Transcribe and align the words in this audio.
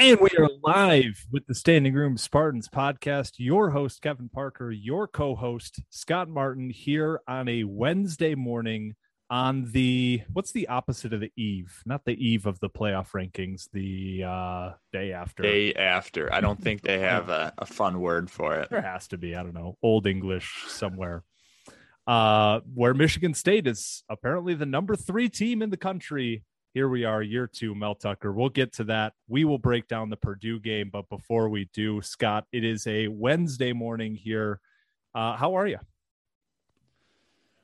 And 0.00 0.18
we 0.18 0.30
are 0.38 0.48
live 0.62 1.26
with 1.30 1.46
the 1.46 1.54
Standing 1.54 1.92
Room 1.92 2.16
Spartans 2.16 2.70
podcast. 2.70 3.32
Your 3.36 3.68
host, 3.68 4.00
Kevin 4.00 4.30
Parker, 4.30 4.70
your 4.70 5.06
co 5.06 5.34
host, 5.34 5.78
Scott 5.90 6.26
Martin, 6.26 6.70
here 6.70 7.20
on 7.28 7.50
a 7.50 7.64
Wednesday 7.64 8.34
morning 8.34 8.94
on 9.28 9.70
the 9.72 10.22
what's 10.32 10.52
the 10.52 10.68
opposite 10.68 11.12
of 11.12 11.20
the 11.20 11.30
eve? 11.36 11.82
Not 11.84 12.06
the 12.06 12.14
eve 12.14 12.46
of 12.46 12.58
the 12.60 12.70
playoff 12.70 13.10
rankings, 13.10 13.68
the 13.74 14.24
uh, 14.24 14.70
day 14.90 15.12
after. 15.12 15.42
Day 15.42 15.74
after. 15.74 16.32
I 16.32 16.40
don't 16.40 16.58
think 16.58 16.80
they 16.80 17.00
have 17.00 17.28
a, 17.28 17.52
a 17.58 17.66
fun 17.66 18.00
word 18.00 18.30
for 18.30 18.54
it. 18.54 18.70
There 18.70 18.80
has 18.80 19.06
to 19.08 19.18
be, 19.18 19.36
I 19.36 19.42
don't 19.42 19.52
know, 19.52 19.76
old 19.82 20.06
English 20.06 20.64
somewhere. 20.68 21.24
Uh, 22.06 22.60
where 22.72 22.94
Michigan 22.94 23.34
State 23.34 23.66
is 23.66 24.02
apparently 24.08 24.54
the 24.54 24.64
number 24.64 24.96
three 24.96 25.28
team 25.28 25.60
in 25.60 25.68
the 25.68 25.76
country 25.76 26.42
here 26.72 26.88
we 26.88 27.04
are, 27.04 27.22
year 27.22 27.46
two, 27.46 27.74
Mel 27.74 27.94
Tucker. 27.94 28.32
We'll 28.32 28.48
get 28.48 28.72
to 28.74 28.84
that. 28.84 29.14
We 29.28 29.44
will 29.44 29.58
break 29.58 29.88
down 29.88 30.10
the 30.10 30.16
Purdue 30.16 30.60
game. 30.60 30.90
But 30.90 31.08
before 31.08 31.48
we 31.48 31.68
do, 31.72 32.00
Scott, 32.02 32.46
it 32.52 32.64
is 32.64 32.86
a 32.86 33.08
Wednesday 33.08 33.72
morning 33.72 34.14
here. 34.14 34.60
Uh, 35.14 35.36
how 35.36 35.54
are 35.54 35.66
you? 35.66 35.78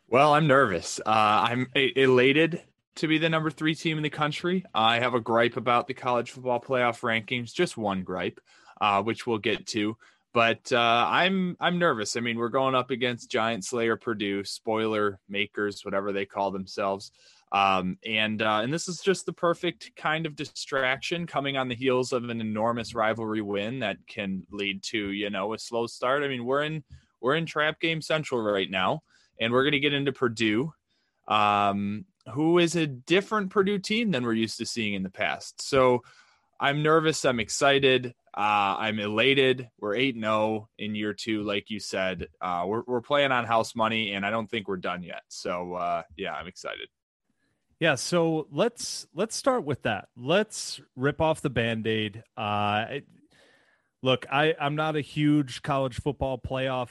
Well, 0.08 0.34
I'm 0.34 0.46
nervous. 0.46 1.00
Uh, 1.04 1.10
I'm 1.50 1.68
elated 1.74 2.62
to 2.96 3.08
be 3.08 3.18
the 3.18 3.28
number 3.28 3.50
three 3.50 3.74
team 3.74 3.96
in 3.96 4.02
the 4.02 4.10
country. 4.10 4.64
I 4.74 4.98
have 4.98 5.14
a 5.14 5.20
gripe 5.20 5.56
about 5.56 5.86
the 5.86 5.94
college 5.94 6.30
football 6.32 6.60
playoff 6.60 7.00
rankings, 7.00 7.52
just 7.52 7.76
one 7.76 8.02
gripe, 8.02 8.40
uh, 8.80 9.02
which 9.02 9.26
we'll 9.26 9.38
get 9.38 9.66
to. 9.68 9.96
But 10.32 10.70
uh, 10.72 11.06
I'm 11.08 11.56
I'm 11.60 11.78
nervous. 11.78 12.16
I 12.16 12.20
mean, 12.20 12.38
we're 12.38 12.48
going 12.48 12.74
up 12.74 12.90
against 12.90 13.30
Giant 13.30 13.64
Slayer 13.64 13.96
Purdue, 13.96 14.44
spoiler 14.44 15.18
makers, 15.28 15.84
whatever 15.84 16.12
they 16.12 16.26
call 16.26 16.50
themselves. 16.50 17.10
Um, 17.52 17.98
and 18.04 18.42
uh, 18.42 18.60
and 18.62 18.72
this 18.72 18.88
is 18.88 19.00
just 19.00 19.24
the 19.24 19.32
perfect 19.32 19.92
kind 19.96 20.26
of 20.26 20.34
distraction 20.34 21.26
coming 21.26 21.56
on 21.56 21.68
the 21.68 21.76
heels 21.76 22.12
of 22.12 22.28
an 22.28 22.40
enormous 22.40 22.94
rivalry 22.94 23.40
win 23.40 23.80
that 23.80 23.98
can 24.08 24.44
lead 24.50 24.82
to 24.84 25.10
you 25.10 25.30
know 25.30 25.54
a 25.54 25.58
slow 25.58 25.86
start. 25.86 26.22
I 26.22 26.28
mean 26.28 26.44
we're 26.44 26.62
in 26.62 26.82
we're 27.20 27.36
in 27.36 27.46
trap 27.46 27.80
game 27.80 28.02
central 28.02 28.40
right 28.40 28.70
now, 28.70 29.02
and 29.40 29.52
we're 29.52 29.62
going 29.62 29.72
to 29.72 29.80
get 29.80 29.94
into 29.94 30.12
Purdue, 30.12 30.72
um, 31.28 32.04
who 32.32 32.58
is 32.58 32.74
a 32.76 32.86
different 32.86 33.50
Purdue 33.50 33.78
team 33.78 34.10
than 34.10 34.24
we're 34.24 34.32
used 34.32 34.58
to 34.58 34.66
seeing 34.66 34.94
in 34.94 35.02
the 35.02 35.10
past. 35.10 35.62
So 35.62 36.02
I'm 36.58 36.82
nervous. 36.82 37.24
I'm 37.24 37.40
excited. 37.40 38.14
Uh, 38.36 38.76
I'm 38.78 38.98
elated. 38.98 39.68
We're 39.78 39.94
8 39.94 40.16
0 40.18 40.68
in 40.78 40.94
year 40.94 41.14
two, 41.14 41.42
like 41.42 41.70
you 41.70 41.80
said. 41.80 42.28
Uh, 42.40 42.64
we're, 42.66 42.82
we're 42.86 43.00
playing 43.00 43.32
on 43.32 43.46
house 43.46 43.74
money, 43.74 44.12
and 44.12 44.26
I 44.26 44.30
don't 44.30 44.50
think 44.50 44.68
we're 44.68 44.76
done 44.76 45.02
yet. 45.02 45.22
So, 45.28 45.74
uh, 45.74 46.02
yeah, 46.16 46.34
I'm 46.34 46.46
excited. 46.46 46.88
Yeah, 47.78 47.96
so 47.96 48.46
let's 48.50 49.06
let's 49.14 49.36
start 49.36 49.64
with 49.64 49.82
that. 49.82 50.08
Let's 50.16 50.80
rip 50.94 51.20
off 51.20 51.42
the 51.42 51.50
band-aid. 51.50 52.22
Uh 52.36 52.86
look, 54.02 54.24
I 54.32 54.54
I'm 54.58 54.76
not 54.76 54.96
a 54.96 55.00
huge 55.02 55.62
college 55.62 55.96
football 56.00 56.38
playoff 56.38 56.88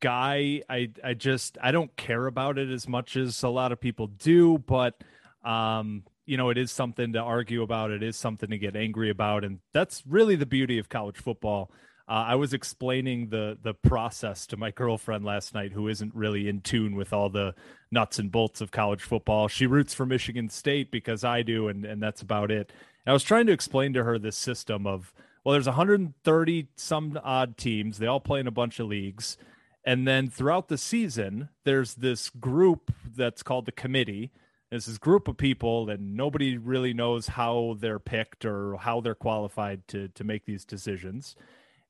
guy. 0.00 0.62
I 0.68 0.90
I 1.02 1.14
just 1.14 1.56
I 1.62 1.72
don't 1.72 1.94
care 1.96 2.26
about 2.26 2.58
it 2.58 2.70
as 2.70 2.86
much 2.86 3.16
as 3.16 3.42
a 3.42 3.48
lot 3.48 3.72
of 3.72 3.80
people 3.80 4.08
do, 4.08 4.58
but 4.58 5.02
um 5.44 6.02
you 6.26 6.36
know, 6.36 6.50
it 6.50 6.58
is 6.58 6.70
something 6.70 7.14
to 7.14 7.20
argue 7.20 7.62
about, 7.62 7.90
it 7.90 8.02
is 8.02 8.14
something 8.14 8.50
to 8.50 8.58
get 8.58 8.76
angry 8.76 9.08
about 9.08 9.44
and 9.44 9.60
that's 9.72 10.02
really 10.06 10.36
the 10.36 10.44
beauty 10.46 10.78
of 10.78 10.90
college 10.90 11.16
football. 11.16 11.70
Uh, 12.08 12.24
I 12.28 12.34
was 12.36 12.54
explaining 12.54 13.28
the 13.28 13.58
the 13.62 13.74
process 13.74 14.46
to 14.46 14.56
my 14.56 14.70
girlfriend 14.70 15.26
last 15.26 15.52
night, 15.52 15.72
who 15.72 15.88
isn't 15.88 16.14
really 16.14 16.48
in 16.48 16.62
tune 16.62 16.96
with 16.96 17.12
all 17.12 17.28
the 17.28 17.54
nuts 17.90 18.18
and 18.18 18.32
bolts 18.32 18.62
of 18.62 18.70
college 18.70 19.02
football. 19.02 19.46
She 19.46 19.66
roots 19.66 19.92
for 19.92 20.06
Michigan 20.06 20.48
State 20.48 20.90
because 20.90 21.22
I 21.22 21.42
do, 21.42 21.68
and 21.68 21.84
and 21.84 22.02
that's 22.02 22.22
about 22.22 22.50
it. 22.50 22.72
And 23.04 23.10
I 23.10 23.12
was 23.12 23.22
trying 23.22 23.46
to 23.46 23.52
explain 23.52 23.92
to 23.92 24.04
her 24.04 24.18
this 24.18 24.36
system 24.36 24.86
of 24.86 25.12
well, 25.44 25.52
there's 25.52 25.66
130 25.66 26.68
some 26.76 27.20
odd 27.22 27.58
teams. 27.58 27.98
They 27.98 28.06
all 28.06 28.20
play 28.20 28.40
in 28.40 28.46
a 28.46 28.52
bunch 28.52 28.80
of 28.80 28.86
leagues, 28.86 29.36
and 29.84 30.08
then 30.08 30.30
throughout 30.30 30.68
the 30.68 30.78
season, 30.78 31.50
there's 31.64 31.94
this 31.94 32.30
group 32.30 32.90
that's 33.14 33.42
called 33.42 33.66
the 33.66 33.72
committee. 33.72 34.32
There's 34.70 34.86
this 34.86 34.98
group 34.98 35.28
of 35.28 35.36
people, 35.36 35.90
and 35.90 36.16
nobody 36.16 36.56
really 36.56 36.94
knows 36.94 37.28
how 37.28 37.76
they're 37.78 37.98
picked 37.98 38.46
or 38.46 38.78
how 38.78 39.02
they're 39.02 39.14
qualified 39.14 39.86
to 39.88 40.08
to 40.08 40.24
make 40.24 40.46
these 40.46 40.64
decisions 40.64 41.36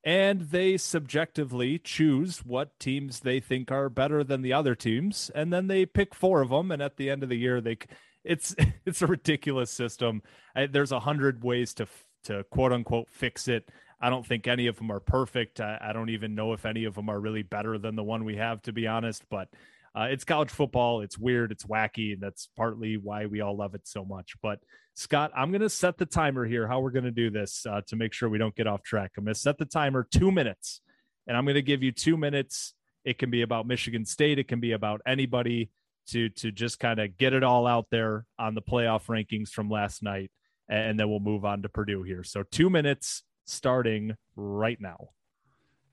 and 0.04 0.42
they 0.42 0.76
subjectively 0.76 1.78
choose 1.78 2.44
what 2.44 2.78
teams 2.78 3.20
they 3.20 3.40
think 3.40 3.70
are 3.70 3.88
better 3.88 4.22
than 4.22 4.42
the 4.42 4.52
other 4.52 4.74
teams. 4.74 5.30
And 5.34 5.52
then 5.52 5.66
they 5.66 5.86
pick 5.86 6.14
four 6.14 6.40
of 6.40 6.50
them. 6.50 6.70
And 6.70 6.80
at 6.80 6.96
the 6.96 7.10
end 7.10 7.22
of 7.22 7.28
the 7.28 7.38
year 7.38 7.60
they 7.60 7.78
it's 8.24 8.54
it's 8.86 9.02
a 9.02 9.06
ridiculous 9.06 9.70
system. 9.70 10.22
There's 10.70 10.92
a 10.92 11.00
hundred 11.00 11.42
ways 11.42 11.74
to 11.74 11.86
to 12.24 12.44
quote 12.44 12.72
unquote 12.72 13.08
fix 13.10 13.48
it. 13.48 13.68
I 14.00 14.10
don't 14.10 14.26
think 14.26 14.46
any 14.46 14.68
of 14.68 14.76
them 14.76 14.92
are 14.92 15.00
perfect. 15.00 15.60
I, 15.60 15.78
I 15.80 15.92
don't 15.92 16.10
even 16.10 16.36
know 16.36 16.52
if 16.52 16.64
any 16.64 16.84
of 16.84 16.94
them 16.94 17.08
are 17.08 17.18
really 17.18 17.42
better 17.42 17.78
than 17.78 17.96
the 17.96 18.04
one 18.04 18.24
we 18.24 18.36
have 18.36 18.62
to 18.62 18.72
be 18.72 18.86
honest. 18.86 19.24
But 19.28 19.48
uh, 19.96 20.08
it's 20.10 20.24
college 20.24 20.50
football. 20.50 21.00
It's 21.00 21.18
weird. 21.18 21.52
It's 21.52 21.64
wacky. 21.64 22.12
And 22.12 22.22
that's 22.22 22.48
partly 22.56 22.96
why 22.96 23.26
we 23.26 23.40
all 23.40 23.56
love 23.56 23.74
it 23.74 23.86
so 23.86 24.04
much. 24.04 24.34
But 24.42 24.60
Scott, 24.94 25.30
I'm 25.36 25.50
going 25.50 25.62
to 25.62 25.70
set 25.70 25.96
the 25.96 26.06
timer 26.06 26.44
here, 26.44 26.66
how 26.66 26.80
we're 26.80 26.90
going 26.90 27.04
to 27.04 27.10
do 27.10 27.30
this 27.30 27.64
uh, 27.70 27.82
to 27.86 27.96
make 27.96 28.12
sure 28.12 28.28
we 28.28 28.38
don't 28.38 28.54
get 28.54 28.66
off 28.66 28.82
track. 28.82 29.12
I'm 29.16 29.24
going 29.24 29.34
to 29.34 29.40
set 29.40 29.58
the 29.58 29.64
timer 29.64 30.06
two 30.10 30.32
minutes, 30.32 30.80
and 31.26 31.36
I'm 31.36 31.44
going 31.44 31.54
to 31.54 31.62
give 31.62 31.82
you 31.82 31.92
two 31.92 32.16
minutes. 32.16 32.74
It 33.04 33.16
can 33.16 33.30
be 33.30 33.42
about 33.42 33.66
Michigan 33.66 34.04
State, 34.04 34.40
it 34.40 34.48
can 34.48 34.58
be 34.58 34.72
about 34.72 35.00
anybody 35.06 35.70
to 36.08 36.30
to 36.30 36.50
just 36.50 36.80
kind 36.80 36.98
of 36.98 37.16
get 37.16 37.32
it 37.32 37.44
all 37.44 37.66
out 37.66 37.86
there 37.90 38.24
on 38.38 38.54
the 38.54 38.62
playoff 38.62 39.06
rankings 39.06 39.50
from 39.50 39.70
last 39.70 40.02
night, 40.02 40.30
and 40.68 40.98
then 40.98 41.08
we'll 41.08 41.20
move 41.20 41.44
on 41.44 41.62
to 41.62 41.68
Purdue 41.68 42.02
here. 42.02 42.24
So 42.24 42.42
two 42.42 42.68
minutes 42.68 43.22
starting 43.46 44.16
right 44.34 44.80
now. 44.80 45.10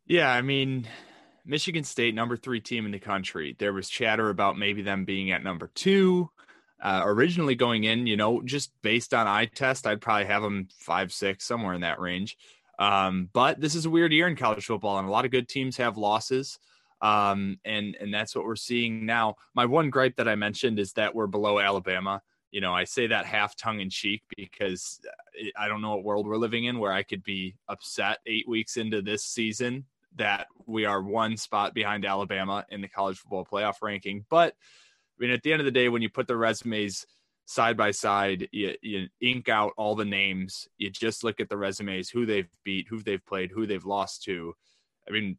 Yeah, 0.07 0.31
I 0.31 0.41
mean, 0.41 0.88
Michigan 1.45 1.83
State, 1.83 2.16
number 2.16 2.35
three 2.35 2.59
team 2.59 2.85
in 2.85 2.91
the 2.91 3.00
country. 3.00 3.56
There 3.59 3.73
was 3.73 3.88
chatter 3.88 4.29
about 4.29 4.57
maybe 4.57 4.81
them 4.81 5.06
being 5.06 5.31
at 5.31 5.44
number 5.44 5.69
two. 5.75 6.30
Uh, 6.81 7.01
originally 7.06 7.56
going 7.56 7.86
in, 7.86 8.06
you 8.06 8.18
know, 8.18 8.42
just 8.42 8.71
based 8.81 9.13
on 9.13 9.27
eye 9.27 9.45
test, 9.45 9.88
I'd 9.88 10.01
probably 10.01 10.25
have 10.25 10.44
them 10.44 10.68
five, 10.77 11.13
six, 11.13 11.45
somewhere 11.45 11.74
in 11.74 11.81
that 11.81 12.00
range. 12.00 12.38
Um, 12.77 13.30
but 13.31 13.62
this 13.62 13.75
is 13.75 13.86
a 13.86 13.89
weird 13.89 14.12
year 14.12 14.27
in 14.27 14.36
college 14.36 14.65
football, 14.65 15.00
and 15.00 15.07
a 15.07 15.12
lot 15.12 15.25
of 15.25 15.31
good 15.31 15.47
teams 15.47 15.77
have 15.77 15.97
losses. 15.97 16.59
Um, 17.01 17.59
and 17.63 17.95
and 18.00 18.13
that's 18.13 18.36
what 18.36 18.45
we're 18.45 18.56
seeing 18.56 19.06
now. 19.06 19.36
My 19.53 19.65
one 19.65 19.89
gripe 19.89 20.15
that 20.18 20.27
I 20.27 20.36
mentioned 20.36 20.80
is 20.80 20.94
that 20.94 21.13
we're 21.13 21.27
below 21.27 21.59
Alabama. 21.59 22.21
You 22.51 22.62
know, 22.62 22.74
I 22.74 22.83
say 22.83 23.07
that 23.07 23.25
half 23.25 23.56
tongue 23.56 23.80
in 23.80 23.89
cheek 23.89 24.24
because 24.36 25.00
uh, 25.07 25.50
I 25.57 25.68
don't 25.68 25.81
know 25.81 25.91
what 25.91 26.03
world 26.03 26.27
we're 26.27 26.38
living 26.38 26.65
in 26.65 26.80
where 26.80 26.91
I 26.91 27.03
could 27.03 27.24
be 27.24 27.56
upset 27.68 28.19
eight 28.25 28.48
weeks 28.48 28.77
into 28.77 29.01
this 29.01 29.24
season 29.24 29.86
that 30.15 30.47
we 30.65 30.85
are 30.85 31.01
one 31.01 31.38
spot 31.38 31.73
behind 31.73 32.06
Alabama 32.06 32.65
in 32.69 32.81
the 32.81 32.88
college 32.88 33.17
football 33.17 33.45
playoff 33.45 33.75
ranking. 33.81 34.25
But 34.29 34.53
I 34.53 35.15
mean, 35.19 35.31
at 35.31 35.44
the 35.44 35.51
end 35.51 35.62
of 35.62 35.65
the 35.65 35.71
day, 35.71 35.89
when 35.89 36.01
you 36.01 36.09
put 36.09 36.27
the 36.27 36.38
resumes 36.38 37.06
side 37.45 37.77
by 37.77 37.91
side, 37.91 38.47
you, 38.51 38.75
you 38.81 39.07
ink 39.21 39.50
out 39.50 39.73
all 39.77 39.95
the 39.95 40.06
names. 40.06 40.67
You 40.77 40.89
just 40.89 41.23
look 41.23 41.39
at 41.39 41.50
the 41.50 41.57
resumes, 41.57 42.09
who 42.09 42.25
they've 42.25 42.50
beat, 42.63 42.88
who 42.89 43.01
they've 43.01 43.25
played, 43.25 43.51
who 43.51 43.65
they've 43.65 43.85
lost 43.85 44.23
to. 44.23 44.53
I 45.07 45.12
mean, 45.12 45.38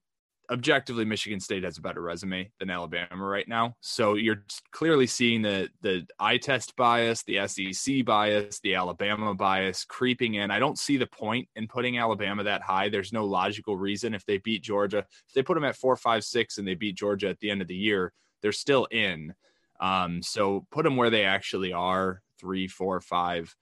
objectively 0.50 1.04
Michigan 1.04 1.40
State 1.40 1.64
has 1.64 1.78
a 1.78 1.80
better 1.80 2.00
resume 2.00 2.50
than 2.58 2.70
Alabama 2.70 3.24
right 3.24 3.46
now. 3.48 3.76
So 3.80 4.14
you're 4.14 4.44
clearly 4.70 5.06
seeing 5.06 5.42
the 5.42 5.68
the 5.82 6.06
eye 6.18 6.38
test 6.38 6.76
bias, 6.76 7.22
the 7.24 7.46
SEC 7.46 8.04
bias, 8.04 8.60
the 8.60 8.74
Alabama 8.74 9.34
bias 9.34 9.84
creeping 9.84 10.34
in. 10.34 10.50
I 10.50 10.58
don't 10.58 10.78
see 10.78 10.96
the 10.96 11.06
point 11.06 11.48
in 11.56 11.68
putting 11.68 11.98
Alabama 11.98 12.44
that 12.44 12.62
high. 12.62 12.88
There's 12.88 13.12
no 13.12 13.24
logical 13.24 13.76
reason 13.76 14.14
if 14.14 14.24
they 14.26 14.38
beat 14.38 14.62
Georgia. 14.62 14.98
If 15.28 15.34
they 15.34 15.42
put 15.42 15.54
them 15.54 15.64
at 15.64 15.76
four, 15.76 15.96
five, 15.96 16.24
six, 16.24 16.58
and 16.58 16.66
they 16.66 16.74
beat 16.74 16.96
Georgia 16.96 17.28
at 17.28 17.40
the 17.40 17.50
end 17.50 17.62
of 17.62 17.68
the 17.68 17.74
year, 17.74 18.12
they're 18.42 18.52
still 18.52 18.86
in. 18.90 19.34
Um, 19.80 20.22
so 20.22 20.66
put 20.70 20.84
them 20.84 20.96
where 20.96 21.10
they 21.10 21.24
actually 21.24 21.72
are, 21.72 22.22
three, 22.38 22.68
four, 22.68 23.00
five. 23.00 23.54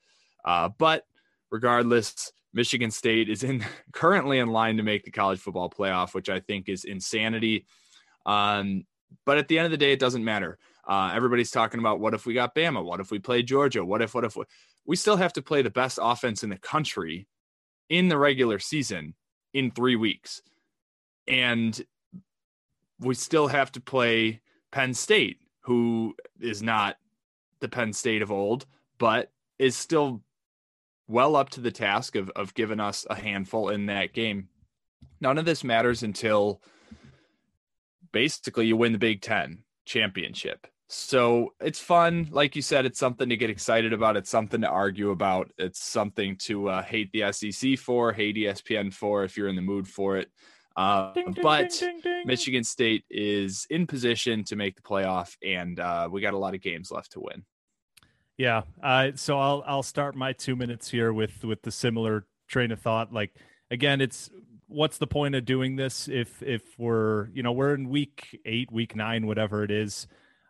Uh, 0.45 0.69
but 0.79 1.05
regardless, 1.51 2.33
Michigan 2.55 2.91
State 2.91 3.29
is 3.29 3.43
in 3.43 3.65
currently 3.93 4.39
in 4.39 4.49
line 4.49 4.79
to 4.79 4.83
make 4.83 5.05
the 5.05 5.11
college 5.11 5.41
football 5.41 5.69
playoff, 5.69 6.15
which 6.15 6.31
I 6.31 6.41
think 6.41 6.69
is 6.71 6.85
insanity. 6.85 7.67
Um, 8.25 8.87
but 9.27 9.37
at 9.37 9.49
the 9.49 9.59
end 9.59 9.67
of 9.67 9.71
the 9.71 9.77
day, 9.77 9.93
it 9.93 10.01
doesn't 10.01 10.25
matter. 10.25 10.59
Uh, 10.87 11.12
everybody's 11.15 11.51
talking 11.51 11.81
about 11.81 12.01
what 12.01 12.15
if 12.15 12.27
we 12.27 12.35
got 12.35 12.55
Bama? 12.55 12.83
What 12.83 13.01
if 13.01 13.11
we 13.11 13.19
play 13.19 13.43
Georgia? 13.43 13.85
What 13.85 14.01
if, 14.01 14.15
what 14.15 14.25
if, 14.25 14.37
we 14.87 14.97
still 14.97 15.17
have 15.17 15.33
to 15.35 15.43
play 15.43 15.62
the 15.62 15.71
best 15.71 15.99
offense 16.01 16.43
in 16.43 16.51
the 16.51 16.59
country 16.59 17.27
in 17.89 18.09
the 18.09 18.19
regular 18.19 18.59
season 18.59 19.15
in 19.53 19.71
three 19.71 19.97
weeks. 19.97 20.43
And 21.27 21.81
we 23.00 23.15
still 23.15 23.49
have 23.49 23.73
to 23.73 23.81
play 23.81 24.41
Penn 24.73 24.95
State, 24.95 25.39
who 25.61 26.15
is 26.41 26.62
not 26.62 26.97
the 27.61 27.69
Penn 27.69 27.93
State 27.93 28.23
of 28.23 28.31
old, 28.31 28.67
but 28.99 29.31
is 29.59 29.77
still 29.77 30.23
well 31.09 31.37
up 31.37 31.51
to 31.51 31.61
the 31.61 31.71
task 31.71 32.17
of 32.17 32.31
of 32.31 32.55
giving 32.55 32.81
us 32.81 33.06
a 33.09 33.15
handful 33.15 33.69
in 33.69 33.87
that 33.87 34.12
game. 34.12 34.49
None 35.21 35.39
of 35.39 35.45
this 35.45 35.65
matters 35.65 36.03
until 36.03 36.61
basically 38.12 38.67
you 38.67 38.77
win 38.77 38.93
the 38.93 38.99
Big 38.99 39.21
Ten 39.21 39.65
championship. 39.85 40.67
So 40.89 41.55
it's 41.61 41.81
fun. 41.81 42.29
Like 42.31 42.55
you 42.55 42.62
said, 42.62 42.87
it's 42.87 42.99
something 42.99 43.29
to 43.29 43.37
get 43.37 43.51
excited 43.51 43.93
about. 43.93 44.17
It's 44.17 44.31
something 44.31 44.61
to 44.61 44.69
argue 44.69 45.11
about. 45.11 45.51
It's 45.59 45.83
something 45.83 46.37
to 46.43 46.69
uh, 46.69 46.83
hate 46.83 47.11
the 47.12 47.33
SEC 47.33 47.79
for, 47.79 48.12
hate 48.12 48.37
ESPN 48.37 48.93
for 48.93 49.25
if 49.25 49.37
you're 49.37 49.49
in 49.49 49.57
the 49.57 49.62
mood 49.62 49.89
for 49.89 50.19
it. 50.19 50.31
Uh, 50.77 51.12
ding, 51.12 51.33
ding, 51.33 51.43
but 51.43 51.71
ding, 51.71 52.00
Michigan 52.27 52.65
State 52.65 53.05
is 53.09 53.67
in 53.71 53.87
position 53.87 54.45
to 54.45 54.57
make 54.57 54.77
the 54.77 54.83
playoff, 54.83 55.37
and 55.43 55.79
uh, 55.79 56.09
we 56.11 56.21
got 56.21 56.35
a 56.35 56.39
lot 56.39 56.55
of 56.55 56.61
games 56.61 56.91
left 56.91 57.12
to 57.12 57.21
win. 57.21 57.45
Yeah. 58.37 58.63
Uh, 58.83 59.13
so 59.15 59.39
I'll 59.39 59.63
I'll 59.67 59.83
start 59.83 60.15
my 60.15 60.33
two 60.33 60.57
minutes 60.57 60.91
here 60.91 61.13
with 61.13 61.45
with 61.45 61.63
the 61.63 61.71
similar 61.71 62.27
train 62.49 62.73
of 62.73 62.81
thought. 62.81 63.13
Like 63.13 63.35
again, 63.71 64.01
it's 64.01 64.31
what's 64.67 64.99
the 64.99 65.07
point 65.07 65.35
of 65.35 65.45
doing 65.45 65.77
this 65.77 66.09
if 66.09 66.43
if 66.43 66.63
we're 66.79 67.29
you 67.29 67.43
know 67.43 67.53
we're 67.53 67.75
in 67.75 67.89
week 67.89 68.41
eight, 68.45 68.73
week 68.73 68.97
nine, 68.97 69.27
whatever 69.27 69.63
it 69.63 69.71
is. 69.71 70.07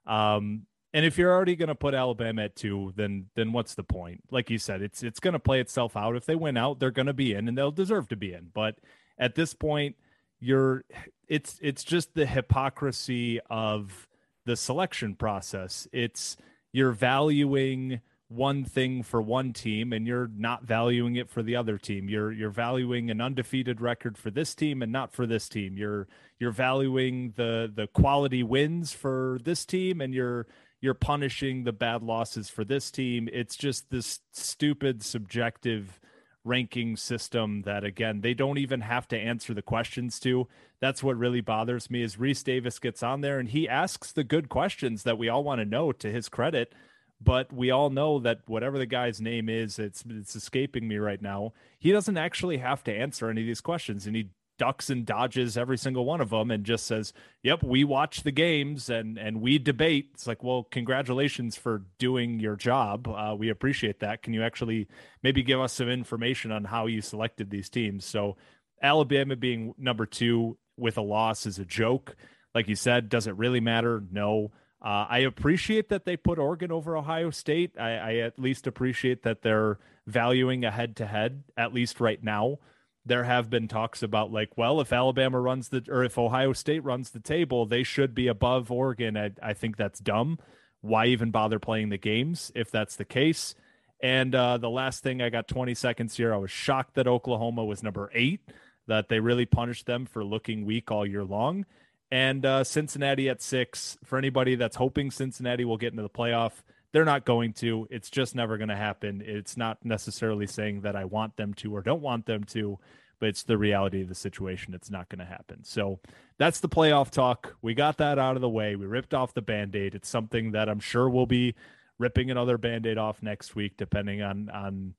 Um, 0.06 0.66
and 0.94 1.04
if 1.04 1.18
you're 1.18 1.32
already 1.32 1.56
going 1.56 1.68
to 1.68 1.74
put 1.74 1.92
Alabama 1.92 2.44
at 2.44 2.56
two, 2.56 2.92
then 2.96 3.26
then 3.34 3.52
what's 3.52 3.74
the 3.74 3.82
point? 3.82 4.22
Like 4.30 4.48
you 4.48 4.58
said, 4.58 4.80
it's 4.80 5.02
it's 5.02 5.20
going 5.20 5.32
to 5.32 5.40
play 5.40 5.60
itself 5.60 5.96
out. 5.96 6.16
If 6.16 6.24
they 6.24 6.36
win 6.36 6.56
out, 6.56 6.78
they're 6.78 6.90
going 6.90 7.06
to 7.06 7.12
be 7.12 7.34
in, 7.34 7.48
and 7.48 7.58
they'll 7.58 7.70
deserve 7.70 8.08
to 8.08 8.16
be 8.16 8.32
in. 8.32 8.50
But 8.54 8.76
at 9.18 9.34
this 9.34 9.54
point, 9.54 9.96
you're 10.40 10.84
it's 11.28 11.58
it's 11.60 11.84
just 11.84 12.14
the 12.14 12.26
hypocrisy 12.26 13.40
of 13.50 14.06
the 14.46 14.56
selection 14.56 15.16
process. 15.16 15.88
It's 15.92 16.36
you're 16.74 16.90
valuing 16.90 18.00
one 18.26 18.64
thing 18.64 19.04
for 19.04 19.22
one 19.22 19.52
team 19.52 19.92
and 19.92 20.08
you're 20.08 20.28
not 20.36 20.64
valuing 20.64 21.14
it 21.14 21.30
for 21.30 21.40
the 21.40 21.54
other 21.54 21.78
team. 21.78 22.08
You're 22.08 22.32
you're 22.32 22.50
valuing 22.50 23.10
an 23.10 23.20
undefeated 23.20 23.80
record 23.80 24.18
for 24.18 24.32
this 24.32 24.56
team 24.56 24.82
and 24.82 24.90
not 24.90 25.12
for 25.12 25.24
this 25.24 25.48
team. 25.48 25.78
You're 25.78 26.08
you're 26.40 26.50
valuing 26.50 27.32
the 27.36 27.70
the 27.72 27.86
quality 27.86 28.42
wins 28.42 28.92
for 28.92 29.38
this 29.44 29.64
team 29.64 30.00
and 30.00 30.12
you're 30.12 30.48
you're 30.80 30.94
punishing 30.94 31.62
the 31.62 31.72
bad 31.72 32.02
losses 32.02 32.50
for 32.50 32.64
this 32.64 32.90
team. 32.90 33.28
It's 33.32 33.54
just 33.54 33.90
this 33.90 34.18
stupid 34.32 35.04
subjective 35.04 36.00
ranking 36.44 36.96
system 36.96 37.62
that 37.62 37.84
again 37.84 38.20
they 38.20 38.34
don't 38.34 38.58
even 38.58 38.82
have 38.82 39.08
to 39.08 39.18
answer 39.18 39.54
the 39.54 39.62
questions 39.62 40.20
to. 40.20 40.46
That's 40.80 41.02
what 41.02 41.16
really 41.16 41.40
bothers 41.40 41.90
me 41.90 42.02
is 42.02 42.16
Rece 42.16 42.44
Davis 42.44 42.78
gets 42.78 43.02
on 43.02 43.22
there 43.22 43.38
and 43.38 43.48
he 43.48 43.68
asks 43.68 44.12
the 44.12 44.24
good 44.24 44.48
questions 44.48 45.02
that 45.04 45.18
we 45.18 45.28
all 45.28 45.42
want 45.42 45.60
to 45.60 45.64
know 45.64 45.92
to 45.92 46.12
his 46.12 46.28
credit. 46.28 46.74
But 47.20 47.52
we 47.52 47.70
all 47.70 47.88
know 47.88 48.18
that 48.18 48.40
whatever 48.46 48.76
the 48.76 48.86
guy's 48.86 49.20
name 49.20 49.48
is 49.48 49.78
it's 49.78 50.04
it's 50.08 50.36
escaping 50.36 50.86
me 50.86 50.98
right 50.98 51.22
now. 51.22 51.52
He 51.78 51.92
doesn't 51.92 52.18
actually 52.18 52.58
have 52.58 52.84
to 52.84 52.92
answer 52.92 53.30
any 53.30 53.40
of 53.40 53.46
these 53.46 53.62
questions 53.62 54.06
and 54.06 54.14
he 54.14 54.28
ducks 54.58 54.90
and 54.90 55.04
dodges 55.04 55.56
every 55.56 55.78
single 55.78 56.04
one 56.04 56.20
of 56.20 56.30
them 56.30 56.50
and 56.50 56.64
just 56.64 56.86
says, 56.86 57.12
"Yep, 57.42 57.62
we 57.62 57.84
watch 57.84 58.22
the 58.22 58.30
games 58.30 58.88
and 58.88 59.18
and 59.18 59.40
we 59.40 59.58
debate." 59.58 60.10
It's 60.14 60.26
like, 60.26 60.42
well, 60.42 60.64
congratulations 60.64 61.56
for 61.56 61.82
doing 61.98 62.40
your 62.40 62.56
job. 62.56 63.08
Uh, 63.08 63.34
we 63.36 63.48
appreciate 63.48 64.00
that. 64.00 64.22
Can 64.22 64.32
you 64.32 64.42
actually 64.42 64.88
maybe 65.22 65.42
give 65.42 65.60
us 65.60 65.72
some 65.72 65.88
information 65.88 66.52
on 66.52 66.64
how 66.64 66.86
you 66.86 67.00
selected 67.00 67.50
these 67.50 67.68
teams? 67.68 68.04
So, 68.04 68.36
Alabama 68.82 69.36
being 69.36 69.74
number 69.78 70.06
two 70.06 70.56
with 70.76 70.98
a 70.98 71.02
loss 71.02 71.46
is 71.46 71.58
a 71.58 71.64
joke. 71.64 72.16
Like 72.54 72.68
you 72.68 72.76
said, 72.76 73.08
does 73.08 73.26
it 73.26 73.36
really 73.36 73.60
matter? 73.60 74.02
No. 74.10 74.52
Uh, 74.80 75.06
I 75.08 75.18
appreciate 75.20 75.88
that 75.88 76.04
they 76.04 76.16
put 76.16 76.38
Oregon 76.38 76.70
over 76.70 76.96
Ohio 76.96 77.30
State. 77.30 77.72
I, 77.78 77.92
I 77.96 78.14
at 78.16 78.38
least 78.38 78.66
appreciate 78.66 79.22
that 79.22 79.40
they're 79.40 79.78
valuing 80.06 80.64
a 80.64 80.70
head 80.70 80.96
to 80.96 81.06
head, 81.06 81.44
at 81.56 81.72
least 81.72 82.00
right 82.00 82.22
now 82.22 82.58
there 83.06 83.24
have 83.24 83.50
been 83.50 83.68
talks 83.68 84.02
about 84.02 84.32
like, 84.32 84.56
well, 84.56 84.80
if 84.80 84.92
Alabama 84.92 85.40
runs 85.40 85.68
the 85.68 85.84
or 85.88 86.04
if 86.04 86.18
Ohio 86.18 86.52
State 86.52 86.84
runs 86.84 87.10
the 87.10 87.20
table, 87.20 87.66
they 87.66 87.82
should 87.82 88.14
be 88.14 88.28
above 88.28 88.70
Oregon. 88.70 89.16
I, 89.16 89.32
I 89.42 89.52
think 89.52 89.76
that's 89.76 90.00
dumb. 90.00 90.38
Why 90.80 91.06
even 91.06 91.30
bother 91.30 91.58
playing 91.58 91.90
the 91.90 91.98
games 91.98 92.50
if 92.54 92.70
that's 92.70 92.96
the 92.96 93.04
case? 93.04 93.54
And 94.00 94.34
uh, 94.34 94.58
the 94.58 94.70
last 94.70 95.02
thing, 95.02 95.22
I 95.22 95.30
got 95.30 95.48
20 95.48 95.74
seconds 95.74 96.16
here. 96.16 96.34
I 96.34 96.36
was 96.36 96.50
shocked 96.50 96.94
that 96.94 97.06
Oklahoma 97.06 97.64
was 97.64 97.82
number 97.82 98.10
eight, 98.12 98.40
that 98.86 99.08
they 99.08 99.20
really 99.20 99.46
punished 99.46 99.86
them 99.86 100.04
for 100.04 100.24
looking 100.24 100.66
weak 100.66 100.90
all 100.90 101.06
year 101.06 101.24
long. 101.24 101.64
And 102.10 102.44
uh, 102.44 102.64
Cincinnati 102.64 103.28
at 103.28 103.40
six. 103.40 103.96
For 104.04 104.18
anybody 104.18 104.56
that's 104.56 104.76
hoping 104.76 105.10
Cincinnati 105.10 105.64
will 105.64 105.78
get 105.78 105.92
into 105.92 106.02
the 106.02 106.10
playoff, 106.10 106.52
they're 106.94 107.04
not 107.04 107.24
going 107.24 107.52
to. 107.54 107.88
It's 107.90 108.08
just 108.08 108.36
never 108.36 108.56
going 108.56 108.68
to 108.68 108.76
happen. 108.76 109.20
It's 109.26 109.56
not 109.56 109.84
necessarily 109.84 110.46
saying 110.46 110.82
that 110.82 110.94
I 110.94 111.04
want 111.04 111.36
them 111.36 111.52
to 111.54 111.74
or 111.74 111.82
don't 111.82 112.00
want 112.00 112.24
them 112.24 112.44
to, 112.44 112.78
but 113.18 113.30
it's 113.30 113.42
the 113.42 113.58
reality 113.58 114.02
of 114.02 114.08
the 114.08 114.14
situation. 114.14 114.74
It's 114.74 114.92
not 114.92 115.08
going 115.08 115.18
to 115.18 115.24
happen. 115.24 115.64
So 115.64 115.98
that's 116.38 116.60
the 116.60 116.68
playoff 116.68 117.10
talk. 117.10 117.56
We 117.60 117.74
got 117.74 117.98
that 117.98 118.20
out 118.20 118.36
of 118.36 118.42
the 118.42 118.48
way. 118.48 118.76
We 118.76 118.86
ripped 118.86 119.12
off 119.12 119.34
the 119.34 119.42
band 119.42 119.74
aid. 119.74 119.96
It's 119.96 120.08
something 120.08 120.52
that 120.52 120.68
I'm 120.68 120.78
sure 120.78 121.10
we'll 121.10 121.26
be 121.26 121.56
ripping 121.98 122.30
another 122.30 122.58
band 122.58 122.86
aid 122.86 122.96
off 122.96 123.24
next 123.24 123.56
week, 123.56 123.76
depending 123.76 124.22
on, 124.22 124.48
on 124.50 124.94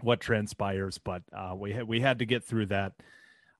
what 0.00 0.20
transpires. 0.20 0.98
But 0.98 1.24
uh, 1.32 1.56
we, 1.56 1.72
ha- 1.72 1.82
we 1.82 2.00
had 2.00 2.20
to 2.20 2.26
get 2.26 2.44
through 2.44 2.66
that. 2.66 2.92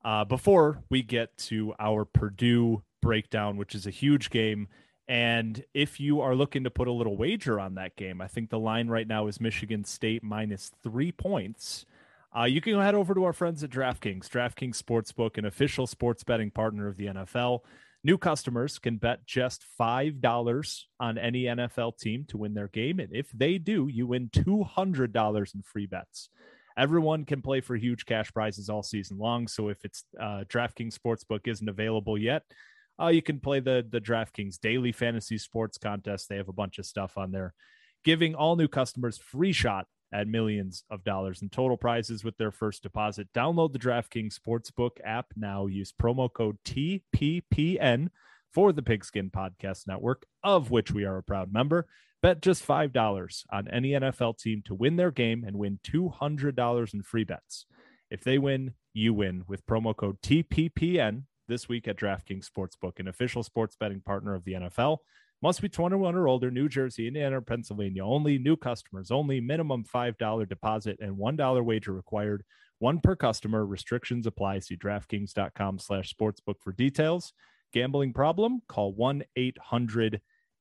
Uh, 0.04 0.24
before 0.24 0.84
we 0.90 1.02
get 1.02 1.36
to 1.38 1.74
our 1.80 2.04
Purdue 2.04 2.84
breakdown, 3.02 3.56
which 3.56 3.74
is 3.74 3.84
a 3.84 3.90
huge 3.90 4.30
game 4.30 4.68
and 5.08 5.64
if 5.72 5.98
you 5.98 6.20
are 6.20 6.34
looking 6.34 6.64
to 6.64 6.70
put 6.70 6.86
a 6.86 6.92
little 6.92 7.16
wager 7.16 7.58
on 7.58 7.76
that 7.76 7.96
game, 7.96 8.20
I 8.20 8.28
think 8.28 8.50
the 8.50 8.58
line 8.58 8.88
right 8.88 9.08
now 9.08 9.26
is 9.26 9.40
Michigan 9.40 9.84
State 9.84 10.22
minus 10.22 10.70
three 10.82 11.12
points. 11.12 11.86
Uh, 12.36 12.44
you 12.44 12.60
can 12.60 12.78
head 12.78 12.94
over 12.94 13.14
to 13.14 13.24
our 13.24 13.32
friends 13.32 13.64
at 13.64 13.70
DraftKings, 13.70 14.28
DraftKings 14.28 14.80
Sportsbook, 14.82 15.38
an 15.38 15.46
official 15.46 15.86
sports 15.86 16.24
betting 16.24 16.50
partner 16.50 16.88
of 16.88 16.98
the 16.98 17.06
NFL. 17.06 17.60
New 18.04 18.18
customers 18.18 18.78
can 18.78 18.98
bet 18.98 19.26
just 19.26 19.64
$5 19.80 20.84
on 21.00 21.18
any 21.18 21.44
NFL 21.44 21.98
team 21.98 22.26
to 22.28 22.36
win 22.36 22.52
their 22.52 22.68
game. 22.68 23.00
And 23.00 23.08
if 23.12 23.30
they 23.32 23.56
do, 23.56 23.88
you 23.88 24.06
win 24.06 24.28
$200 24.28 25.54
in 25.54 25.62
free 25.62 25.86
bets. 25.86 26.28
Everyone 26.76 27.24
can 27.24 27.42
play 27.42 27.60
for 27.60 27.76
huge 27.76 28.04
cash 28.04 28.32
prizes 28.32 28.68
all 28.68 28.82
season 28.82 29.18
long. 29.18 29.48
So 29.48 29.68
if 29.68 29.84
it's 29.84 30.04
uh, 30.20 30.44
DraftKings 30.48 30.96
Sportsbook 30.96 31.48
isn't 31.48 31.68
available 31.68 32.16
yet, 32.16 32.42
uh, 33.00 33.08
you 33.08 33.22
can 33.22 33.40
play 33.40 33.60
the 33.60 33.86
the 33.88 34.00
DraftKings 34.00 34.58
daily 34.60 34.92
fantasy 34.92 35.38
sports 35.38 35.78
contest. 35.78 36.28
They 36.28 36.36
have 36.36 36.48
a 36.48 36.52
bunch 36.52 36.78
of 36.78 36.86
stuff 36.86 37.16
on 37.16 37.30
there, 37.30 37.54
giving 38.04 38.34
all 38.34 38.56
new 38.56 38.68
customers 38.68 39.18
free 39.18 39.52
shot 39.52 39.86
at 40.12 40.26
millions 40.26 40.84
of 40.90 41.04
dollars 41.04 41.42
in 41.42 41.50
total 41.50 41.76
prizes 41.76 42.24
with 42.24 42.36
their 42.38 42.50
first 42.50 42.82
deposit. 42.82 43.28
Download 43.34 43.72
the 43.72 43.78
DraftKings 43.78 44.38
Sportsbook 44.38 44.92
app 45.04 45.26
now. 45.36 45.66
Use 45.66 45.92
promo 45.92 46.32
code 46.32 46.56
TPPN 46.64 48.08
for 48.52 48.72
the 48.72 48.82
Pigskin 48.82 49.30
Podcast 49.30 49.86
Network, 49.86 50.24
of 50.42 50.70
which 50.70 50.92
we 50.92 51.04
are 51.04 51.18
a 51.18 51.22
proud 51.22 51.52
member. 51.52 51.86
Bet 52.22 52.42
just 52.42 52.66
$5 52.66 53.44
on 53.52 53.68
any 53.68 53.90
NFL 53.90 54.38
team 54.38 54.62
to 54.64 54.74
win 54.74 54.96
their 54.96 55.12
game 55.12 55.44
and 55.46 55.56
win 55.56 55.78
$200 55.84 56.94
in 56.94 57.02
free 57.02 57.24
bets. 57.24 57.66
If 58.10 58.24
they 58.24 58.38
win, 58.38 58.74
you 58.92 59.14
win 59.14 59.44
with 59.46 59.66
promo 59.66 59.94
code 59.94 60.20
TPPN 60.22 61.24
this 61.48 61.68
week 61.68 61.88
at 61.88 61.96
DraftKings 61.96 62.46
Sportsbook, 62.48 63.00
an 63.00 63.08
official 63.08 63.42
sports 63.42 63.76
betting 63.78 64.00
partner 64.00 64.34
of 64.34 64.44
the 64.44 64.52
NFL. 64.52 64.98
Must 65.40 65.62
be 65.62 65.68
21 65.68 66.14
or 66.14 66.28
older, 66.28 66.50
New 66.50 66.68
Jersey, 66.68 67.06
Indiana, 67.06 67.38
or 67.38 67.40
Pennsylvania 67.40 68.04
only. 68.04 68.38
New 68.38 68.56
customers 68.56 69.10
only. 69.10 69.40
Minimum 69.40 69.84
$5 69.84 70.48
deposit 70.48 70.98
and 71.00 71.16
$1 71.16 71.64
wager 71.64 71.92
required. 71.92 72.44
One 72.80 73.00
per 73.00 73.16
customer. 73.16 73.64
Restrictions 73.64 74.26
apply. 74.26 74.60
See 74.60 74.76
DraftKings.com 74.76 75.78
slash 75.78 76.14
sportsbook 76.14 76.56
for 76.60 76.72
details. 76.72 77.32
Gambling 77.72 78.12
problem? 78.12 78.62
Call 78.68 78.92
1 78.92 79.22
800 79.36 80.20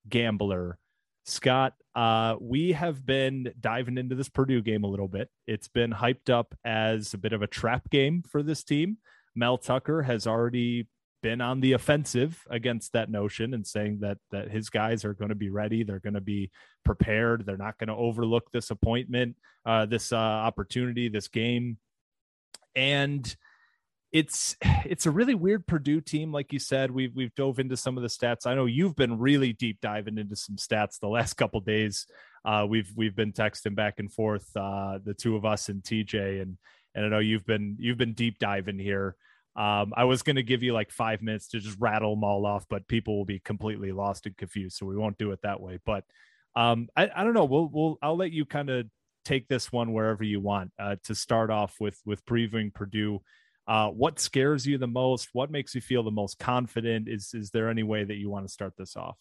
Gambler. 0.09 0.77
Scott, 1.25 1.73
uh, 1.93 2.35
we 2.39 2.71
have 2.71 3.05
been 3.05 3.51
diving 3.59 3.97
into 3.97 4.15
this 4.15 4.29
Purdue 4.29 4.61
game 4.61 4.83
a 4.83 4.87
little 4.87 5.09
bit. 5.09 5.29
It's 5.45 5.67
been 5.67 5.91
hyped 5.91 6.29
up 6.29 6.55
as 6.63 7.13
a 7.13 7.17
bit 7.17 7.33
of 7.33 7.41
a 7.41 7.47
trap 7.47 7.89
game 7.89 8.23
for 8.29 8.41
this 8.41 8.63
team. 8.63 8.97
Mel 9.37 9.57
Tucker 9.57 10.01
has 10.01 10.25
already 10.25 10.87
been 11.21 11.41
on 11.41 11.61
the 11.61 11.73
offensive 11.73 12.43
against 12.49 12.93
that 12.93 13.09
notion 13.09 13.53
and 13.53 13.65
saying 13.65 13.99
that 14.01 14.17
that 14.31 14.49
his 14.49 14.69
guys 14.69 15.05
are 15.05 15.13
going 15.13 15.29
to 15.29 15.35
be 15.35 15.49
ready, 15.49 15.83
they're 15.83 15.99
going 15.99 16.13
to 16.15 16.21
be 16.21 16.51
prepared, 16.83 17.45
they're 17.45 17.57
not 17.57 17.77
going 17.77 17.87
to 17.87 17.95
overlook 17.95 18.51
this 18.51 18.71
appointment, 18.71 19.35
uh, 19.65 19.85
this 19.85 20.11
uh, 20.11 20.15
opportunity, 20.15 21.07
this 21.07 21.27
game, 21.27 21.77
and 22.75 23.35
it's 24.11 24.55
it's 24.63 25.05
a 25.05 25.11
really 25.11 25.35
weird 25.35 25.67
Purdue 25.67 26.01
team, 26.01 26.31
like 26.31 26.51
you 26.51 26.59
said. 26.59 26.91
We've 26.91 27.15
we've 27.15 27.35
dove 27.35 27.59
into 27.59 27.77
some 27.77 27.97
of 27.97 28.03
the 28.03 28.09
stats. 28.09 28.47
I 28.47 28.55
know 28.55 28.65
you've 28.65 28.95
been 28.95 29.19
really 29.19 29.53
deep 29.53 29.79
diving 29.81 30.17
into 30.17 30.35
some 30.35 30.55
stats 30.55 30.99
the 30.99 31.07
last 31.07 31.33
couple 31.35 31.59
days. 31.59 32.07
Uh, 32.43 32.65
we've 32.67 32.91
we've 32.95 33.15
been 33.15 33.33
texting 33.33 33.75
back 33.75 33.99
and 33.99 34.11
forth, 34.11 34.49
uh, 34.55 34.99
the 35.03 35.13
two 35.13 35.35
of 35.35 35.45
us 35.45 35.69
and 35.69 35.83
TJ, 35.83 36.41
and 36.41 36.57
and 36.97 37.05
I 37.05 37.09
know 37.09 37.19
you've 37.19 37.45
been 37.45 37.77
you've 37.79 37.97
been 37.97 38.13
deep 38.13 38.39
diving 38.39 38.79
here. 38.79 39.15
Um, 39.55 39.93
I 39.95 40.03
was 40.03 40.23
going 40.23 40.35
to 40.35 40.43
give 40.43 40.63
you 40.63 40.73
like 40.73 40.91
five 40.91 41.21
minutes 41.21 41.49
to 41.49 41.59
just 41.59 41.77
rattle 41.79 42.15
them 42.15 42.23
all 42.23 42.45
off, 42.45 42.65
but 42.69 42.87
people 42.87 43.17
will 43.17 43.25
be 43.25 43.39
completely 43.39 43.91
lost 43.91 44.25
and 44.25 44.35
confused, 44.35 44.77
so 44.77 44.85
we 44.85 44.97
won't 44.97 45.17
do 45.17 45.31
it 45.31 45.39
that 45.43 45.61
way. 45.61 45.79
But 45.85 46.03
um, 46.55 46.89
I, 46.95 47.09
I 47.15 47.23
don't 47.23 47.35
know. 47.35 47.45
We'll 47.45 47.69
we'll 47.71 47.97
I'll 48.01 48.17
let 48.17 48.31
you 48.31 48.45
kind 48.45 48.69
of 48.71 48.87
take 49.25 49.47
this 49.47 49.71
one 49.71 49.93
wherever 49.93 50.23
you 50.23 50.39
want 50.39 50.71
uh, 50.79 50.95
to 51.03 51.13
start 51.13 51.51
off 51.51 51.75
with 51.79 51.99
with 52.03 52.25
previewing 52.25 52.73
Purdue. 52.73 53.21
Uh, 53.67 53.89
what 53.89 54.19
scares 54.19 54.65
you 54.65 54.79
the 54.79 54.87
most? 54.87 55.29
What 55.33 55.51
makes 55.51 55.75
you 55.75 55.81
feel 55.81 56.01
the 56.01 56.09
most 56.09 56.39
confident? 56.39 57.07
Is 57.07 57.31
is 57.35 57.51
there 57.51 57.69
any 57.69 57.83
way 57.83 58.03
that 58.03 58.15
you 58.15 58.31
want 58.31 58.47
to 58.47 58.51
start 58.51 58.73
this 58.75 58.95
off? 58.95 59.17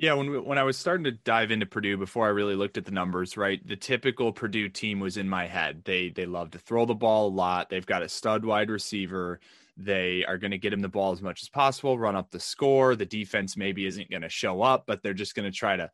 Yeah, 0.00 0.14
when 0.14 0.30
we, 0.30 0.38
when 0.38 0.58
I 0.58 0.62
was 0.62 0.76
starting 0.76 1.02
to 1.04 1.10
dive 1.10 1.50
into 1.50 1.66
Purdue 1.66 1.96
before 1.96 2.26
I 2.26 2.30
really 2.30 2.54
looked 2.54 2.78
at 2.78 2.84
the 2.84 2.92
numbers, 2.92 3.36
right? 3.36 3.66
The 3.66 3.74
typical 3.74 4.32
Purdue 4.32 4.68
team 4.68 5.00
was 5.00 5.16
in 5.16 5.28
my 5.28 5.46
head. 5.46 5.82
They 5.84 6.10
they 6.10 6.24
love 6.24 6.52
to 6.52 6.58
throw 6.58 6.86
the 6.86 6.94
ball 6.94 7.26
a 7.26 7.34
lot. 7.34 7.68
They've 7.68 7.84
got 7.84 8.04
a 8.04 8.08
stud 8.08 8.44
wide 8.44 8.70
receiver. 8.70 9.40
They 9.76 10.24
are 10.24 10.38
going 10.38 10.52
to 10.52 10.58
get 10.58 10.72
him 10.72 10.80
the 10.80 10.88
ball 10.88 11.10
as 11.10 11.20
much 11.20 11.42
as 11.42 11.48
possible, 11.48 11.98
run 11.98 12.14
up 12.14 12.30
the 12.30 12.38
score. 12.38 12.94
The 12.94 13.06
defense 13.06 13.56
maybe 13.56 13.86
isn't 13.86 14.10
going 14.10 14.22
to 14.22 14.28
show 14.28 14.62
up, 14.62 14.84
but 14.86 15.02
they're 15.02 15.14
just 15.14 15.34
going 15.34 15.50
to 15.50 15.56
try 15.56 15.76
to 15.76 15.90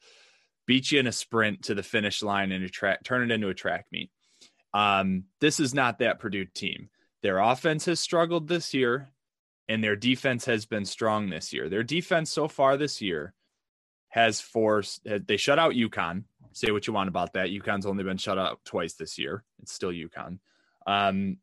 beat 0.66 0.92
you 0.92 1.00
in 1.00 1.06
a 1.06 1.12
sprint 1.12 1.62
to 1.64 1.74
the 1.74 1.82
finish 1.82 2.22
line 2.22 2.52
and 2.52 2.70
turn 3.04 3.30
it 3.30 3.34
into 3.34 3.48
a 3.48 3.54
track 3.54 3.86
meet. 3.90 4.10
Um, 4.74 5.24
this 5.40 5.60
is 5.60 5.72
not 5.72 5.98
that 6.00 6.18
Purdue 6.18 6.46
team. 6.46 6.90
Their 7.22 7.38
offense 7.38 7.86
has 7.86 8.00
struggled 8.00 8.48
this 8.48 8.74
year, 8.74 9.08
and 9.66 9.82
their 9.82 9.96
defense 9.96 10.44
has 10.44 10.66
been 10.66 10.84
strong 10.84 11.30
this 11.30 11.54
year. 11.54 11.70
Their 11.70 11.82
defense 11.82 12.30
so 12.30 12.48
far 12.48 12.76
this 12.76 13.00
year 13.00 13.32
has 14.14 14.40
forced 14.40 15.04
they 15.26 15.36
shut 15.36 15.58
out 15.58 15.72
UConn. 15.72 16.22
Say 16.52 16.70
what 16.70 16.86
you 16.86 16.92
want 16.92 17.08
about 17.08 17.32
that. 17.32 17.48
UConn's 17.48 17.84
only 17.84 18.04
been 18.04 18.16
shut 18.16 18.38
out 18.38 18.60
twice 18.64 18.94
this 18.94 19.18
year. 19.18 19.42
It's 19.60 19.72
still 19.72 19.90
UConn. 19.90 20.38
Um, 20.86 21.38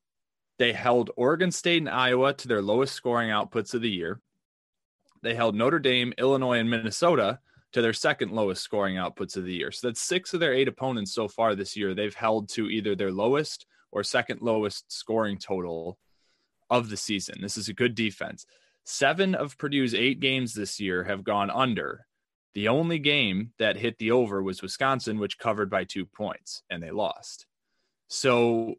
they 0.57 0.71
held 0.71 1.11
Oregon 1.17 1.51
State 1.51 1.81
and 1.81 1.89
Iowa 1.89 2.33
to 2.33 2.47
their 2.47 2.61
lowest 2.61 2.93
scoring 2.93 3.29
outputs 3.29 3.73
of 3.73 3.81
the 3.81 3.89
year. 3.89 4.21
They 5.21 5.35
held 5.35 5.53
Notre 5.53 5.79
Dame, 5.79 6.13
Illinois, 6.17 6.59
and 6.59 6.69
Minnesota 6.69 7.39
to 7.73 7.81
their 7.81 7.91
second 7.91 8.31
lowest 8.31 8.63
scoring 8.63 8.95
outputs 8.95 9.35
of 9.35 9.43
the 9.43 9.53
year. 9.53 9.73
So 9.73 9.89
that's 9.89 10.01
six 10.01 10.33
of 10.33 10.39
their 10.39 10.53
eight 10.53 10.69
opponents 10.69 11.13
so 11.13 11.27
far 11.27 11.55
this 11.55 11.75
year. 11.75 11.93
They've 11.93 12.15
held 12.15 12.47
to 12.51 12.69
either 12.69 12.95
their 12.95 13.11
lowest 13.11 13.65
or 13.91 14.01
second 14.01 14.41
lowest 14.41 14.89
scoring 14.89 15.37
total 15.37 15.97
of 16.69 16.89
the 16.89 16.95
season. 16.95 17.39
This 17.41 17.57
is 17.57 17.67
a 17.67 17.73
good 17.73 17.95
defense. 17.95 18.45
Seven 18.85 19.35
of 19.35 19.57
Purdue's 19.57 19.93
eight 19.93 20.21
games 20.21 20.53
this 20.53 20.79
year 20.79 21.03
have 21.03 21.25
gone 21.25 21.49
under. 21.49 22.05
The 22.53 22.67
only 22.67 23.00
game 23.00 23.51
that 23.60 23.77
hit 23.77 23.98
the 23.98 24.12
over 24.12 24.43
was 24.43 24.62
Wisconsin, 24.62 25.20
which 25.20 25.39
covered 25.39 25.70
by 25.70 25.86
two 25.86 26.05
points, 26.05 26.63
and 26.70 26.84
they 26.84 26.91
lost. 26.91 27.46
So 28.08 28.75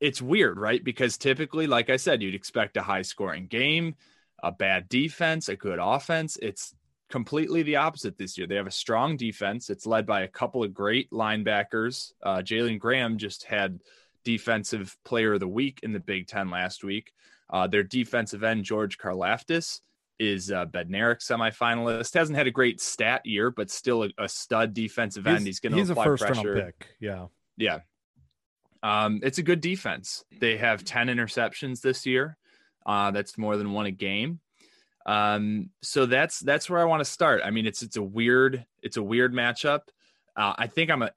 it's 0.00 0.22
weird, 0.22 0.58
right? 0.58 0.82
Because 0.82 1.18
typically, 1.18 1.66
like 1.66 1.90
I 1.90 1.96
said, 1.96 2.22
you'd 2.22 2.34
expect 2.34 2.76
a 2.76 2.82
high 2.82 3.02
scoring 3.02 3.46
game, 3.46 3.96
a 4.42 4.52
bad 4.52 4.88
defense, 4.88 5.48
a 5.48 5.56
good 5.56 5.78
offense. 5.80 6.36
It's 6.40 6.74
completely 7.10 7.62
the 7.62 7.76
opposite 7.76 8.16
this 8.18 8.38
year. 8.38 8.46
They 8.46 8.56
have 8.56 8.66
a 8.66 8.70
strong 8.72 9.16
defense. 9.16 9.68
It's 9.68 9.86
led 9.86 10.06
by 10.06 10.22
a 10.22 10.28
couple 10.28 10.64
of 10.64 10.72
great 10.72 11.10
linebackers. 11.10 12.12
Uh, 12.22 12.38
Jalen 12.38 12.78
Graham 12.78 13.18
just 13.18 13.44
had 13.44 13.80
defensive 14.24 14.96
player 15.04 15.34
of 15.34 15.40
the 15.40 15.48
week 15.48 15.80
in 15.82 15.92
the 15.92 16.00
Big 16.00 16.26
Ten 16.26 16.50
last 16.50 16.82
week. 16.82 17.12
Uh, 17.50 17.66
their 17.66 17.82
defensive 17.82 18.42
end, 18.42 18.64
George 18.64 18.96
Karlaftis, 18.96 19.80
is 20.22 20.50
a 20.50 20.66
Bednarik 20.72 21.18
semifinalist. 21.18 22.14
Hasn't 22.14 22.38
had 22.38 22.46
a 22.46 22.50
great 22.52 22.80
stat 22.80 23.26
year, 23.26 23.50
but 23.50 23.70
still 23.70 24.04
a, 24.04 24.10
a 24.18 24.28
stud 24.28 24.72
defensive 24.72 25.26
end. 25.26 25.44
He's, 25.46 25.58
going 25.58 25.74
to 25.74 25.92
apply 25.92 26.04
a 26.04 26.06
first 26.06 26.24
pressure. 26.24 26.54
round 26.54 26.66
pick. 26.66 26.88
Yeah, 27.00 27.26
yeah. 27.56 27.80
Um, 28.84 29.20
it's 29.24 29.38
a 29.38 29.42
good 29.42 29.60
defense. 29.60 30.24
They 30.40 30.56
have 30.58 30.84
ten 30.84 31.08
interceptions 31.08 31.80
this 31.80 32.06
year. 32.06 32.36
Uh, 32.86 33.10
that's 33.10 33.36
more 33.36 33.56
than 33.56 33.72
one 33.72 33.86
a 33.86 33.90
game. 33.90 34.38
Um, 35.06 35.70
so 35.82 36.06
that's 36.06 36.38
that's 36.38 36.70
where 36.70 36.80
I 36.80 36.84
want 36.84 37.00
to 37.00 37.04
start. 37.04 37.42
I 37.44 37.50
mean, 37.50 37.66
it's 37.66 37.82
it's 37.82 37.96
a 37.96 38.02
weird 38.02 38.64
it's 38.80 38.96
a 38.96 39.02
weird 39.02 39.32
matchup. 39.32 39.80
Uh, 40.36 40.54
I 40.56 40.68
think 40.68 40.90
I'm 40.90 41.02
a 41.02 41.10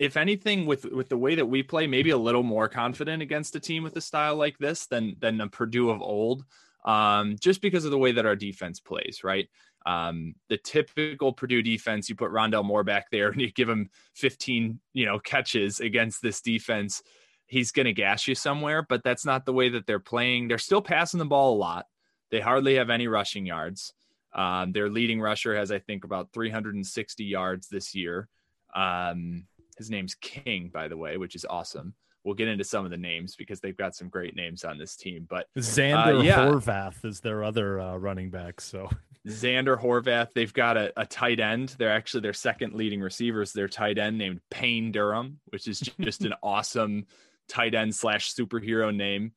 if 0.00 0.16
anything 0.16 0.66
with 0.66 0.84
with 0.84 1.08
the 1.08 1.16
way 1.16 1.36
that 1.36 1.46
we 1.46 1.62
play, 1.62 1.86
maybe 1.86 2.10
a 2.10 2.18
little 2.18 2.42
more 2.42 2.68
confident 2.68 3.22
against 3.22 3.54
a 3.54 3.60
team 3.60 3.84
with 3.84 3.96
a 3.96 4.00
style 4.00 4.34
like 4.34 4.58
this 4.58 4.86
than 4.86 5.16
than 5.20 5.38
the 5.38 5.46
Purdue 5.46 5.90
of 5.90 6.02
old 6.02 6.44
um, 6.84 7.36
just 7.40 7.60
because 7.60 7.84
of 7.84 7.90
the 7.90 7.98
way 7.98 8.12
that 8.12 8.26
our 8.26 8.36
defense 8.36 8.80
plays, 8.80 9.20
right? 9.24 9.48
Um, 9.86 10.34
the 10.48 10.58
typical 10.58 11.32
Purdue 11.32 11.62
defense, 11.62 12.08
you 12.08 12.14
put 12.14 12.30
Rondale 12.30 12.64
Moore 12.64 12.84
back 12.84 13.10
there 13.10 13.28
and 13.28 13.40
you 13.40 13.50
give 13.50 13.68
him 13.68 13.90
15, 14.14 14.80
you 14.92 15.06
know, 15.06 15.18
catches 15.18 15.80
against 15.80 16.22
this 16.22 16.40
defense, 16.40 17.02
he's 17.46 17.72
going 17.72 17.86
to 17.86 17.92
gas 17.92 18.28
you 18.28 18.34
somewhere, 18.34 18.84
but 18.88 19.02
that's 19.02 19.24
not 19.24 19.46
the 19.46 19.52
way 19.52 19.70
that 19.70 19.86
they're 19.86 19.98
playing. 19.98 20.48
They're 20.48 20.58
still 20.58 20.82
passing 20.82 21.18
the 21.18 21.24
ball 21.24 21.54
a 21.54 21.58
lot. 21.58 21.86
They 22.30 22.40
hardly 22.40 22.74
have 22.74 22.90
any 22.90 23.08
rushing 23.08 23.46
yards. 23.46 23.94
Um, 24.34 24.72
their 24.72 24.90
leading 24.90 25.20
rusher 25.20 25.56
has, 25.56 25.72
I 25.72 25.78
think, 25.78 26.04
about 26.04 26.32
360 26.34 27.24
yards 27.24 27.68
this 27.68 27.94
year. 27.94 28.28
Um, 28.74 29.46
his 29.78 29.88
name's 29.88 30.14
King, 30.14 30.70
by 30.72 30.88
the 30.88 30.96
way, 30.96 31.16
which 31.16 31.34
is 31.34 31.46
awesome 31.48 31.94
we'll 32.28 32.34
get 32.34 32.46
into 32.46 32.62
some 32.62 32.84
of 32.84 32.90
the 32.90 32.96
names 32.98 33.34
because 33.36 33.58
they've 33.58 33.76
got 33.76 33.96
some 33.96 34.10
great 34.10 34.36
names 34.36 34.62
on 34.62 34.76
this 34.76 34.96
team. 34.96 35.26
But 35.26 35.46
Xander 35.56 36.18
uh, 36.18 36.22
yeah. 36.22 36.36
Horvath 36.36 37.02
is 37.02 37.20
their 37.20 37.42
other 37.42 37.80
uh, 37.80 37.96
running 37.96 38.28
back. 38.28 38.60
So 38.60 38.90
Xander 39.26 39.80
Horvath, 39.80 40.34
they've 40.34 40.52
got 40.52 40.76
a, 40.76 40.92
a, 40.94 41.06
tight 41.06 41.40
end. 41.40 41.74
They're 41.78 41.90
actually 41.90 42.20
their 42.20 42.34
second 42.34 42.74
leading 42.74 43.00
receivers. 43.00 43.54
Their 43.54 43.66
tight 43.66 43.96
end 43.96 44.18
named 44.18 44.42
Payne 44.50 44.92
Durham, 44.92 45.40
which 45.46 45.66
is 45.66 45.80
just 45.80 46.20
an 46.20 46.34
awesome 46.42 47.06
tight 47.48 47.74
end 47.74 47.94
slash 47.94 48.34
superhero 48.34 48.94
name. 48.94 49.32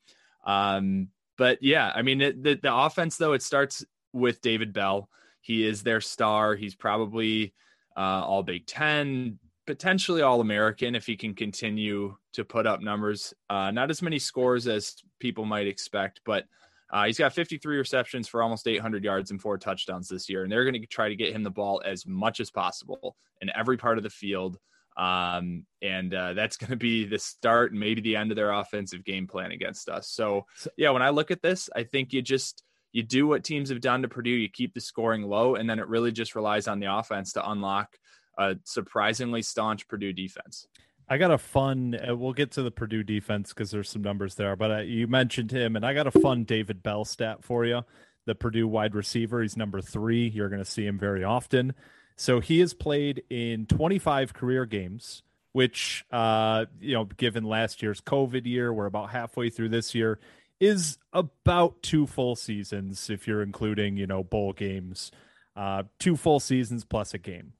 Um, 0.46 1.08
but 1.38 1.64
yeah, 1.64 1.94
I 1.96 2.02
mean 2.02 2.20
it, 2.20 2.44
the 2.44 2.56
the 2.62 2.76
offense 2.76 3.16
though 3.16 3.32
it 3.32 3.42
starts 3.42 3.86
with 4.12 4.42
David 4.42 4.74
Bell. 4.74 5.10
He 5.40 5.66
is 5.66 5.82
their 5.82 6.02
star. 6.02 6.56
He's 6.56 6.76
probably 6.76 7.54
uh, 7.96 8.02
all 8.26 8.44
Big 8.44 8.68
Ten, 8.68 9.40
potentially 9.66 10.22
all 10.22 10.42
American 10.42 10.94
if 10.94 11.06
he 11.06 11.16
can 11.16 11.36
continue 11.36 12.18
to 12.34 12.46
put 12.46 12.68
up 12.68 12.82
numbers. 12.82 13.34
Uh, 13.50 13.72
not 13.72 13.90
as 13.90 14.02
many 14.02 14.20
scores 14.20 14.68
as 14.68 14.96
people 15.20 15.46
might 15.46 15.68
expect, 15.68 16.22
but 16.26 16.46
uh, 16.92 17.06
he's 17.06 17.18
got 17.18 17.34
53 17.34 17.78
receptions 17.78 18.28
for 18.28 18.44
almost 18.44 18.68
800 18.68 19.04
yards 19.04 19.32
and 19.32 19.42
four 19.42 19.58
touchdowns 19.58 20.10
this 20.10 20.30
year. 20.30 20.44
And 20.44 20.52
they're 20.52 20.66
going 20.66 20.80
to 20.80 20.86
try 20.88 21.10
to 21.10 21.16
get 21.16 21.34
him 21.34 21.44
the 21.44 21.50
ball 21.50 21.82
as 21.86 22.06
much 22.06 22.40
as 22.40 22.52
possible 22.52 23.16
in 23.40 23.50
every 23.56 23.78
part 23.78 23.98
of 23.98 24.04
the 24.04 24.10
field. 24.10 24.58
Um, 24.98 25.66
and 25.82 26.14
uh, 26.14 26.34
that's 26.34 26.58
going 26.58 26.72
to 26.72 26.78
be 26.78 27.06
the 27.06 27.20
start 27.20 27.72
and 27.72 27.80
maybe 27.80 28.02
the 28.02 28.18
end 28.18 28.32
of 28.32 28.36
their 28.36 28.52
offensive 28.52 29.06
game 29.06 29.26
plan 29.26 29.52
against 29.52 29.88
us. 29.88 30.10
So, 30.10 30.46
yeah, 30.76 30.90
when 30.90 31.02
I 31.02 31.10
look 31.10 31.32
at 31.32 31.42
this, 31.42 31.70
I 31.74 31.84
think 31.84 32.12
you 32.12 32.22
just 32.22 32.64
you 32.92 33.04
do 33.04 33.26
what 33.26 33.46
teams 33.46 33.70
have 33.70 33.80
done 33.80 34.02
to 34.02 34.10
Purdue. 34.10 34.32
You 34.32 34.50
keep 34.50 34.74
the 34.74 34.82
scoring 34.82 35.24
low, 35.24 35.56
and 35.56 35.70
then 35.70 35.80
it 35.80 35.88
really 35.88 36.12
just 36.12 36.36
relies 36.36 36.68
on 36.68 36.80
the 36.80 36.94
offense 36.94 37.34
to 37.34 37.50
unlock 37.50 37.98
a 38.38 38.58
surprisingly 38.66 39.42
staunch 39.42 39.88
Purdue 39.88 40.12
defense. 40.12 40.68
I 41.12 41.18
got 41.18 41.30
a 41.30 41.38
fun. 41.38 41.94
Uh, 41.94 42.16
we'll 42.16 42.32
get 42.32 42.52
to 42.52 42.64
the 42.64 42.72
Purdue 42.72 43.04
defense 43.04 43.50
because 43.50 43.70
there's 43.70 43.90
some 43.90 44.02
numbers 44.02 44.36
there, 44.36 44.56
but 44.56 44.72
uh, 44.72 44.78
you 44.78 45.08
mentioned 45.08 45.52
him, 45.52 45.76
and 45.76 45.86
I 45.86 45.94
got 45.94 46.08
a 46.08 46.12
fun 46.12 46.46
David 46.46 46.82
Bell 46.82 47.04
stat 47.04 47.44
for 47.44 47.66
you. 47.66 47.82
The 48.26 48.34
Purdue 48.34 48.66
wide 48.66 48.96
receiver, 48.96 49.42
he's 49.42 49.58
number 49.58 49.82
three. 49.82 50.30
You're 50.30 50.48
going 50.48 50.64
to 50.64 50.72
see 50.72 50.86
him 50.86 50.98
very 50.98 51.26
often. 51.26 51.74
So 52.16 52.40
he 52.40 52.60
has 52.60 52.74
played 52.74 53.24
in 53.30 53.66
25 53.66 54.34
career 54.34 54.66
games, 54.66 55.22
which, 55.52 56.06
uh, 56.12 56.68
you 56.80 56.94
know, 56.94 57.04
given 57.04 57.44
last 57.44 57.84
year's 57.84 58.00
COVID 58.00 58.46
year, 58.46 58.72
we're 58.72 58.86
about 58.86 59.10
halfway 59.10 59.50
through 59.50 59.68
this 59.68 59.94
year, 59.94 60.18
is 60.62 60.98
about 61.12 61.84
two 61.84 62.08
full 62.08 62.38
seasons 62.38 63.10
if 63.10 63.28
you're 63.28 63.44
including, 63.44 63.98
you 63.98 64.08
know, 64.08 64.24
bowl 64.24 64.54
games, 64.54 65.12
uh, 65.58 65.84
two 66.00 66.16
full 66.16 66.40
seasons 66.40 66.86
plus 66.86 67.14
a 67.14 67.18
game 67.18 67.52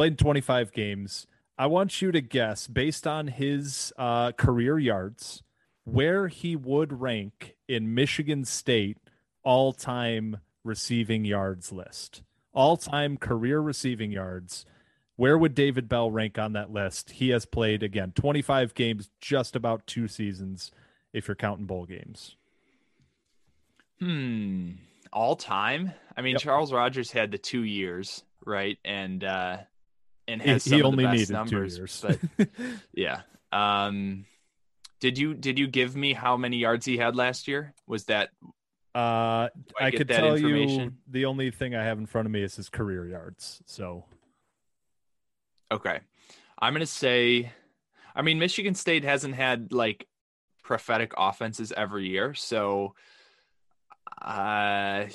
played 0.00 0.12
in 0.12 0.16
25 0.16 0.72
games. 0.72 1.26
I 1.60 1.66
want 1.66 2.00
you 2.00 2.10
to 2.10 2.22
guess 2.22 2.66
based 2.66 3.06
on 3.06 3.26
his 3.26 3.92
uh, 3.98 4.32
career 4.32 4.78
yards 4.78 5.42
where 5.84 6.28
he 6.28 6.56
would 6.56 7.02
rank 7.02 7.54
in 7.68 7.92
Michigan 7.92 8.46
State 8.46 8.96
all 9.42 9.74
time 9.74 10.38
receiving 10.64 11.26
yards 11.26 11.70
list. 11.70 12.22
All 12.54 12.78
time 12.78 13.18
career 13.18 13.60
receiving 13.60 14.10
yards. 14.10 14.64
Where 15.16 15.36
would 15.36 15.54
David 15.54 15.86
Bell 15.86 16.10
rank 16.10 16.38
on 16.38 16.54
that 16.54 16.72
list? 16.72 17.10
He 17.10 17.28
has 17.28 17.44
played, 17.44 17.82
again, 17.82 18.12
25 18.12 18.72
games, 18.72 19.10
just 19.20 19.54
about 19.54 19.86
two 19.86 20.08
seasons, 20.08 20.70
if 21.12 21.28
you're 21.28 21.34
counting 21.34 21.66
bowl 21.66 21.84
games. 21.84 22.36
Hmm. 23.98 24.70
All 25.12 25.36
time? 25.36 25.92
I 26.16 26.22
mean, 26.22 26.36
Yep. 26.36 26.40
Charles 26.40 26.72
Rogers 26.72 27.10
had 27.12 27.30
the 27.30 27.36
two 27.36 27.64
years, 27.64 28.22
right? 28.46 28.78
And 28.82 29.22
uh 29.22 29.58
and 30.32 30.40
He, 30.42 30.48
has 30.50 30.64
he 30.64 30.80
of 30.80 30.86
only 30.86 31.06
needed 31.06 31.30
numbers, 31.30 31.74
two 31.74 31.80
years. 31.80 32.04
but 32.36 32.48
yeah. 32.94 33.22
Um 33.52 34.24
did 35.00 35.16
you 35.18 35.34
did 35.34 35.58
you 35.58 35.66
give 35.66 35.96
me 35.96 36.12
how 36.12 36.36
many 36.36 36.58
yards 36.58 36.84
he 36.86 36.96
had 36.98 37.16
last 37.16 37.48
year? 37.48 37.74
Was 37.86 38.04
that 38.04 38.30
uh, 38.94 38.98
I, 38.98 39.50
I 39.80 39.90
could 39.92 40.08
tell 40.08 40.36
you 40.36 40.92
the 41.08 41.24
only 41.26 41.50
thing 41.52 41.74
I 41.76 41.84
have 41.84 41.98
in 41.98 42.06
front 42.06 42.26
of 42.26 42.32
me 42.32 42.42
is 42.42 42.56
his 42.56 42.68
career 42.68 43.06
yards. 43.06 43.62
So 43.66 44.04
Okay. 45.72 46.00
I'm 46.60 46.72
going 46.74 46.80
to 46.80 46.86
say 46.86 47.52
I 48.14 48.22
mean 48.22 48.38
Michigan 48.38 48.74
State 48.74 49.04
hasn't 49.04 49.34
had 49.36 49.72
like 49.72 50.06
prophetic 50.64 51.12
offenses 51.16 51.72
every 51.76 52.08
year, 52.08 52.34
so 52.34 52.94
uh 54.20 55.06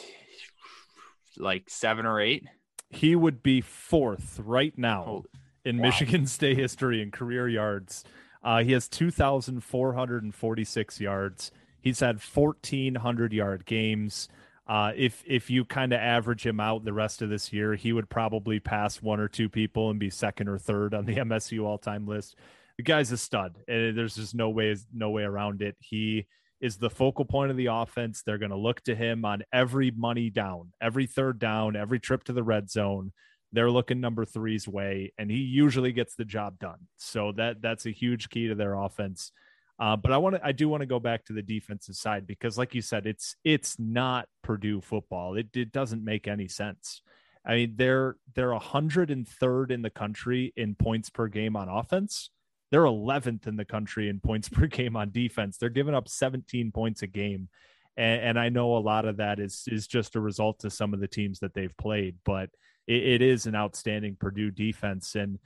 like 1.37 1.69
7 1.69 2.05
or 2.05 2.19
8. 2.21 2.43
He 2.89 3.15
would 3.15 3.41
be 3.43 3.61
fourth 3.61 4.39
right 4.43 4.75
now 4.77 5.03
Holy- 5.03 5.23
in 5.63 5.77
wow. 5.77 5.83
Michigan 5.85 6.25
State 6.35 6.57
history 6.57 7.01
in 7.01 7.11
career 7.11 7.47
yards. 7.47 8.03
Uh, 8.43 8.63
he 8.63 8.73
has 8.73 8.87
2,446 8.87 11.01
yards. 11.01 11.51
He's 11.81 11.99
had 11.99 12.19
1,400 12.21 13.33
yard 13.33 13.65
games. 13.65 14.29
Uh, 14.67 14.91
if 14.95 15.23
if 15.27 15.51
you 15.51 15.63
kind 15.63 15.93
of 15.93 15.99
average 15.99 16.43
him 16.45 16.59
out 16.59 16.83
the 16.83 16.93
rest 16.93 17.21
of 17.21 17.29
this 17.29 17.53
year, 17.53 17.75
he 17.75 17.93
would 17.93 18.09
probably 18.09 18.59
pass 18.59 18.99
one 19.01 19.19
or 19.19 19.27
two 19.27 19.47
people 19.47 19.91
and 19.91 19.99
be 19.99 20.09
second 20.09 20.47
or 20.47 20.57
third 20.57 20.95
on 20.95 21.05
the 21.05 21.15
MSU 21.17 21.63
all 21.63 21.77
time 21.77 22.07
list. 22.07 22.35
The 22.77 22.83
guy's 22.83 23.11
a 23.11 23.17
stud, 23.17 23.55
and 23.67 23.95
there's 23.97 24.15
just 24.15 24.33
no 24.33 24.49
way 24.49 24.75
no 24.91 25.11
way 25.11 25.21
around 25.23 25.61
it. 25.61 25.75
He 25.79 26.25
is 26.65 26.77
the 26.77 26.89
focal 26.89 27.25
point 27.25 27.51
of 27.51 27.57
the 27.57 27.67
offense. 27.67 28.23
They're 28.23 28.39
going 28.39 28.49
to 28.49 28.57
look 28.57 28.81
to 28.81 28.95
him 28.95 29.23
on 29.23 29.43
every 29.53 29.91
money 29.91 30.31
down, 30.31 30.73
every 30.81 31.05
third 31.05 31.37
down, 31.37 31.75
every 31.75 31.99
trip 31.99 32.23
to 32.23 32.33
the 32.33 32.43
red 32.43 32.71
zone. 32.71 33.13
They're 33.51 33.69
looking 33.69 34.01
number 34.01 34.25
three's 34.25 34.67
way, 34.67 35.13
and 35.19 35.29
he 35.29 35.37
usually 35.37 35.91
gets 35.91 36.15
the 36.15 36.25
job 36.25 36.57
done. 36.57 36.87
So 36.97 37.31
that 37.33 37.61
that's 37.61 37.85
a 37.85 37.91
huge 37.91 38.29
key 38.29 38.47
to 38.47 38.55
their 38.55 38.73
offense. 38.73 39.31
Uh, 39.77 39.95
but 39.95 40.11
I 40.11 40.17
want 40.17 40.37
to, 40.37 40.45
I 40.45 40.53
do 40.53 40.67
want 40.67 40.81
to 40.81 40.87
go 40.87 40.99
back 40.99 41.23
to 41.25 41.33
the 41.33 41.43
defensive 41.43 41.95
side 41.95 42.25
because, 42.25 42.57
like 42.57 42.73
you 42.73 42.81
said, 42.81 43.05
it's 43.05 43.35
it's 43.43 43.77
not 43.77 44.27
Purdue 44.43 44.81
football. 44.81 45.35
It 45.35 45.55
it 45.55 45.71
doesn't 45.71 46.03
make 46.03 46.27
any 46.27 46.47
sense. 46.47 47.01
I 47.45 47.55
mean, 47.55 47.73
they're 47.75 48.15
they're 48.33 48.57
103rd 48.57 49.71
in 49.71 49.81
the 49.83 49.89
country 49.91 50.51
in 50.57 50.73
points 50.75 51.09
per 51.11 51.27
game 51.27 51.55
on 51.55 51.69
offense. 51.69 52.31
They're 52.71 52.83
11th 52.83 53.47
in 53.47 53.55
the 53.55 53.65
country 53.65 54.09
in 54.09 54.19
points 54.19 54.49
per 54.49 54.67
game 54.67 54.95
on 54.95 55.11
defense. 55.11 55.57
They're 55.57 55.69
giving 55.69 55.95
up 55.95 56.07
17 56.07 56.71
points 56.71 57.01
a 57.01 57.07
game, 57.07 57.49
and, 57.97 58.21
and 58.21 58.39
I 58.39 58.49
know 58.49 58.75
a 58.75 58.79
lot 58.79 59.05
of 59.05 59.17
that 59.17 59.39
is 59.39 59.63
is 59.67 59.87
just 59.87 60.15
a 60.15 60.21
result 60.21 60.63
of 60.63 60.73
some 60.73 60.93
of 60.93 60.99
the 60.99 61.07
teams 61.07 61.39
that 61.39 61.53
they've 61.53 61.75
played, 61.77 62.17
but 62.25 62.49
it, 62.87 63.03
it 63.03 63.21
is 63.21 63.45
an 63.45 63.55
outstanding 63.55 64.17
Purdue 64.19 64.51
defense 64.51 65.15
and 65.15 65.39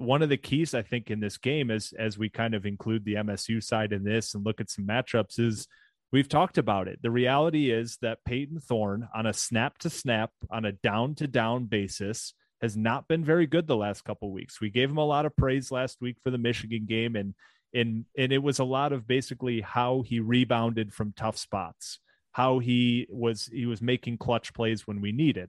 one 0.00 0.22
of 0.22 0.30
the 0.30 0.36
keys 0.36 0.74
I 0.74 0.82
think 0.82 1.10
in 1.10 1.20
this 1.20 1.36
game 1.36 1.70
is 1.70 1.92
as 1.98 2.16
we 2.16 2.30
kind 2.30 2.54
of 2.54 2.64
include 2.64 3.04
the 3.04 3.14
MSU 3.14 3.62
side 3.62 3.92
in 3.92 4.02
this 4.02 4.34
and 4.34 4.44
look 4.44 4.60
at 4.60 4.70
some 4.70 4.86
matchups 4.86 5.38
is 5.38 5.68
we've 6.10 6.28
talked 6.28 6.58
about 6.58 6.88
it. 6.88 7.00
The 7.02 7.10
reality 7.10 7.70
is 7.70 7.98
that 8.00 8.24
Payton 8.24 8.60
Thorne 8.60 9.08
on 9.14 9.26
a 9.26 9.32
snap 9.32 9.78
to 9.78 9.90
snap 9.90 10.30
on 10.50 10.64
a 10.64 10.72
down 10.72 11.14
to 11.16 11.26
down 11.26 11.66
basis 11.66 12.34
has 12.60 12.76
not 12.76 13.08
been 13.08 13.24
very 13.24 13.46
good 13.46 13.66
the 13.66 13.76
last 13.76 14.04
couple 14.04 14.30
weeks. 14.32 14.60
We 14.60 14.70
gave 14.70 14.90
him 14.90 14.98
a 14.98 15.04
lot 15.04 15.26
of 15.26 15.36
praise 15.36 15.70
last 15.70 16.00
week 16.00 16.16
for 16.22 16.30
the 16.30 16.38
Michigan 16.38 16.86
game 16.86 17.16
and 17.16 17.34
and 17.72 18.04
and 18.18 18.32
it 18.32 18.42
was 18.42 18.58
a 18.58 18.64
lot 18.64 18.92
of 18.92 19.06
basically 19.06 19.60
how 19.60 20.02
he 20.02 20.20
rebounded 20.20 20.92
from 20.92 21.12
tough 21.16 21.36
spots, 21.36 22.00
how 22.32 22.58
he 22.58 23.06
was 23.10 23.46
he 23.46 23.66
was 23.66 23.80
making 23.80 24.18
clutch 24.18 24.52
plays 24.54 24.86
when 24.86 25.00
we 25.00 25.12
needed. 25.12 25.48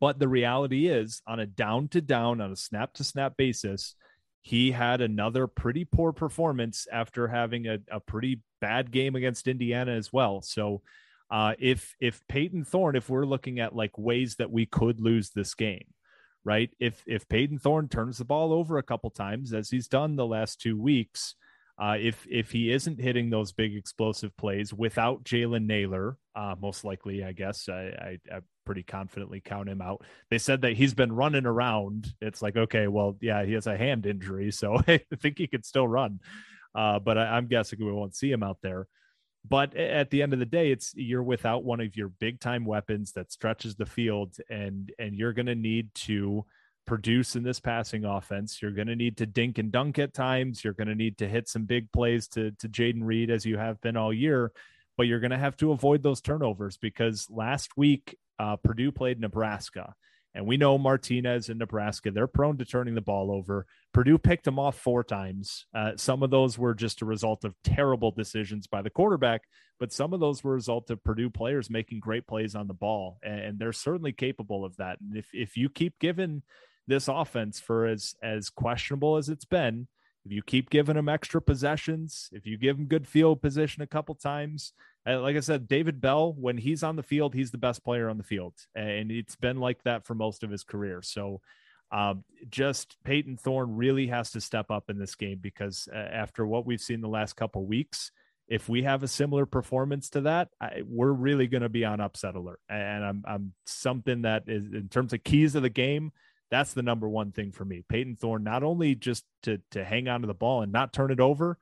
But 0.00 0.18
the 0.18 0.28
reality 0.28 0.88
is, 0.88 1.22
on 1.26 1.40
a 1.40 1.46
down 1.46 1.88
to 1.88 2.00
down, 2.00 2.40
on 2.40 2.52
a 2.52 2.56
snap 2.56 2.94
to 2.94 3.04
snap 3.04 3.36
basis, 3.36 3.94
he 4.42 4.72
had 4.72 5.00
another 5.00 5.46
pretty 5.46 5.84
poor 5.84 6.12
performance 6.12 6.86
after 6.90 7.28
having 7.28 7.66
a, 7.66 7.78
a 7.90 8.00
pretty 8.00 8.40
bad 8.60 8.90
game 8.90 9.14
against 9.14 9.46
Indiana 9.46 9.92
as 9.92 10.12
well. 10.12 10.42
So, 10.42 10.82
uh, 11.30 11.54
if 11.58 11.94
if 12.00 12.26
Payton 12.28 12.64
Thorne, 12.64 12.96
if 12.96 13.08
we're 13.08 13.26
looking 13.26 13.60
at 13.60 13.76
like 13.76 13.96
ways 13.98 14.36
that 14.36 14.50
we 14.50 14.66
could 14.66 15.00
lose 15.00 15.30
this 15.30 15.54
game, 15.54 15.86
right? 16.44 16.70
If 16.78 17.02
if 17.06 17.28
Payton 17.28 17.58
Thorne 17.58 17.88
turns 17.88 18.18
the 18.18 18.24
ball 18.24 18.52
over 18.52 18.78
a 18.78 18.82
couple 18.82 19.10
times, 19.10 19.52
as 19.52 19.70
he's 19.70 19.88
done 19.88 20.16
the 20.16 20.26
last 20.26 20.60
two 20.60 20.80
weeks, 20.80 21.34
uh, 21.78 21.96
if 21.98 22.26
if 22.30 22.50
he 22.50 22.70
isn't 22.70 23.00
hitting 23.00 23.30
those 23.30 23.52
big 23.52 23.74
explosive 23.74 24.36
plays 24.36 24.72
without 24.72 25.24
Jalen 25.24 25.66
Nailor, 25.66 26.18
uh, 26.36 26.54
most 26.60 26.84
likely, 26.84 27.24
I 27.24 27.32
guess 27.32 27.68
I, 27.68 28.18
I, 28.30 28.36
I 28.36 28.40
pretty 28.64 28.82
confidently 28.82 29.40
count 29.40 29.68
him 29.68 29.80
out. 29.80 30.02
They 30.30 30.38
said 30.38 30.62
that 30.62 30.74
he's 30.74 30.94
been 30.94 31.12
running 31.12 31.46
around. 31.46 32.12
It's 32.20 32.42
like 32.42 32.56
okay, 32.56 32.86
well, 32.86 33.16
yeah, 33.20 33.44
he 33.44 33.54
has 33.54 33.66
a 33.66 33.76
hand 33.76 34.06
injury, 34.06 34.52
so 34.52 34.78
I 34.88 35.00
think 35.20 35.38
he 35.38 35.46
could 35.46 35.64
still 35.64 35.88
run. 35.88 36.20
Uh, 36.74 36.98
but 36.98 37.18
I, 37.18 37.36
I'm 37.36 37.46
guessing 37.46 37.84
we 37.84 37.92
won't 37.92 38.14
see 38.14 38.30
him 38.30 38.42
out 38.42 38.58
there. 38.62 38.86
But 39.46 39.76
at 39.76 40.10
the 40.10 40.22
end 40.22 40.32
of 40.32 40.38
the 40.38 40.46
day, 40.46 40.70
it's 40.70 40.94
you're 40.96 41.22
without 41.22 41.64
one 41.64 41.80
of 41.80 41.96
your 41.96 42.08
big 42.08 42.40
time 42.40 42.64
weapons 42.64 43.12
that 43.12 43.30
stretches 43.30 43.74
the 43.74 43.86
field, 43.86 44.36
and 44.48 44.90
and 44.98 45.14
you're 45.14 45.34
going 45.34 45.46
to 45.46 45.54
need 45.54 45.94
to 45.94 46.46
produce 46.86 47.36
in 47.36 47.42
this 47.42 47.60
passing 47.60 48.04
offense. 48.04 48.60
You're 48.60 48.70
going 48.70 48.88
to 48.88 48.96
need 48.96 49.18
to 49.18 49.26
dink 49.26 49.58
and 49.58 49.70
dunk 49.70 49.98
at 49.98 50.14
times. 50.14 50.64
You're 50.64 50.74
going 50.74 50.88
to 50.88 50.94
need 50.94 51.18
to 51.18 51.28
hit 51.28 51.48
some 51.48 51.64
big 51.64 51.92
plays 51.92 52.26
to 52.28 52.52
to 52.52 52.68
Jayden 52.68 53.04
Reed 53.04 53.30
as 53.30 53.44
you 53.44 53.58
have 53.58 53.80
been 53.82 53.96
all 53.98 54.12
year, 54.12 54.50
but 54.96 55.06
you're 55.06 55.20
going 55.20 55.30
to 55.30 55.38
have 55.38 55.56
to 55.58 55.72
avoid 55.72 56.02
those 56.02 56.22
turnovers 56.22 56.78
because 56.78 57.28
last 57.30 57.76
week 57.76 58.16
uh, 58.38 58.56
Purdue 58.56 58.92
played 58.92 59.20
Nebraska, 59.20 59.94
and 60.34 60.46
we 60.46 60.56
know 60.56 60.76
Martinez 60.76 61.48
in 61.48 61.58
Nebraska 61.58 62.10
they're 62.10 62.26
prone 62.26 62.58
to 62.58 62.64
turning 62.64 62.94
the 62.94 63.00
ball 63.00 63.30
over. 63.30 63.66
Purdue 63.92 64.18
picked 64.18 64.44
them 64.44 64.58
off 64.58 64.76
four 64.78 65.04
times. 65.04 65.66
Uh, 65.74 65.92
some 65.96 66.22
of 66.22 66.30
those 66.30 66.58
were 66.58 66.74
just 66.74 67.02
a 67.02 67.06
result 67.06 67.44
of 67.44 67.54
terrible 67.62 68.10
decisions 68.10 68.66
by 68.66 68.82
the 68.82 68.90
quarterback, 68.90 69.42
but 69.78 69.92
some 69.92 70.12
of 70.12 70.20
those 70.20 70.42
were 70.42 70.52
a 70.52 70.56
result 70.56 70.90
of 70.90 71.04
Purdue 71.04 71.30
players 71.30 71.70
making 71.70 72.00
great 72.00 72.26
plays 72.26 72.54
on 72.54 72.66
the 72.66 72.74
ball, 72.74 73.18
and, 73.22 73.58
they're 73.58 73.72
certainly 73.72 74.12
capable 74.12 74.64
of 74.64 74.76
that. 74.76 75.00
And 75.00 75.16
if 75.16 75.28
if 75.32 75.56
you 75.56 75.68
keep 75.68 75.98
giving 76.00 76.42
this 76.86 77.08
offense 77.08 77.60
for 77.60 77.86
as 77.86 78.14
as 78.22 78.50
questionable 78.50 79.16
as 79.16 79.28
it's 79.28 79.44
been, 79.44 79.86
if 80.24 80.32
you 80.32 80.42
keep 80.42 80.70
giving 80.70 80.96
them 80.96 81.08
extra 81.08 81.40
possessions, 81.40 82.30
if 82.32 82.46
you 82.46 82.56
give 82.56 82.76
them 82.76 82.86
good 82.86 83.06
field 83.06 83.42
position 83.42 83.82
a 83.82 83.86
couple 83.86 84.14
times, 84.14 84.72
like 85.06 85.36
I 85.36 85.40
said, 85.40 85.68
David 85.68 86.00
Bell, 86.00 86.32
when 86.32 86.56
he's 86.56 86.82
on 86.82 86.96
the 86.96 87.02
field, 87.02 87.34
he's 87.34 87.50
the 87.50 87.58
best 87.58 87.84
player 87.84 88.08
on 88.08 88.16
the 88.16 88.24
field, 88.24 88.54
and 88.74 89.10
it's 89.10 89.36
been 89.36 89.58
like 89.58 89.82
that 89.84 90.06
for 90.06 90.14
most 90.14 90.42
of 90.42 90.50
his 90.50 90.64
career. 90.64 91.02
So, 91.02 91.40
um, 91.90 92.24
just 92.48 92.96
Payton 93.04 93.36
Thorne 93.36 93.76
really 93.76 94.08
has 94.08 94.30
to 94.32 94.40
step 94.40 94.70
up 94.70 94.90
in 94.90 94.98
this 94.98 95.14
game 95.14 95.38
because 95.40 95.88
uh, 95.92 95.96
after 95.96 96.46
what 96.46 96.66
we've 96.66 96.80
seen 96.80 97.00
the 97.00 97.08
last 97.08 97.34
couple 97.34 97.66
weeks, 97.66 98.10
if 98.48 98.68
we 98.68 98.82
have 98.82 99.02
a 99.02 99.08
similar 99.08 99.46
performance 99.46 100.10
to 100.10 100.22
that, 100.22 100.48
I, 100.60 100.82
we're 100.86 101.12
really 101.12 101.46
going 101.46 101.62
to 101.62 101.68
be 101.68 101.84
on 101.84 102.00
upset 102.00 102.34
alert. 102.34 102.60
And 102.68 103.04
I'm, 103.04 103.24
I'm 103.26 103.52
something 103.66 104.22
that 104.22 104.44
is 104.46 104.72
in 104.72 104.88
terms 104.88 105.12
of 105.12 105.24
keys 105.24 105.54
of 105.54 105.62
the 105.62 105.70
game. 105.70 106.12
That's 106.50 106.74
the 106.74 106.82
number 106.82 107.08
one 107.08 107.32
thing 107.32 107.52
for 107.52 107.64
me. 107.64 107.84
Payton 107.88 108.16
Thorne, 108.16 108.44
not 108.44 108.62
only 108.62 108.94
just 108.94 109.24
to 109.42 109.60
to 109.70 109.84
hang 109.84 110.08
on 110.08 110.20
to 110.20 110.26
the 110.26 110.34
ball 110.34 110.62
and 110.62 110.72
not 110.72 110.92
turn 110.92 111.10
it 111.10 111.20
over, 111.20 111.58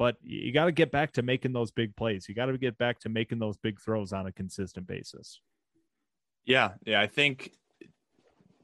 but 0.00 0.16
you 0.22 0.50
got 0.50 0.64
to 0.64 0.72
get 0.72 0.90
back 0.90 1.12
to 1.12 1.20
making 1.20 1.52
those 1.52 1.70
big 1.70 1.94
plays. 1.94 2.26
You 2.26 2.34
got 2.34 2.46
to 2.46 2.56
get 2.56 2.78
back 2.78 2.98
to 3.00 3.10
making 3.10 3.38
those 3.38 3.58
big 3.58 3.78
throws 3.78 4.14
on 4.14 4.26
a 4.26 4.32
consistent 4.32 4.86
basis. 4.86 5.42
Yeah, 6.46 6.70
yeah, 6.86 7.02
I 7.02 7.06
think 7.06 7.52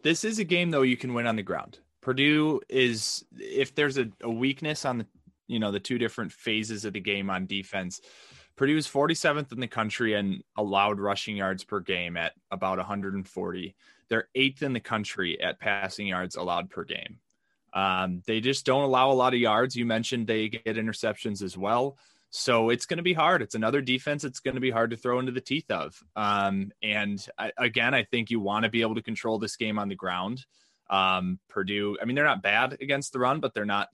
this 0.02 0.24
is 0.24 0.38
a 0.38 0.44
game 0.44 0.70
though 0.70 0.80
you 0.80 0.96
can 0.96 1.12
win 1.12 1.26
on 1.26 1.36
the 1.36 1.42
ground. 1.42 1.78
Purdue 2.00 2.62
is 2.70 3.22
if 3.38 3.74
there's 3.74 3.98
a, 3.98 4.08
a 4.22 4.30
weakness 4.30 4.86
on 4.86 4.96
the 4.96 5.06
you 5.46 5.58
know 5.58 5.70
the 5.70 5.78
two 5.78 5.98
different 5.98 6.32
phases 6.32 6.86
of 6.86 6.94
the 6.94 7.00
game 7.00 7.28
on 7.28 7.44
defense. 7.44 8.00
Purdue 8.56 8.78
is 8.78 8.88
47th 8.88 9.52
in 9.52 9.60
the 9.60 9.68
country 9.68 10.14
and 10.14 10.42
allowed 10.56 10.98
rushing 10.98 11.36
yards 11.36 11.64
per 11.64 11.80
game 11.80 12.16
at 12.16 12.32
about 12.50 12.78
140. 12.78 13.76
They're 14.08 14.28
eighth 14.34 14.62
in 14.62 14.72
the 14.72 14.80
country 14.80 15.38
at 15.42 15.60
passing 15.60 16.06
yards 16.06 16.36
allowed 16.36 16.70
per 16.70 16.84
game. 16.84 17.18
Um, 17.76 18.22
they 18.26 18.40
just 18.40 18.64
don't 18.64 18.84
allow 18.84 19.10
a 19.10 19.12
lot 19.12 19.34
of 19.34 19.38
yards. 19.38 19.76
You 19.76 19.84
mentioned 19.84 20.26
they 20.26 20.48
get 20.48 20.64
interceptions 20.64 21.42
as 21.42 21.58
well. 21.58 21.98
So 22.30 22.70
it's 22.70 22.86
going 22.86 22.96
to 22.96 23.02
be 23.02 23.12
hard. 23.12 23.42
It's 23.42 23.54
another 23.54 23.82
defense 23.82 24.24
it's 24.24 24.40
going 24.40 24.54
to 24.54 24.60
be 24.62 24.70
hard 24.70 24.90
to 24.90 24.96
throw 24.96 25.18
into 25.18 25.30
the 25.30 25.42
teeth 25.42 25.70
of. 25.70 26.02
Um, 26.16 26.72
and 26.82 27.24
I, 27.38 27.52
again, 27.58 27.94
I 27.94 28.04
think 28.04 28.30
you 28.30 28.40
want 28.40 28.64
to 28.64 28.70
be 28.70 28.80
able 28.80 28.94
to 28.94 29.02
control 29.02 29.38
this 29.38 29.56
game 29.56 29.78
on 29.78 29.90
the 29.90 29.94
ground. 29.94 30.44
Um, 30.88 31.38
Purdue, 31.48 31.98
I 32.00 32.06
mean, 32.06 32.16
they're 32.16 32.24
not 32.24 32.42
bad 32.42 32.78
against 32.80 33.12
the 33.12 33.18
run, 33.18 33.40
but 33.40 33.52
they're 33.52 33.64
not 33.66 33.90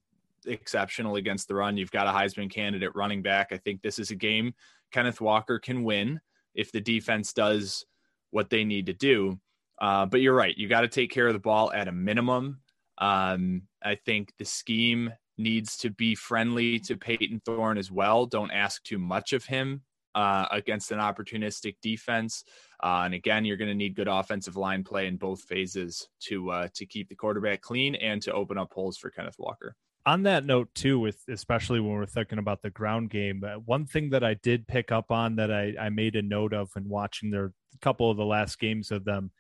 exceptional 0.47 1.17
against 1.17 1.49
the 1.49 1.55
run. 1.55 1.77
You've 1.77 1.91
got 1.91 2.07
a 2.07 2.11
Heisman 2.11 2.51
candidate 2.51 2.95
running 2.95 3.23
back. 3.23 3.49
I 3.51 3.57
think 3.57 3.83
this 3.83 3.99
is 3.99 4.11
a 4.13 4.17
game 4.17 4.55
Kenneth 4.93 5.21
Walker 5.21 5.59
can 5.59 5.83
win 5.83 6.21
if 6.55 6.71
the 6.71 6.81
defense 6.81 7.33
does 7.33 7.85
what 8.31 8.49
they 8.51 8.65
need 8.65 8.87
to 8.87 8.93
do. 8.93 9.41
Uh, 9.81 10.07
but 10.07 10.21
you're 10.21 10.35
right. 10.35 10.57
You 10.57 10.69
got 10.69 10.83
to 10.83 10.89
take 10.89 11.11
care 11.11 11.27
of 11.27 11.33
the 11.33 11.41
ball 11.41 11.73
at 11.73 11.89
a 11.89 11.93
minimum. 11.93 12.61
Um, 13.03 13.63
I 13.83 13.97
think 13.97 14.33
the 14.39 14.45
scheme 14.45 15.13
needs 15.37 15.77
to 15.79 15.91
be 15.91 16.15
friendly 16.15 16.79
to 16.79 16.97
Payton 16.97 17.43
Thorne 17.45 17.77
as 17.77 17.91
well. 17.91 18.27
Don't 18.27 18.53
ask 18.53 18.83
too 18.85 18.99
much 18.99 19.33
of 19.33 19.45
him 19.45 19.83
uh, 20.15 20.47
against 20.53 20.93
an 20.93 21.01
opportunistic 21.01 21.75
defense. 21.83 22.45
Uh, 22.81 23.03
and 23.05 23.15
again, 23.15 23.45
you're 23.45 23.57
going 23.57 23.71
to 23.71 23.75
need 23.75 23.97
good 23.97 24.07
offensive 24.09 24.57
line 24.57 24.85
play 24.85 25.09
in 25.09 25.17
both 25.17 25.43
phases 25.43 26.09
to 26.21 26.49
uh, 26.51 26.69
to 26.75 26.87
keep 26.87 27.09
the 27.09 27.17
quarterback 27.17 27.61
clean 27.61 27.97
and 27.97 28.23
to 28.23 28.33
open 28.33 28.57
up 28.57 28.73
holes 28.73 28.97
for 28.97 29.11
Kenneth 29.11 29.37
Walker. 29.37 29.75
On 30.07 30.23
that 30.25 30.45
note, 30.45 30.69
too, 30.75 31.01
with 31.01 31.19
especially 31.29 31.81
when 31.81 31.93
we're 31.93 32.07
thinking 32.07 32.39
about 32.39 32.63
the 32.63 32.71
ground 32.71 33.11
game, 33.11 33.43
uh, 33.45 33.59
one 33.65 33.85
thing 33.85 34.11
that 34.11 34.23
I 34.23 34.35
did 34.35 34.69
pick 34.69 34.93
up 34.93 35.11
on 35.11 35.37
that 35.37 35.53
I, 35.53 35.75
I 35.81 35.89
made 35.91 36.15
a 36.15 36.23
note 36.23 36.53
of 36.53 36.71
when 36.75 36.89
watching 36.89 37.31
their 37.31 37.53
couple 37.81 38.11
of 38.11 38.17
the 38.17 38.25
last 38.25 38.59
games 38.59 38.91
of 38.91 39.05
them, 39.05 39.33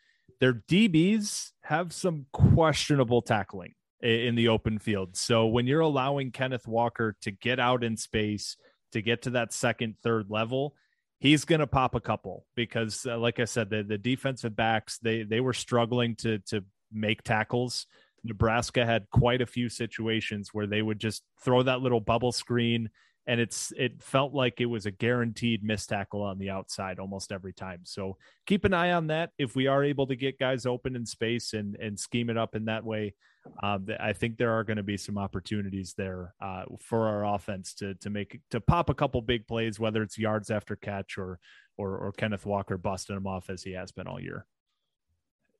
their 0.42 0.54
DBs 0.54 1.52
have 1.62 1.92
some 1.92 2.26
questionable 2.32 3.22
tackling 3.22 3.74
in 4.02 4.34
the 4.34 4.48
open 4.48 4.76
field. 4.76 5.16
So 5.16 5.46
when 5.46 5.68
you're 5.68 5.78
allowing 5.78 6.32
Kenneth 6.32 6.66
Walker 6.66 7.14
to 7.22 7.30
get 7.30 7.60
out 7.60 7.84
in 7.84 7.96
space 7.96 8.56
to 8.90 9.00
get 9.00 9.22
to 9.22 9.30
that 9.30 9.52
second, 9.52 9.94
third 10.02 10.30
level, 10.30 10.74
he's 11.20 11.44
going 11.44 11.60
to 11.60 11.68
pop 11.68 11.94
a 11.94 12.00
couple 12.00 12.44
because, 12.56 13.06
uh, 13.06 13.18
like 13.18 13.38
I 13.38 13.44
said, 13.44 13.70
the, 13.70 13.84
the 13.84 13.96
defensive 13.96 14.56
backs 14.56 14.98
they 14.98 15.22
they 15.22 15.38
were 15.38 15.52
struggling 15.52 16.16
to 16.16 16.40
to 16.48 16.64
make 16.90 17.22
tackles. 17.22 17.86
Nebraska 18.24 18.84
had 18.84 19.08
quite 19.10 19.42
a 19.42 19.46
few 19.46 19.68
situations 19.68 20.50
where 20.52 20.66
they 20.66 20.82
would 20.82 20.98
just 20.98 21.22
throw 21.40 21.62
that 21.62 21.82
little 21.82 22.00
bubble 22.00 22.32
screen 22.32 22.90
and 23.26 23.40
it's 23.40 23.72
it 23.76 24.02
felt 24.02 24.34
like 24.34 24.60
it 24.60 24.66
was 24.66 24.86
a 24.86 24.90
guaranteed 24.90 25.62
missed 25.62 25.88
tackle 25.88 26.22
on 26.22 26.38
the 26.38 26.50
outside 26.50 26.98
almost 26.98 27.30
every 27.30 27.52
time. 27.52 27.80
So 27.84 28.16
keep 28.46 28.64
an 28.64 28.74
eye 28.74 28.92
on 28.92 29.08
that. 29.08 29.30
If 29.38 29.54
we 29.54 29.68
are 29.68 29.84
able 29.84 30.06
to 30.08 30.16
get 30.16 30.38
guys 30.38 30.66
open 30.66 30.96
in 30.96 31.06
space 31.06 31.52
and 31.52 31.76
and 31.76 31.98
scheme 31.98 32.30
it 32.30 32.36
up 32.36 32.56
in 32.56 32.64
that 32.64 32.84
way, 32.84 33.14
um, 33.62 33.86
I 34.00 34.12
think 34.12 34.36
there 34.36 34.52
are 34.52 34.64
going 34.64 34.76
to 34.76 34.82
be 34.82 34.96
some 34.96 35.18
opportunities 35.18 35.94
there 35.96 36.34
uh, 36.40 36.64
for 36.80 37.08
our 37.08 37.34
offense 37.34 37.74
to 37.74 37.94
to 37.96 38.10
make 38.10 38.40
to 38.50 38.60
pop 38.60 38.90
a 38.90 38.94
couple 38.94 39.20
big 39.22 39.46
plays, 39.46 39.78
whether 39.78 40.02
it's 40.02 40.18
yards 40.18 40.50
after 40.50 40.74
catch 40.74 41.16
or 41.16 41.38
or, 41.78 41.96
or 41.96 42.12
Kenneth 42.12 42.44
Walker 42.44 42.76
busting 42.76 43.14
them 43.14 43.26
off 43.26 43.50
as 43.50 43.62
he 43.62 43.72
has 43.72 43.92
been 43.92 44.06
all 44.06 44.20
year. 44.20 44.46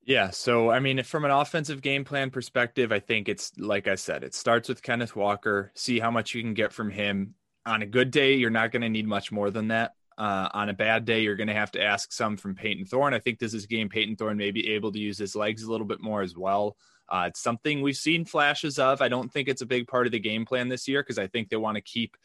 Yeah. 0.05 0.31
So, 0.31 0.71
I 0.71 0.81
mean, 0.81 1.03
from 1.05 1.25
an 1.25 1.31
offensive 1.31 1.81
game 1.81 2.05
plan 2.05 2.31
perspective, 2.31 2.91
I 2.91 2.99
think 2.99 3.29
it's 3.29 3.53
like 3.57 3.87
I 3.87 3.95
said, 3.95 4.25
it 4.25 4.35
starts 4.35 4.69
with 4.69 4.83
Kenneth 4.83 5.15
Walker, 5.15 5.71
see 5.77 6.01
how 6.01 6.11
much 6.11 6.35
you 6.35 6.43
can 6.43 6.55
get 6.55 6.73
from 6.73 6.91
him 6.91 7.35
on 7.65 7.83
a 7.83 7.87
good 7.87 8.11
day, 8.11 8.35
you're 8.35 8.51
not 8.51 8.73
going 8.73 8.83
to 8.83 8.89
need 8.89 9.07
much 9.07 9.33
more 9.33 9.51
than 9.51 9.69
that. 9.69 9.95
Uh, 10.19 10.49
on 10.53 10.69
a 10.69 10.75
bad 10.75 11.05
day, 11.05 11.23
you're 11.23 11.37
going 11.37 11.49
to 11.49 11.55
have 11.55 11.71
to 11.73 11.83
ask 11.83 12.13
some 12.13 12.37
from 12.37 12.55
Payton 12.55 12.87
Thorne. 12.87 13.15
I 13.15 13.19
think 13.19 13.39
this 13.39 13.55
is 13.55 13.65
a 13.65 13.69
game 13.69 13.89
Payton 13.89 14.17
Thorne 14.17 14.37
may 14.37 14.51
be 14.51 14.73
able 14.75 14.93
to 14.93 14.99
use 14.99 15.19
his 15.19 15.35
legs 15.35 15.63
a 15.63 15.71
little 15.71 15.87
bit 15.87 16.01
more 16.01 16.23
as 16.23 16.37
well. 16.37 16.77
Uh, 17.09 17.27
it's 17.29 17.41
something 17.41 17.83
we've 17.83 17.97
seen 17.97 18.25
flashes 18.25 18.79
of. 18.79 19.03
I 19.03 19.09
don't 19.09 19.33
think 19.33 19.49
it's 19.49 19.63
a 19.63 19.67
big 19.67 19.87
part 19.87 20.07
of 20.07 20.13
the 20.13 20.19
game 20.19 20.45
plan 20.45 20.69
this 20.69 20.87
year 20.87 21.03
because 21.03 21.19
I 21.19 21.27
think 21.27 21.49
they 21.49 21.57
want 21.57 21.77
to 21.77 21.81
keep 21.81 22.17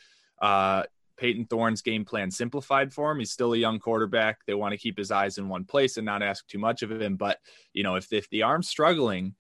uh, 0.41 0.84
Payton 1.17 1.45
Thorne's 1.45 1.82
game 1.82 2.06
plan 2.06 2.32
simplified 2.32 2.93
for 2.93 3.12
him. 3.12 3.19
He's 3.19 3.32
still 3.32 3.54
a 3.54 3.58
young 3.58 3.80
quarterback. 3.80 4.45
They 4.45 4.54
want 4.54 4.73
to 4.73 4.78
keep 4.78 4.97
his 4.97 5.12
eyes 5.12 5.38
in 5.38 5.50
one 5.50 5.65
place 5.65 5.97
and 5.97 6.06
not 6.06 6.23
ask 6.23 6.47
too 6.47 6.60
much 6.60 6.84
of 6.84 6.91
him. 6.91 7.15
But 7.15 7.39
you 7.73 7.84
know, 7.84 7.95
if 7.95 8.13
if 8.13 8.30
the 8.30 8.43
arm's 8.43 8.69
struggling, 8.69 9.36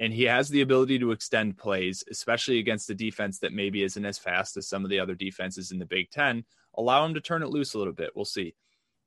and 0.00 0.14
he 0.14 0.24
has 0.24 0.48
the 0.48 0.62
ability 0.62 0.98
to 0.98 1.12
extend 1.12 1.58
plays, 1.58 2.02
especially 2.10 2.58
against 2.58 2.88
a 2.88 2.94
defense 2.94 3.38
that 3.38 3.52
maybe 3.52 3.82
isn't 3.82 4.04
as 4.04 4.18
fast 4.18 4.56
as 4.56 4.66
some 4.66 4.82
of 4.82 4.90
the 4.90 4.98
other 4.98 5.14
defenses 5.14 5.70
in 5.70 5.78
the 5.78 5.86
Big 5.86 6.10
Ten. 6.10 6.42
Allow 6.76 7.04
him 7.04 7.14
to 7.14 7.20
turn 7.20 7.42
it 7.42 7.50
loose 7.50 7.74
a 7.74 7.78
little 7.78 7.92
bit. 7.92 8.10
We'll 8.16 8.24
see. 8.24 8.54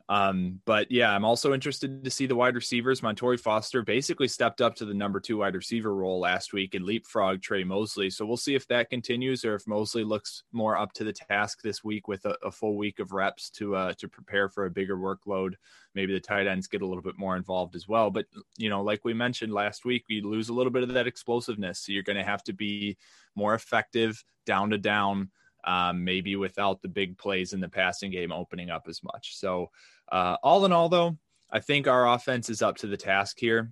Um, 0.10 0.60
but 0.66 0.92
yeah, 0.92 1.16
I'm 1.16 1.24
also 1.24 1.54
interested 1.54 2.04
to 2.04 2.12
see 2.12 2.26
the 2.26 2.36
wide 2.36 2.56
receivers. 2.56 3.02
Montorie 3.02 3.40
Foster 3.40 3.82
basically 3.82 4.28
stepped 4.28 4.62
up 4.62 4.76
to 4.76 4.86
the 4.86 4.94
number 4.94 5.20
two 5.22 5.38
wide 5.38 5.56
receiver 5.56 5.96
role 5.96 6.20
last 6.20 6.52
week 6.52 6.76
and 6.76 6.84
leapfrog 6.84 7.42
Trey 7.42 7.64
Mosley. 7.64 8.10
So 8.10 8.26
we'll 8.26 8.36
see 8.36 8.54
if 8.54 8.68
that 8.68 8.90
continues 8.90 9.46
or 9.46 9.56
if 9.56 9.66
Mosley 9.66 10.04
looks 10.04 10.44
more 10.52 10.78
up 10.78 10.92
to 10.94 11.06
the 11.06 11.14
task 11.14 11.62
this 11.62 11.84
week 11.84 12.10
with 12.10 12.26
a, 12.26 12.38
a 12.44 12.52
full 12.52 12.76
week 12.76 13.00
of 13.00 13.14
reps 13.14 13.50
to 13.52 13.76
uh, 13.76 13.94
to 13.94 14.10
prepare 14.10 14.50
for 14.50 14.66
a 14.66 14.72
bigger 14.72 14.98
workload. 14.98 15.54
Maybe 15.96 16.14
the 16.14 16.20
tight 16.20 16.48
ends 16.48 16.68
get 16.68 16.82
a 16.82 16.88
little 16.88 17.04
bit 17.04 17.18
more 17.18 17.38
involved 17.38 17.76
as 17.76 17.88
well. 17.88 18.12
But 18.12 18.26
you 18.58 18.70
know, 18.70 18.84
like 18.84 19.06
we 19.06 19.14
mentioned 19.14 19.54
last 19.54 19.86
week, 19.86 20.04
you 20.10 20.30
lose 20.30 20.50
a 20.50 20.54
little 20.54 20.72
bit 20.72 20.84
of 20.84 20.94
that 20.94 21.08
explosiveness. 21.08 21.80
So 21.80 21.94
you're 21.94 22.04
going 22.04 22.18
to 22.18 22.24
have 22.26 22.44
to 22.46 22.54
be 22.54 22.98
more 23.36 23.54
effective 23.54 24.22
down 24.46 24.72
to 24.72 24.78
down 24.78 25.30
um, 25.66 26.04
maybe 26.04 26.36
without 26.36 26.82
the 26.82 26.88
big 26.88 27.18
plays 27.18 27.54
in 27.54 27.60
the 27.60 27.70
passing 27.70 28.12
game 28.12 28.32
opening 28.32 28.70
up 28.70 28.88
as 28.88 29.02
much. 29.04 29.38
So, 29.38 29.70
uh, 30.12 30.38
all 30.44 30.66
in 30.66 30.72
all, 30.72 30.90
though, 30.90 31.18
I 31.52 31.60
think 31.60 31.88
our 31.88 32.14
offense 32.14 32.50
is 32.50 32.62
up 32.62 32.78
to 32.78 32.88
the 32.88 32.98
task 32.98 33.38
here. 33.40 33.72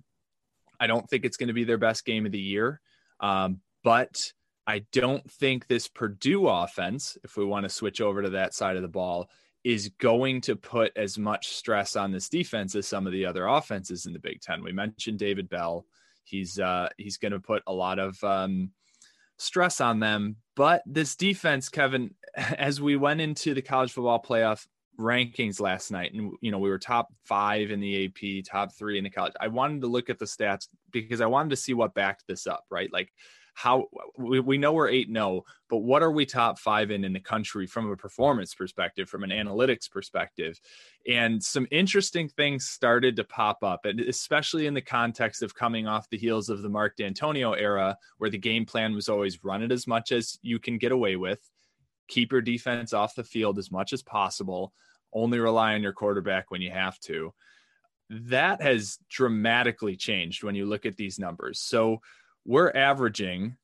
I 0.78 0.86
don't 0.86 1.08
think 1.08 1.24
it's 1.24 1.36
going 1.36 1.48
to 1.48 1.54
be 1.54 1.64
their 1.64 1.78
best 1.78 2.04
game 2.04 2.26
of 2.26 2.32
the 2.32 2.40
year, 2.40 2.80
um, 3.20 3.60
but 3.84 4.32
I 4.66 4.84
don't 4.92 5.28
think 5.30 5.66
this 5.66 5.88
Purdue 5.88 6.48
offense, 6.48 7.18
if 7.24 7.36
we 7.36 7.44
want 7.44 7.64
to 7.64 7.68
switch 7.68 8.00
over 8.00 8.22
to 8.22 8.30
that 8.30 8.54
side 8.54 8.76
of 8.76 8.82
the 8.82 8.88
ball, 8.88 9.28
is 9.64 9.90
going 10.00 10.40
to 10.42 10.56
put 10.56 10.92
as 10.96 11.18
much 11.18 11.48
stress 11.48 11.94
on 11.94 12.10
this 12.10 12.28
defense 12.28 12.74
as 12.74 12.86
some 12.86 13.06
of 13.06 13.12
the 13.12 13.26
other 13.26 13.46
offenses 13.46 14.06
in 14.06 14.12
the 14.12 14.18
Big 14.18 14.40
Ten. 14.40 14.62
We 14.62 14.72
mentioned 14.72 15.18
David 15.18 15.48
Bell. 15.48 15.86
He's 16.24 16.58
uh, 16.58 16.88
he's 16.96 17.16
going 17.16 17.32
to 17.32 17.40
put 17.40 17.62
a 17.66 17.72
lot 17.72 17.98
of 17.98 18.22
um, 18.24 18.70
stress 19.38 19.80
on 19.80 20.00
them. 20.00 20.36
But 20.56 20.82
this 20.86 21.16
defense, 21.16 21.68
Kevin, 21.68 22.14
as 22.36 22.80
we 22.80 22.96
went 22.96 23.20
into 23.20 23.54
the 23.54 23.62
college 23.62 23.92
football 23.92 24.22
playoff 24.22 24.66
rankings 24.98 25.60
last 25.60 25.90
night, 25.90 26.12
and 26.14 26.32
you 26.40 26.50
know, 26.50 26.58
we 26.58 26.70
were 26.70 26.78
top 26.78 27.08
five 27.24 27.70
in 27.70 27.80
the 27.80 28.06
AP, 28.06 28.44
top 28.44 28.72
three 28.72 28.98
in 28.98 29.04
the 29.04 29.10
college. 29.10 29.34
I 29.40 29.48
wanted 29.48 29.80
to 29.82 29.86
look 29.86 30.10
at 30.10 30.18
the 30.18 30.24
stats 30.24 30.68
because 30.90 31.20
I 31.20 31.26
wanted 31.26 31.50
to 31.50 31.56
see 31.56 31.74
what 31.74 31.94
backed 31.94 32.24
this 32.26 32.46
up, 32.46 32.64
right? 32.70 32.92
Like 32.92 33.12
how 33.54 33.86
we, 34.16 34.40
we 34.40 34.58
know 34.58 34.72
we're 34.72 34.88
8 34.88 35.08
0, 35.12 35.44
but 35.68 35.78
what 35.78 36.02
are 36.02 36.10
we 36.10 36.24
top 36.24 36.58
five 36.58 36.90
in 36.90 37.04
in 37.04 37.12
the 37.12 37.20
country 37.20 37.66
from 37.66 37.90
a 37.90 37.96
performance 37.96 38.54
perspective, 38.54 39.08
from 39.08 39.24
an 39.24 39.30
analytics 39.30 39.90
perspective? 39.90 40.60
And 41.08 41.42
some 41.42 41.66
interesting 41.70 42.28
things 42.28 42.66
started 42.66 43.16
to 43.16 43.24
pop 43.24 43.62
up, 43.62 43.84
and 43.84 44.00
especially 44.00 44.66
in 44.66 44.74
the 44.74 44.80
context 44.80 45.42
of 45.42 45.54
coming 45.54 45.86
off 45.86 46.08
the 46.08 46.18
heels 46.18 46.48
of 46.48 46.62
the 46.62 46.68
Mark 46.68 46.96
Dantonio 46.96 47.58
era, 47.58 47.96
where 48.18 48.30
the 48.30 48.38
game 48.38 48.64
plan 48.64 48.94
was 48.94 49.08
always 49.08 49.44
run 49.44 49.62
it 49.62 49.72
as 49.72 49.86
much 49.86 50.12
as 50.12 50.38
you 50.42 50.58
can 50.58 50.78
get 50.78 50.92
away 50.92 51.16
with, 51.16 51.50
keep 52.12 52.32
your 52.32 52.42
defense 52.42 52.92
off 52.92 53.14
the 53.14 53.24
field 53.24 53.58
as 53.58 53.70
much 53.70 53.92
as 53.92 54.02
possible, 54.02 54.72
only 55.12 55.38
rely 55.38 55.74
on 55.74 55.82
your 55.82 55.92
quarterback 55.92 56.50
when 56.50 56.60
you 56.60 56.70
have 56.70 56.98
to. 57.00 57.32
That 58.10 58.60
has 58.60 58.98
dramatically 59.08 59.96
changed 59.96 60.44
when 60.44 60.54
you 60.54 60.66
look 60.66 60.84
at 60.84 60.96
these 60.96 61.18
numbers. 61.18 61.58
So, 61.58 62.02
we're 62.44 62.70
averaging 62.70 63.56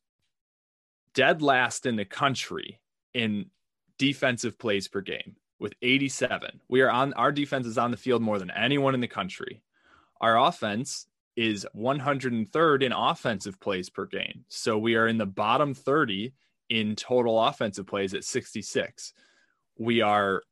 dead 1.15 1.43
last 1.43 1.85
in 1.85 1.97
the 1.97 2.05
country 2.05 2.81
in 3.13 3.47
defensive 3.99 4.59
plays 4.59 4.89
per 4.89 5.01
game 5.01 5.37
with 5.59 5.75
87. 5.83 6.61
We 6.69 6.81
are 6.83 6.91
on 6.91 7.13
our 7.15 7.33
defense 7.33 7.67
is 7.67 7.77
on 7.77 7.91
the 7.91 7.97
field 7.97 8.23
more 8.23 8.39
than 8.39 8.53
anyone 8.53 8.95
in 8.95 9.01
the 9.01 9.09
country. 9.09 9.63
Our 10.21 10.39
offense 10.39 11.07
is 11.37 11.67
103rd 11.77 12.83
in 12.83 12.93
offensive 12.93 13.61
plays 13.61 13.91
per 13.91 14.07
game. 14.07 14.45
So 14.49 14.79
we 14.79 14.95
are 14.97 15.07
in 15.07 15.19
the 15.19 15.27
bottom 15.27 15.75
30 15.75 16.33
in 16.69 16.97
total 16.97 17.41
offensive 17.43 17.87
plays 17.87 18.15
at 18.15 18.25
66. 18.25 19.13
We 19.79 20.01
are 20.01 20.43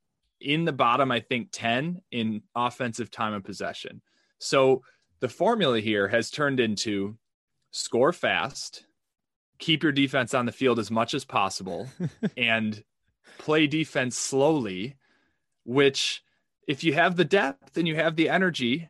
in 0.40 0.64
the 0.64 0.72
bottom, 0.72 1.10
I 1.10 1.20
think, 1.20 1.48
10 1.52 2.02
in 2.10 2.42
offensive 2.54 3.10
time 3.10 3.32
of 3.32 3.44
possession. 3.44 4.00
So 4.38 4.82
the 5.20 5.28
formula 5.28 5.80
here 5.80 6.08
has 6.08 6.30
turned 6.30 6.60
into 6.60 7.16
score 7.70 8.12
fast, 8.12 8.84
keep 9.58 9.82
your 9.82 9.92
defense 9.92 10.34
on 10.34 10.46
the 10.46 10.52
field 10.52 10.78
as 10.78 10.90
much 10.90 11.14
as 11.14 11.24
possible, 11.24 11.88
and 12.36 12.82
play 13.38 13.66
defense 13.66 14.16
slowly, 14.16 14.96
which, 15.64 16.22
if 16.68 16.84
you 16.84 16.94
have 16.94 17.16
the 17.16 17.24
depth 17.24 17.76
and 17.76 17.88
you 17.88 17.96
have 17.96 18.16
the 18.16 18.28
energy, 18.28 18.88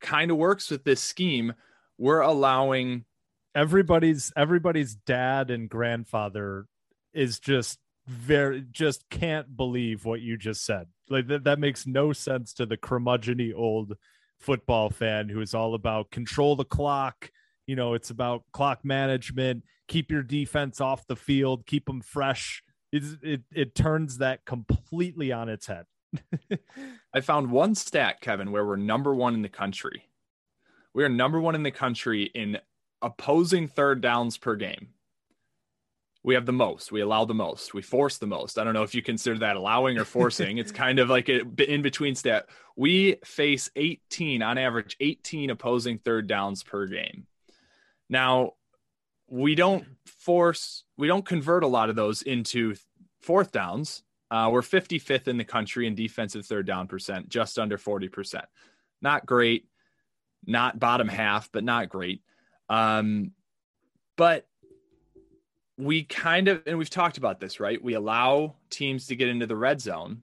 kind 0.00 0.30
of 0.30 0.36
works 0.36 0.70
with 0.70 0.84
this 0.84 1.00
scheme. 1.00 1.54
We're 1.98 2.20
allowing 2.20 3.04
everybody's 3.58 4.32
everybody's 4.36 4.94
dad 4.94 5.50
and 5.50 5.68
grandfather 5.68 6.66
is 7.12 7.40
just 7.40 7.80
very 8.06 8.64
just 8.70 9.04
can't 9.10 9.56
believe 9.56 10.04
what 10.04 10.20
you 10.20 10.36
just 10.36 10.64
said. 10.64 10.86
Like 11.10 11.26
that, 11.26 11.44
that 11.44 11.58
makes 11.58 11.86
no 11.86 12.12
sense 12.12 12.52
to 12.54 12.66
the 12.66 12.76
curmudgeony 12.76 13.52
old 13.54 13.94
football 14.38 14.90
fan 14.90 15.28
who 15.28 15.40
is 15.40 15.54
all 15.54 15.74
about 15.74 16.12
control 16.12 16.54
the 16.54 16.64
clock, 16.64 17.32
you 17.66 17.74
know, 17.74 17.94
it's 17.94 18.10
about 18.10 18.44
clock 18.52 18.84
management, 18.84 19.64
keep 19.88 20.10
your 20.10 20.22
defense 20.22 20.80
off 20.80 21.06
the 21.08 21.16
field, 21.16 21.66
keep 21.66 21.84
them 21.86 22.00
fresh. 22.00 22.62
It 22.92 23.42
it 23.52 23.74
turns 23.74 24.18
that 24.18 24.44
completely 24.46 25.32
on 25.32 25.48
its 25.48 25.66
head. 25.66 25.84
I 27.12 27.20
found 27.20 27.50
one 27.50 27.74
stat, 27.74 28.20
Kevin, 28.20 28.52
where 28.52 28.64
we're 28.64 28.76
number 28.76 29.12
one 29.14 29.34
in 29.34 29.42
the 29.42 29.48
country. 29.48 30.04
We 30.94 31.04
are 31.04 31.08
number 31.08 31.40
one 31.40 31.54
in 31.56 31.64
the 31.64 31.70
country 31.70 32.30
in 32.34 32.58
opposing 33.02 33.68
third 33.68 34.00
downs 34.00 34.36
per 34.38 34.56
game. 34.56 34.88
We 36.24 36.34
have 36.34 36.46
the 36.46 36.52
most. 36.52 36.90
We 36.92 37.00
allow 37.00 37.24
the 37.24 37.34
most. 37.34 37.72
We 37.74 37.82
force 37.82 38.18
the 38.18 38.26
most. 38.26 38.58
I 38.58 38.64
don't 38.64 38.74
know 38.74 38.82
if 38.82 38.94
you 38.94 39.02
consider 39.02 39.38
that 39.38 39.56
allowing 39.56 39.98
or 39.98 40.04
forcing. 40.04 40.58
it's 40.58 40.72
kind 40.84 40.98
of 40.98 41.08
like 41.08 41.28
a 41.28 41.42
in 41.66 41.82
between 41.82 42.14
stat. 42.14 42.48
We 42.76 43.16
face 43.24 43.70
18 43.76 44.42
on 44.42 44.58
average, 44.58 44.96
18 45.00 45.50
opposing 45.50 45.98
third 45.98 46.26
downs 46.26 46.62
per 46.62 46.86
game. 46.86 47.26
Now, 48.08 48.54
we 49.28 49.54
don't 49.54 49.84
force, 50.06 50.84
we 50.96 51.06
don't 51.06 51.24
convert 51.24 51.62
a 51.62 51.68
lot 51.68 51.90
of 51.90 51.96
those 51.96 52.22
into 52.22 52.74
fourth 53.20 53.52
downs. 53.52 54.02
Uh, 54.30 54.50
we're 54.52 54.62
55th 54.62 55.28
in 55.28 55.38
the 55.38 55.44
country 55.44 55.86
in 55.86 55.94
defensive 55.94 56.44
third 56.44 56.66
down 56.66 56.86
percent, 56.86 57.28
just 57.28 57.58
under 57.58 57.78
40%. 57.78 58.42
Not 59.00 59.24
great, 59.24 59.66
not 60.46 60.78
bottom 60.78 61.08
half, 61.08 61.50
but 61.52 61.64
not 61.64 61.88
great. 61.88 62.22
Um, 62.68 63.32
but 64.16 64.46
we 65.76 66.02
kind 66.02 66.48
of, 66.48 66.62
and 66.66 66.78
we've 66.78 66.90
talked 66.90 67.18
about 67.18 67.40
this, 67.40 67.60
right? 67.60 67.82
We 67.82 67.94
allow 67.94 68.56
teams 68.70 69.06
to 69.06 69.16
get 69.16 69.28
into 69.28 69.46
the 69.46 69.56
red 69.56 69.80
zone 69.80 70.22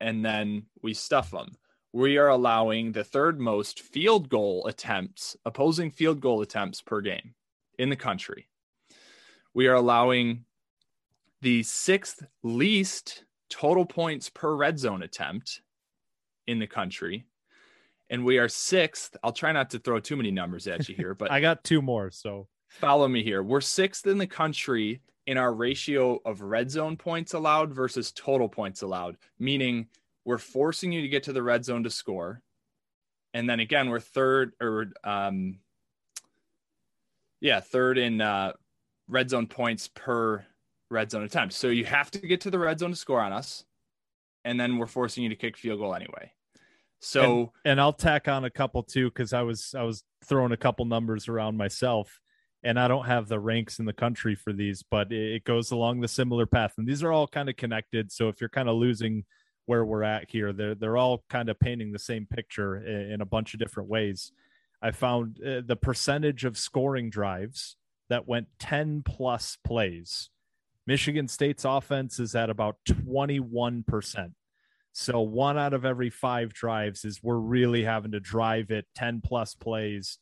and 0.00 0.24
then 0.24 0.64
we 0.82 0.94
stuff 0.94 1.30
them. 1.30 1.56
We 1.92 2.18
are 2.18 2.28
allowing 2.28 2.92
the 2.92 3.04
third 3.04 3.40
most 3.40 3.80
field 3.80 4.28
goal 4.28 4.66
attempts, 4.66 5.36
opposing 5.44 5.90
field 5.90 6.20
goal 6.20 6.42
attempts 6.42 6.82
per 6.82 7.00
game 7.00 7.34
in 7.78 7.88
the 7.88 7.96
country. 7.96 8.48
We 9.54 9.68
are 9.68 9.74
allowing 9.74 10.44
the 11.40 11.62
sixth 11.62 12.24
least 12.42 13.24
total 13.48 13.86
points 13.86 14.28
per 14.28 14.54
red 14.54 14.78
zone 14.78 15.02
attempt 15.02 15.62
in 16.46 16.58
the 16.58 16.66
country. 16.66 17.24
And 18.10 18.24
we 18.24 18.38
are 18.38 18.48
sixth. 18.48 19.16
I'll 19.22 19.32
try 19.32 19.52
not 19.52 19.70
to 19.70 19.78
throw 19.78 20.00
too 20.00 20.16
many 20.16 20.30
numbers 20.30 20.66
at 20.66 20.88
you 20.88 20.94
here, 20.94 21.14
but 21.18 21.30
I 21.30 21.40
got 21.40 21.64
two 21.64 21.82
more. 21.82 22.10
So 22.10 22.48
follow 22.68 23.08
me 23.08 23.22
here. 23.22 23.42
We're 23.42 23.60
sixth 23.60 24.06
in 24.06 24.18
the 24.18 24.26
country 24.26 25.00
in 25.26 25.36
our 25.36 25.52
ratio 25.52 26.20
of 26.24 26.40
red 26.40 26.70
zone 26.70 26.96
points 26.96 27.34
allowed 27.34 27.74
versus 27.74 28.12
total 28.12 28.48
points 28.48 28.80
allowed, 28.80 29.18
meaning 29.38 29.86
we're 30.24 30.38
forcing 30.38 30.90
you 30.90 31.02
to 31.02 31.08
get 31.08 31.24
to 31.24 31.32
the 31.32 31.42
red 31.42 31.64
zone 31.64 31.84
to 31.84 31.90
score. 31.90 32.42
And 33.34 33.48
then 33.48 33.60
again, 33.60 33.90
we're 33.90 34.00
third 34.00 34.52
or, 34.58 34.86
um, 35.04 35.58
yeah, 37.40 37.60
third 37.60 37.98
in 37.98 38.22
uh, 38.22 38.52
red 39.06 39.28
zone 39.28 39.46
points 39.46 39.88
per 39.88 40.44
red 40.90 41.10
zone 41.10 41.24
attempt. 41.24 41.54
So 41.54 41.68
you 41.68 41.84
have 41.84 42.10
to 42.12 42.20
get 42.20 42.40
to 42.42 42.50
the 42.50 42.58
red 42.58 42.78
zone 42.78 42.90
to 42.90 42.96
score 42.96 43.20
on 43.20 43.32
us. 43.32 43.64
And 44.44 44.58
then 44.58 44.78
we're 44.78 44.86
forcing 44.86 45.24
you 45.24 45.28
to 45.28 45.36
kick 45.36 45.56
field 45.56 45.80
goal 45.80 45.94
anyway. 45.94 46.32
So, 47.00 47.22
and, 47.22 47.72
and 47.72 47.80
I'll 47.80 47.92
tack 47.92 48.28
on 48.28 48.44
a 48.44 48.50
couple 48.50 48.82
too, 48.82 49.08
because 49.08 49.32
I 49.32 49.42
was, 49.42 49.74
I 49.76 49.82
was 49.82 50.02
throwing 50.24 50.52
a 50.52 50.56
couple 50.56 50.84
numbers 50.84 51.28
around 51.28 51.56
myself 51.56 52.20
and 52.62 52.78
I 52.78 52.88
don't 52.88 53.06
have 53.06 53.28
the 53.28 53.38
ranks 53.38 53.78
in 53.78 53.84
the 53.84 53.92
country 53.92 54.34
for 54.34 54.52
these, 54.52 54.82
but 54.82 55.12
it 55.12 55.44
goes 55.44 55.70
along 55.70 56.00
the 56.00 56.08
similar 56.08 56.46
path. 56.46 56.74
And 56.76 56.86
these 56.86 57.02
are 57.02 57.12
all 57.12 57.28
kind 57.28 57.48
of 57.48 57.56
connected. 57.56 58.10
So 58.10 58.28
if 58.28 58.40
you're 58.40 58.50
kind 58.50 58.68
of 58.68 58.76
losing 58.76 59.24
where 59.66 59.84
we're 59.84 60.02
at 60.02 60.30
here, 60.30 60.52
they're 60.52 60.74
they're 60.74 60.96
all 60.96 61.22
kind 61.28 61.48
of 61.48 61.60
painting 61.60 61.92
the 61.92 61.98
same 61.98 62.26
picture 62.26 62.76
in, 62.76 63.20
a 63.20 63.26
bunch 63.26 63.54
of 63.54 63.60
different 63.60 63.88
ways. 63.88 64.32
I 64.82 64.90
found 64.90 65.40
uh, 65.42 65.60
the 65.64 65.76
percentage 65.76 66.44
of 66.44 66.58
scoring 66.58 67.10
drives 67.10 67.76
that 68.08 68.26
went 68.26 68.48
10 68.58 69.02
plus 69.04 69.56
plays. 69.64 70.30
Michigan 70.86 71.28
State's 71.28 71.64
offense 71.64 72.18
is 72.18 72.34
at 72.34 72.48
about 72.48 72.76
21%. 72.88 74.32
So 74.98 75.20
one 75.20 75.56
out 75.56 75.74
of 75.74 75.84
every 75.84 76.10
five 76.10 76.52
drives 76.52 77.04
is 77.04 77.22
we're 77.22 77.36
really 77.36 77.84
having 77.84 78.10
to 78.12 78.20
drive 78.20 78.70
it 78.70 78.86
10 78.96 79.20
plus 79.20 79.54
plays 79.54 80.18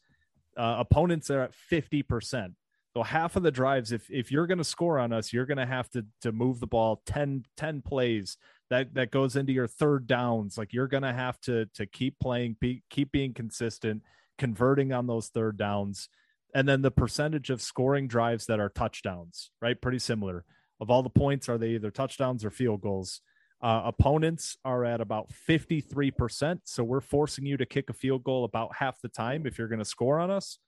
uh, 0.56 0.76
opponents 0.78 1.30
are 1.30 1.42
at 1.42 1.52
50%. 1.70 2.54
So 2.94 3.02
half 3.02 3.36
of 3.36 3.42
the 3.42 3.50
drives, 3.50 3.92
if 3.92 4.08
if 4.10 4.32
you're 4.32 4.46
going 4.46 4.58
to 4.58 4.64
score 4.64 4.98
on 4.98 5.12
us, 5.12 5.32
you're 5.32 5.44
going 5.44 5.58
to 5.58 5.66
have 5.66 5.90
to 5.90 6.06
to 6.22 6.32
move 6.32 6.60
the 6.60 6.66
ball 6.66 7.02
10, 7.04 7.44
10 7.56 7.82
plays. 7.82 8.38
That 8.70 8.94
that 8.94 9.10
goes 9.10 9.36
into 9.36 9.52
your 9.52 9.66
third 9.66 10.06
downs. 10.06 10.56
Like 10.56 10.72
you're 10.72 10.86
going 10.86 11.02
to 11.02 11.12
have 11.12 11.38
to 11.42 11.66
to 11.74 11.84
keep 11.84 12.18
playing, 12.18 12.56
be, 12.58 12.82
keep 12.88 13.12
being 13.12 13.34
consistent, 13.34 14.02
converting 14.38 14.94
on 14.94 15.06
those 15.06 15.28
third 15.28 15.58
downs, 15.58 16.08
and 16.54 16.66
then 16.66 16.80
the 16.80 16.90
percentage 16.90 17.50
of 17.50 17.60
scoring 17.60 18.08
drives 18.08 18.46
that 18.46 18.60
are 18.60 18.70
touchdowns. 18.70 19.50
Right, 19.60 19.80
pretty 19.80 19.98
similar. 19.98 20.46
Of 20.80 20.90
all 20.90 21.02
the 21.02 21.10
points, 21.10 21.50
are 21.50 21.58
they 21.58 21.70
either 21.70 21.90
touchdowns 21.90 22.46
or 22.46 22.50
field 22.50 22.80
goals? 22.80 23.20
Uh, 23.62 23.82
opponents 23.84 24.58
are 24.64 24.84
at 24.84 25.00
about 25.00 25.30
53%. 25.48 26.60
So 26.64 26.84
we're 26.84 27.00
forcing 27.00 27.46
you 27.46 27.56
to 27.56 27.66
kick 27.66 27.88
a 27.88 27.94
field 27.94 28.22
goal 28.22 28.44
about 28.44 28.76
half 28.76 29.00
the 29.00 29.08
time 29.08 29.46
if 29.46 29.58
you're 29.58 29.68
going 29.68 29.78
to 29.78 29.84
score 29.84 30.18
on 30.18 30.30
us. 30.30 30.58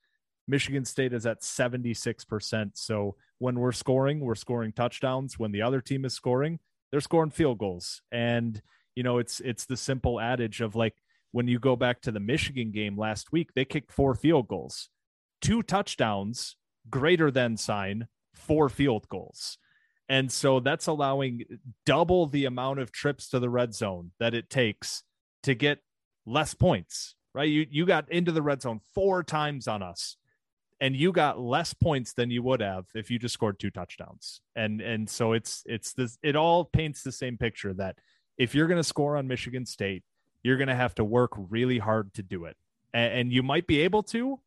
Michigan 0.46 0.86
State 0.86 1.12
is 1.12 1.26
at 1.26 1.42
76%. 1.42 2.70
So 2.74 3.16
when 3.38 3.58
we're 3.60 3.72
scoring, 3.72 4.20
we're 4.20 4.34
scoring 4.34 4.72
touchdowns. 4.72 5.38
When 5.38 5.52
the 5.52 5.62
other 5.62 5.82
team 5.82 6.06
is 6.06 6.14
scoring, 6.14 6.58
they're 6.90 7.02
scoring 7.02 7.30
field 7.30 7.58
goals. 7.58 8.00
And, 8.10 8.60
you 8.96 9.02
know, 9.02 9.18
it's 9.18 9.40
it's 9.40 9.66
the 9.66 9.76
simple 9.76 10.18
adage 10.18 10.62
of 10.62 10.74
like 10.74 10.94
when 11.32 11.46
you 11.46 11.58
go 11.58 11.76
back 11.76 12.00
to 12.02 12.10
the 12.10 12.20
Michigan 12.20 12.70
game 12.70 12.98
last 12.98 13.30
week, 13.30 13.50
they 13.54 13.66
kicked 13.66 13.92
four 13.92 14.14
field 14.14 14.48
goals, 14.48 14.88
two 15.42 15.62
touchdowns, 15.62 16.56
greater 16.88 17.30
than 17.30 17.58
sign, 17.58 18.08
four 18.34 18.70
field 18.70 19.06
goals. 19.10 19.58
And 20.08 20.32
so 20.32 20.60
that's 20.60 20.86
allowing 20.86 21.44
double 21.84 22.26
the 22.26 22.46
amount 22.46 22.80
of 22.80 22.90
trips 22.92 23.28
to 23.30 23.38
the 23.38 23.50
red 23.50 23.74
zone 23.74 24.12
that 24.18 24.34
it 24.34 24.48
takes 24.48 25.02
to 25.42 25.54
get 25.54 25.80
less 26.26 26.54
points, 26.54 27.14
right? 27.34 27.48
You 27.48 27.66
you 27.70 27.84
got 27.86 28.10
into 28.10 28.32
the 28.32 28.42
red 28.42 28.62
zone 28.62 28.80
four 28.94 29.22
times 29.22 29.68
on 29.68 29.82
us 29.82 30.16
and 30.80 30.96
you 30.96 31.12
got 31.12 31.40
less 31.40 31.74
points 31.74 32.12
than 32.12 32.30
you 32.30 32.42
would 32.42 32.60
have 32.60 32.86
if 32.94 33.10
you 33.10 33.18
just 33.18 33.34
scored 33.34 33.58
two 33.58 33.70
touchdowns. 33.70 34.40
And 34.56 34.80
and 34.80 35.08
so 35.08 35.32
it's 35.32 35.62
it's 35.66 35.92
this 35.92 36.18
it 36.22 36.36
all 36.36 36.64
paints 36.64 37.02
the 37.02 37.12
same 37.12 37.36
picture 37.36 37.74
that 37.74 37.98
if 38.38 38.54
you're 38.54 38.68
going 38.68 38.80
to 38.80 38.84
score 38.84 39.16
on 39.16 39.26
Michigan 39.26 39.66
State, 39.66 40.04
you're 40.42 40.56
going 40.56 40.68
to 40.68 40.74
have 40.74 40.94
to 40.96 41.04
work 41.04 41.32
really 41.36 41.78
hard 41.78 42.14
to 42.14 42.22
do 42.22 42.44
it. 42.44 42.56
And, 42.94 43.12
and 43.12 43.32
you 43.32 43.42
might 43.42 43.66
be 43.66 43.80
able 43.80 44.04
to, 44.04 44.40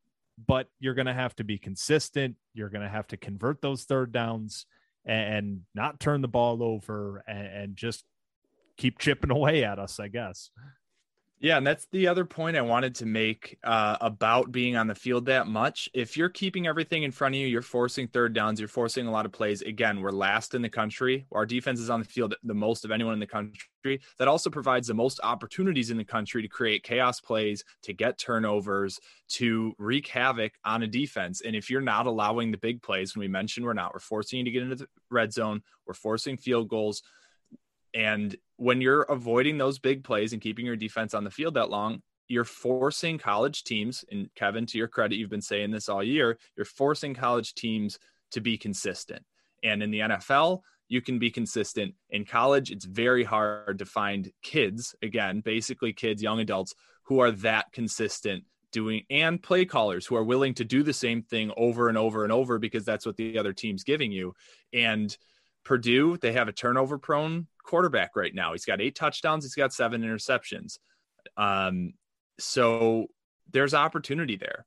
but 0.47 0.67
you're 0.79 0.93
going 0.93 1.07
to 1.07 1.13
have 1.13 1.35
to 1.35 1.43
be 1.43 1.57
consistent. 1.57 2.37
You're 2.53 2.69
going 2.69 2.83
to 2.83 2.89
have 2.89 3.07
to 3.07 3.17
convert 3.17 3.61
those 3.61 3.83
third 3.83 4.11
downs 4.11 4.65
and 5.05 5.61
not 5.73 5.99
turn 5.99 6.21
the 6.21 6.27
ball 6.27 6.61
over 6.63 7.23
and, 7.27 7.47
and 7.47 7.75
just 7.75 8.03
keep 8.77 8.99
chipping 8.99 9.31
away 9.31 9.63
at 9.63 9.79
us, 9.79 9.99
I 9.99 10.07
guess. 10.07 10.51
Yeah, 11.43 11.57
and 11.57 11.65
that's 11.65 11.87
the 11.91 12.07
other 12.07 12.23
point 12.23 12.55
I 12.55 12.61
wanted 12.61 12.93
to 12.95 13.07
make 13.07 13.57
uh, 13.63 13.97
about 13.99 14.51
being 14.51 14.75
on 14.75 14.85
the 14.85 14.93
field 14.93 15.25
that 15.25 15.47
much. 15.47 15.89
If 15.91 16.15
you're 16.15 16.29
keeping 16.29 16.67
everything 16.67 17.01
in 17.01 17.09
front 17.09 17.33
of 17.33 17.41
you, 17.41 17.47
you're 17.47 17.63
forcing 17.63 18.07
third 18.07 18.35
downs, 18.35 18.59
you're 18.59 18.69
forcing 18.69 19.07
a 19.07 19.11
lot 19.11 19.25
of 19.25 19.31
plays. 19.31 19.63
Again, 19.63 20.01
we're 20.01 20.11
last 20.11 20.53
in 20.53 20.61
the 20.61 20.69
country. 20.69 21.25
Our 21.31 21.47
defense 21.47 21.79
is 21.79 21.89
on 21.89 21.99
the 21.99 22.05
field 22.05 22.35
the 22.43 22.53
most 22.53 22.85
of 22.85 22.91
anyone 22.91 23.15
in 23.15 23.19
the 23.19 23.25
country. 23.25 24.01
That 24.19 24.27
also 24.27 24.51
provides 24.51 24.87
the 24.87 24.93
most 24.93 25.19
opportunities 25.23 25.89
in 25.89 25.97
the 25.97 26.05
country 26.05 26.43
to 26.43 26.47
create 26.47 26.83
chaos 26.83 27.19
plays, 27.19 27.63
to 27.81 27.93
get 27.93 28.19
turnovers, 28.19 28.99
to 29.29 29.73
wreak 29.79 30.07
havoc 30.09 30.53
on 30.63 30.83
a 30.83 30.87
defense. 30.87 31.41
And 31.41 31.55
if 31.55 31.71
you're 31.71 31.81
not 31.81 32.05
allowing 32.05 32.51
the 32.51 32.59
big 32.59 32.83
plays, 32.83 33.15
when 33.15 33.21
we 33.21 33.27
mentioned 33.27 33.65
we're 33.65 33.73
not, 33.73 33.95
we're 33.95 33.99
forcing 33.99 34.37
you 34.37 34.45
to 34.45 34.51
get 34.51 34.61
into 34.61 34.75
the 34.75 34.87
red 35.09 35.33
zone, 35.33 35.63
we're 35.87 35.95
forcing 35.95 36.37
field 36.37 36.69
goals 36.69 37.01
and 37.93 38.35
when 38.61 38.79
you're 38.79 39.01
avoiding 39.03 39.57
those 39.57 39.79
big 39.79 40.03
plays 40.03 40.33
and 40.33 40.41
keeping 40.41 40.67
your 40.67 40.75
defense 40.75 41.15
on 41.15 41.23
the 41.23 41.31
field 41.31 41.55
that 41.55 41.71
long, 41.71 41.99
you're 42.27 42.45
forcing 42.45 43.17
college 43.17 43.63
teams, 43.63 44.05
and 44.11 44.29
Kevin, 44.35 44.67
to 44.67 44.77
your 44.77 44.87
credit, 44.87 45.15
you've 45.15 45.31
been 45.31 45.41
saying 45.41 45.71
this 45.71 45.89
all 45.89 46.03
year, 46.03 46.37
you're 46.55 46.63
forcing 46.63 47.15
college 47.15 47.55
teams 47.55 47.97
to 48.29 48.39
be 48.39 48.59
consistent. 48.59 49.23
And 49.63 49.81
in 49.81 49.89
the 49.89 50.01
NFL, 50.01 50.61
you 50.89 51.01
can 51.01 51.17
be 51.17 51.31
consistent. 51.31 51.95
In 52.11 52.23
college, 52.23 52.69
it's 52.69 52.85
very 52.85 53.23
hard 53.23 53.79
to 53.79 53.85
find 53.85 54.31
kids, 54.43 54.93
again, 55.01 55.41
basically 55.41 55.91
kids, 55.91 56.21
young 56.21 56.39
adults, 56.39 56.75
who 57.05 57.19
are 57.19 57.31
that 57.31 57.71
consistent 57.71 58.43
doing 58.71 59.01
and 59.09 59.41
play 59.41 59.65
callers 59.65 60.05
who 60.05 60.15
are 60.15 60.23
willing 60.23 60.53
to 60.53 60.63
do 60.63 60.83
the 60.83 60.93
same 60.93 61.23
thing 61.23 61.51
over 61.57 61.89
and 61.89 61.97
over 61.97 62.23
and 62.23 62.31
over 62.31 62.59
because 62.59 62.85
that's 62.85 63.07
what 63.07 63.17
the 63.17 63.39
other 63.39 63.53
team's 63.53 63.83
giving 63.83 64.11
you. 64.11 64.35
And 64.71 65.17
Purdue, 65.63 66.17
they 66.17 66.33
have 66.33 66.47
a 66.47 66.53
turnover 66.53 66.97
prone 66.97 67.47
quarterback 67.63 68.15
right 68.15 68.33
now. 68.33 68.51
He's 68.51 68.65
got 68.65 68.81
eight 68.81 68.95
touchdowns, 68.95 69.43
he's 69.43 69.55
got 69.55 69.73
seven 69.73 70.01
interceptions. 70.01 70.77
Um, 71.37 71.93
so 72.39 73.07
there's 73.51 73.73
opportunity 73.73 74.37
there. 74.37 74.65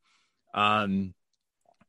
Um, 0.55 1.15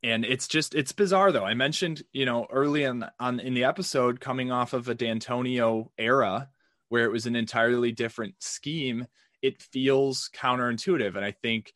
and 0.04 0.26
it's 0.26 0.48
just 0.48 0.76
it's 0.76 0.92
bizarre 0.92 1.32
though. 1.32 1.46
I 1.46 1.56
mentioned, 1.56 2.04
you 2.14 2.26
know, 2.26 2.48
early 2.52 2.86
on, 2.86 3.10
on 3.20 3.40
in 3.40 3.54
the 3.54 3.64
episode 3.64 4.20
coming 4.20 4.52
off 4.52 4.74
of 4.74 4.88
a 4.88 4.96
Dantonio 4.96 5.90
era 5.98 6.50
where 6.90 7.06
it 7.06 7.12
was 7.12 7.26
an 7.26 7.36
entirely 7.36 7.92
different 7.92 8.36
scheme, 8.40 9.08
it 9.42 9.62
feels 9.62 10.30
counterintuitive. 10.36 11.16
And 11.16 11.26
I 11.26 11.32
think 11.32 11.74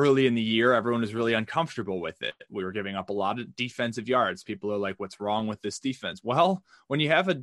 early 0.00 0.26
in 0.26 0.34
the 0.34 0.42
year, 0.42 0.72
everyone 0.72 1.02
was 1.02 1.14
really 1.14 1.34
uncomfortable 1.34 2.00
with 2.00 2.22
it. 2.22 2.34
We 2.48 2.64
were 2.64 2.72
giving 2.72 2.96
up 2.96 3.10
a 3.10 3.14
lot 3.14 3.38
of 3.38 3.54
defensive 3.54 4.08
yards. 4.08 4.42
People 4.42 4.72
are 4.72 4.78
like, 4.78 4.98
what's 4.98 5.20
wrong 5.20 5.46
with 5.46 5.60
this 5.60 5.78
defense? 5.78 6.22
Well, 6.24 6.62
when 6.86 7.00
you 7.00 7.08
have 7.08 7.28
a 7.28 7.42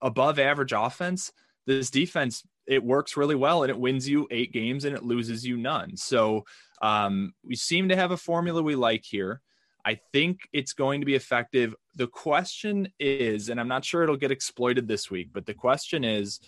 above 0.00 0.38
average 0.38 0.72
offense, 0.72 1.32
this 1.66 1.90
defense, 1.90 2.44
it 2.66 2.82
works 2.82 3.16
really 3.16 3.36
well 3.36 3.62
and 3.62 3.70
it 3.70 3.78
wins 3.78 4.08
you 4.08 4.26
eight 4.32 4.52
games 4.52 4.84
and 4.84 4.96
it 4.96 5.04
loses 5.04 5.46
you 5.46 5.56
none. 5.56 5.96
So 5.96 6.44
um, 6.80 7.34
we 7.44 7.54
seem 7.54 7.88
to 7.88 7.96
have 7.96 8.10
a 8.10 8.16
formula 8.16 8.62
we 8.62 8.74
like 8.74 9.04
here. 9.04 9.40
I 9.84 9.98
think 10.12 10.48
it's 10.52 10.72
going 10.72 11.00
to 11.00 11.06
be 11.06 11.14
effective. 11.14 11.74
The 11.94 12.08
question 12.08 12.88
is, 12.98 13.48
and 13.48 13.60
I'm 13.60 13.68
not 13.68 13.84
sure 13.84 14.02
it'll 14.02 14.16
get 14.16 14.30
exploited 14.30 14.88
this 14.88 15.10
week, 15.10 15.30
but 15.32 15.46
the 15.46 15.54
question 15.54 16.04
is 16.04 16.40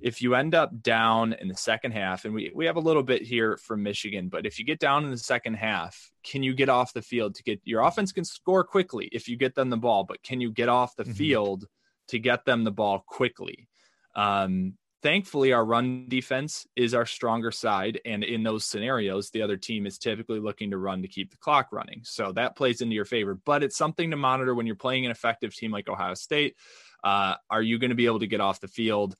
if 0.00 0.20
you 0.20 0.34
end 0.34 0.54
up 0.54 0.82
down 0.82 1.32
in 1.34 1.48
the 1.48 1.56
second 1.56 1.92
half, 1.92 2.24
and 2.24 2.34
we, 2.34 2.52
we 2.54 2.66
have 2.66 2.76
a 2.76 2.80
little 2.80 3.02
bit 3.02 3.22
here 3.22 3.56
from 3.56 3.82
Michigan, 3.82 4.28
but 4.28 4.44
if 4.44 4.58
you 4.58 4.64
get 4.64 4.78
down 4.78 5.04
in 5.04 5.10
the 5.10 5.18
second 5.18 5.54
half, 5.54 6.10
can 6.22 6.42
you 6.42 6.54
get 6.54 6.68
off 6.68 6.92
the 6.92 7.02
field 7.02 7.34
to 7.36 7.42
get 7.42 7.60
your 7.64 7.82
offense 7.82 8.12
can 8.12 8.24
score 8.24 8.64
quickly 8.64 9.08
if 9.12 9.28
you 9.28 9.36
get 9.36 9.54
them 9.54 9.70
the 9.70 9.76
ball, 9.76 10.04
but 10.04 10.22
can 10.22 10.40
you 10.40 10.52
get 10.52 10.68
off 10.68 10.96
the 10.96 11.04
mm-hmm. 11.04 11.12
field 11.12 11.66
to 12.08 12.18
get 12.18 12.44
them 12.44 12.64
the 12.64 12.70
ball 12.70 13.04
quickly? 13.06 13.68
Um, 14.14 14.74
thankfully, 15.02 15.52
our 15.52 15.64
run 15.64 16.06
defense 16.08 16.66
is 16.74 16.92
our 16.92 17.06
stronger 17.06 17.50
side. 17.50 18.00
And 18.04 18.24
in 18.24 18.42
those 18.42 18.64
scenarios, 18.64 19.30
the 19.30 19.42
other 19.42 19.56
team 19.56 19.86
is 19.86 19.98
typically 19.98 20.40
looking 20.40 20.70
to 20.72 20.78
run 20.78 21.02
to 21.02 21.08
keep 21.08 21.30
the 21.30 21.36
clock 21.36 21.68
running. 21.70 22.00
So 22.02 22.32
that 22.32 22.56
plays 22.56 22.80
into 22.80 22.94
your 22.94 23.04
favor, 23.04 23.38
but 23.44 23.62
it's 23.62 23.76
something 23.76 24.10
to 24.10 24.16
monitor 24.16 24.54
when 24.54 24.66
you're 24.66 24.74
playing 24.74 25.04
an 25.04 25.12
effective 25.12 25.54
team 25.54 25.70
like 25.70 25.88
Ohio 25.88 26.14
State. 26.14 26.56
Uh, 27.04 27.36
are 27.48 27.62
you 27.62 27.78
going 27.78 27.90
to 27.90 27.96
be 27.96 28.06
able 28.06 28.20
to 28.20 28.26
get 28.26 28.40
off 28.40 28.60
the 28.60 28.68
field? 28.68 29.14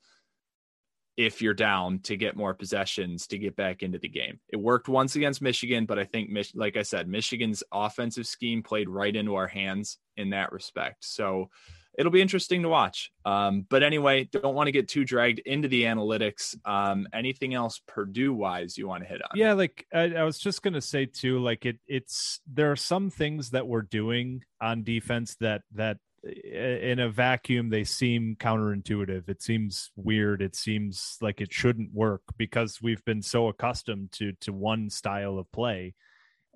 If 1.17 1.41
you're 1.41 1.53
down 1.53 1.99
to 1.99 2.15
get 2.15 2.37
more 2.37 2.53
possessions 2.53 3.25
to 3.27 3.39
get 3.39 3.55
back 3.55 3.81
into 3.81 3.97
the 3.97 4.07
game. 4.07 4.39
It 4.49 4.57
worked 4.57 4.87
once 4.87 5.15
against 5.15 5.41
Michigan, 5.41 5.85
but 5.85 5.97
I 5.97 6.03
think, 6.03 6.29
like 6.53 6.77
I 6.77 6.83
said, 6.83 7.07
Michigan's 7.07 7.63
offensive 7.71 8.27
scheme 8.27 8.61
played 8.61 8.87
right 8.87 9.15
into 9.15 9.35
our 9.35 9.47
hands 9.47 9.97
in 10.15 10.29
that 10.29 10.51
respect. 10.51 11.03
So 11.03 11.49
it'll 11.97 12.11
be 12.11 12.21
interesting 12.21 12.61
to 12.61 12.69
watch. 12.69 13.11
Um, 13.25 13.65
but 13.67 13.81
anyway, 13.81 14.25
don't 14.25 14.53
want 14.53 14.67
to 14.67 14.71
get 14.71 14.87
too 14.87 15.03
dragged 15.03 15.39
into 15.39 15.67
the 15.67 15.83
analytics. 15.83 16.55
Um, 16.63 17.07
anything 17.11 17.55
else 17.55 17.81
Purdue 17.87 18.33
wise 18.33 18.77
you 18.77 18.87
want 18.87 19.03
to 19.03 19.09
hit 19.09 19.21
on? 19.23 19.31
Yeah, 19.33 19.53
like 19.53 19.85
I, 19.91 20.13
I 20.13 20.23
was 20.23 20.37
just 20.37 20.61
gonna 20.61 20.81
say 20.81 21.07
too, 21.07 21.39
like 21.39 21.65
it, 21.65 21.79
it's 21.87 22.39
there 22.51 22.71
are 22.71 22.77
some 22.77 23.09
things 23.09 23.49
that 23.51 23.67
we're 23.67 23.81
doing 23.81 24.43
on 24.61 24.83
defense 24.83 25.35
that 25.39 25.63
that 25.73 25.97
in 26.27 26.99
a 26.99 27.09
vacuum 27.09 27.69
they 27.69 27.83
seem 27.83 28.35
counterintuitive. 28.39 29.29
It 29.29 29.41
seems 29.41 29.91
weird. 29.95 30.41
It 30.41 30.55
seems 30.55 31.17
like 31.21 31.41
it 31.41 31.53
shouldn't 31.53 31.93
work 31.93 32.21
because 32.37 32.81
we've 32.81 33.03
been 33.05 33.21
so 33.21 33.47
accustomed 33.47 34.11
to 34.13 34.33
to 34.41 34.53
one 34.53 34.89
style 34.89 35.37
of 35.37 35.51
play 35.51 35.93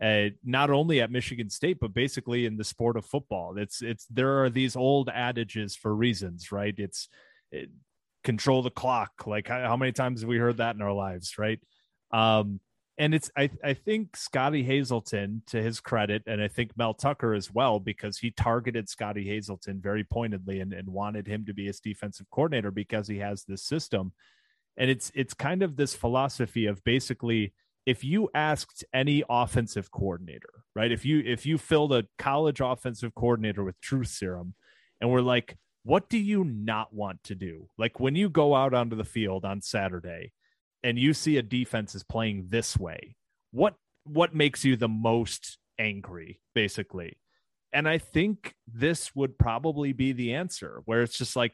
uh, 0.01 0.29
not 0.43 0.71
only 0.71 0.99
at 0.99 1.12
Michigan 1.12 1.49
State 1.49 1.77
but 1.79 1.93
basically 1.93 2.45
in 2.45 2.57
the 2.57 2.63
sport 2.63 2.97
of 2.97 3.05
football. 3.05 3.57
It's 3.57 3.81
it's 3.81 4.05
there 4.10 4.43
are 4.43 4.49
these 4.49 4.75
old 4.75 5.10
adages 5.13 5.75
for 5.75 5.95
reasons 5.95 6.51
right? 6.51 6.73
It's 6.77 7.07
it, 7.51 7.69
control 8.23 8.63
the 8.63 8.71
clock. 8.71 9.27
Like 9.27 9.47
how, 9.47 9.60
how 9.62 9.77
many 9.77 9.91
times 9.91 10.21
have 10.21 10.29
we 10.29 10.38
heard 10.38 10.57
that 10.57 10.75
in 10.75 10.81
our 10.81 10.93
lives 10.93 11.38
right? 11.38 11.60
Um 12.12 12.60
and 13.02 13.16
it's 13.16 13.32
I, 13.36 13.50
I 13.64 13.74
think 13.74 14.16
Scottie 14.16 14.62
Hazelton 14.62 15.42
to 15.48 15.60
his 15.60 15.80
credit, 15.80 16.22
and 16.28 16.40
I 16.40 16.48
think 16.48 16.78
Mel 16.78 16.94
Tucker 16.94 17.34
as 17.34 17.52
well, 17.52 17.80
because 17.80 18.20
he 18.20 18.30
targeted 18.30 18.88
Scottie 18.88 19.28
Hazelton 19.28 19.82
very 19.82 20.04
pointedly 20.04 20.60
and, 20.60 20.72
and 20.72 20.88
wanted 20.88 21.26
him 21.26 21.44
to 21.48 21.54
be 21.54 21.66
his 21.66 21.80
defensive 21.80 22.28
coordinator 22.30 22.70
because 22.70 23.08
he 23.08 23.18
has 23.18 23.44
this 23.44 23.64
system. 23.64 24.14
And 24.78 24.92
it's 24.92 25.12
it's 25.16 25.34
kind 25.34 25.64
of 25.64 25.78
this 25.78 25.96
philosophy 25.96 26.68
of 26.68 26.84
basically 26.84 27.56
if 27.88 28.04
you 28.04 28.30
asked 28.36 28.86
any 28.94 29.24
offensive 29.28 29.90
coordinator, 29.90 30.64
right? 30.76 30.92
If 30.92 31.04
you 31.04 31.24
if 31.26 31.44
you 31.44 31.58
filled 31.58 31.94
a 31.94 32.06
college 32.20 32.62
offensive 32.62 33.16
coordinator 33.16 33.64
with 33.64 33.82
truth 33.82 34.10
serum 34.10 34.54
and 35.02 35.10
we're 35.10 35.22
like, 35.22 35.58
what 35.82 36.08
do 36.08 36.20
you 36.20 36.44
not 36.44 36.94
want 36.94 37.24
to 37.24 37.34
do? 37.34 37.68
Like 37.80 38.00
when 38.00 38.16
you 38.16 38.30
go 38.30 38.54
out 38.54 38.76
onto 38.76 38.96
the 38.96 39.04
field 39.04 39.44
on 39.44 39.64
Saturday 39.64 40.34
and 40.84 40.98
you 40.98 41.13
see 41.13 41.38
a 41.38 41.41
defense 41.41 41.96
is 41.96 42.04
playing 42.04 42.48
this 42.50 42.78
way, 42.78 43.15
what 43.52 43.76
what 44.04 44.34
makes 44.34 44.65
you 44.65 44.76
the 44.76 44.88
most 44.88 45.58
angry, 45.78 46.41
basically? 46.56 47.17
And 47.74 47.88
I 47.88 48.00
think 48.00 48.54
this 48.67 49.15
would 49.15 49.38
probably 49.38 49.94
be 49.94 50.12
the 50.12 50.34
answer, 50.34 50.82
where 50.86 51.04
it's 51.04 51.17
just 51.17 51.36
like, 51.36 51.54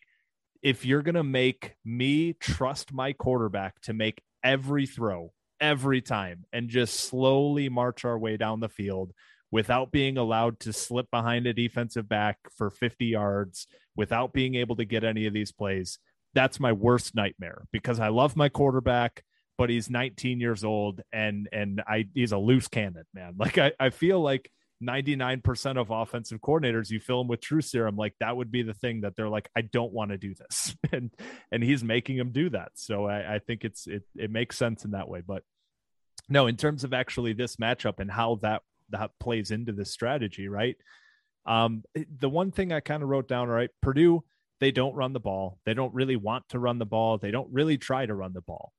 if 0.64 0.86
you're 0.86 1.02
gonna 1.02 1.24
make 1.24 1.76
me 1.86 2.34
trust 2.34 2.94
my 2.94 3.14
quarterback 3.14 3.80
to 3.82 3.94
make 3.94 4.22
every 4.44 4.86
throw 4.86 5.34
every 5.60 6.02
time 6.02 6.46
and 6.54 6.70
just 6.70 7.00
slowly 7.00 7.68
march 7.68 8.06
our 8.06 8.18
way 8.18 8.38
down 8.38 8.60
the 8.60 8.70
field 8.70 9.12
without 9.52 9.92
being 9.92 10.18
allowed 10.18 10.60
to 10.60 10.74
slip 10.74 11.10
behind 11.10 11.48
a 11.48 11.54
defensive 11.54 12.08
back 12.08 12.38
for 12.56 12.70
50 12.70 13.06
yards, 13.06 13.66
without 13.96 14.34
being 14.34 14.56
able 14.56 14.76
to 14.76 14.86
get 14.86 15.04
any 15.04 15.26
of 15.26 15.34
these 15.34 15.52
plays, 15.52 16.00
that's 16.38 16.60
my 16.60 16.72
worst 16.72 17.16
nightmare 17.16 17.66
because 17.72 18.00
I 18.00 18.10
love 18.10 18.36
my 18.36 18.48
quarterback, 18.48 19.24
but 19.58 19.72
he's 19.72 19.90
19 19.90 20.40
years 20.40 20.64
old 20.64 21.02
and 21.12 21.50
and 21.52 21.82
I 21.88 22.10
he's 22.14 22.32
a 22.32 22.38
loose 22.38 22.68
cannon, 22.68 23.06
man. 23.12 23.34
Like 23.40 23.58
I, 23.58 23.72
I 23.80 23.90
feel 23.90 24.22
like 24.22 24.52
99% 24.84 25.82
of 25.82 25.90
offensive 25.90 26.40
coordinators, 26.40 26.92
you 26.92 27.00
fill 27.00 27.22
them 27.22 27.28
with 27.28 27.42
true 27.42 27.62
serum, 27.62 27.96
like 27.96 28.14
that 28.20 28.38
would 28.38 28.52
be 28.52 28.62
the 28.62 28.76
thing 28.76 29.02
that 29.02 29.16
they're 29.16 29.30
like, 29.30 29.50
I 29.58 29.62
don't 29.62 29.92
want 29.92 30.12
to 30.12 30.18
do 30.20 30.36
this. 30.36 30.76
and 30.92 31.10
and 31.52 31.64
he's 31.64 31.84
making 31.84 32.18
them 32.18 32.32
do 32.32 32.52
that. 32.52 32.74
So 32.76 33.08
I, 33.08 33.38
I 33.38 33.40
think 33.40 33.66
it's 33.66 33.88
it 33.88 34.04
it 34.16 34.30
makes 34.30 34.60
sense 34.60 34.86
in 34.86 34.92
that 34.92 35.10
way. 35.10 35.24
But 35.26 35.42
no, 36.30 36.46
in 36.46 36.56
terms 36.56 36.84
of 36.84 36.94
actually 36.94 37.34
this 37.34 37.56
matchup 37.56 38.00
and 38.00 38.12
how 38.12 38.36
that 38.44 38.62
that 38.90 39.10
plays 39.20 39.50
into 39.50 39.72
the 39.72 39.86
strategy, 39.86 40.48
right? 40.48 40.76
Um, 41.48 41.84
the 42.20 42.30
one 42.30 42.52
thing 42.52 42.72
I 42.72 42.80
kind 42.80 43.02
of 43.02 43.10
wrote 43.10 43.28
down, 43.28 43.48
right? 43.48 43.72
Purdue 43.82 44.24
they 44.60 44.72
don't 44.72 44.96
run 44.96 45.14
the 45.14 45.20
ball. 45.20 45.60
They 45.66 45.74
don't 45.74 45.94
really 45.94 46.16
want 46.16 46.50
to 46.50 46.60
run 46.60 46.80
the 46.80 46.86
ball. 46.86 47.18
They 47.18 47.32
don't 47.32 47.52
really 47.52 47.78
try 47.78 48.06
to 48.06 48.14
run 48.14 48.34
the 48.34 48.42
ball. 48.42 48.74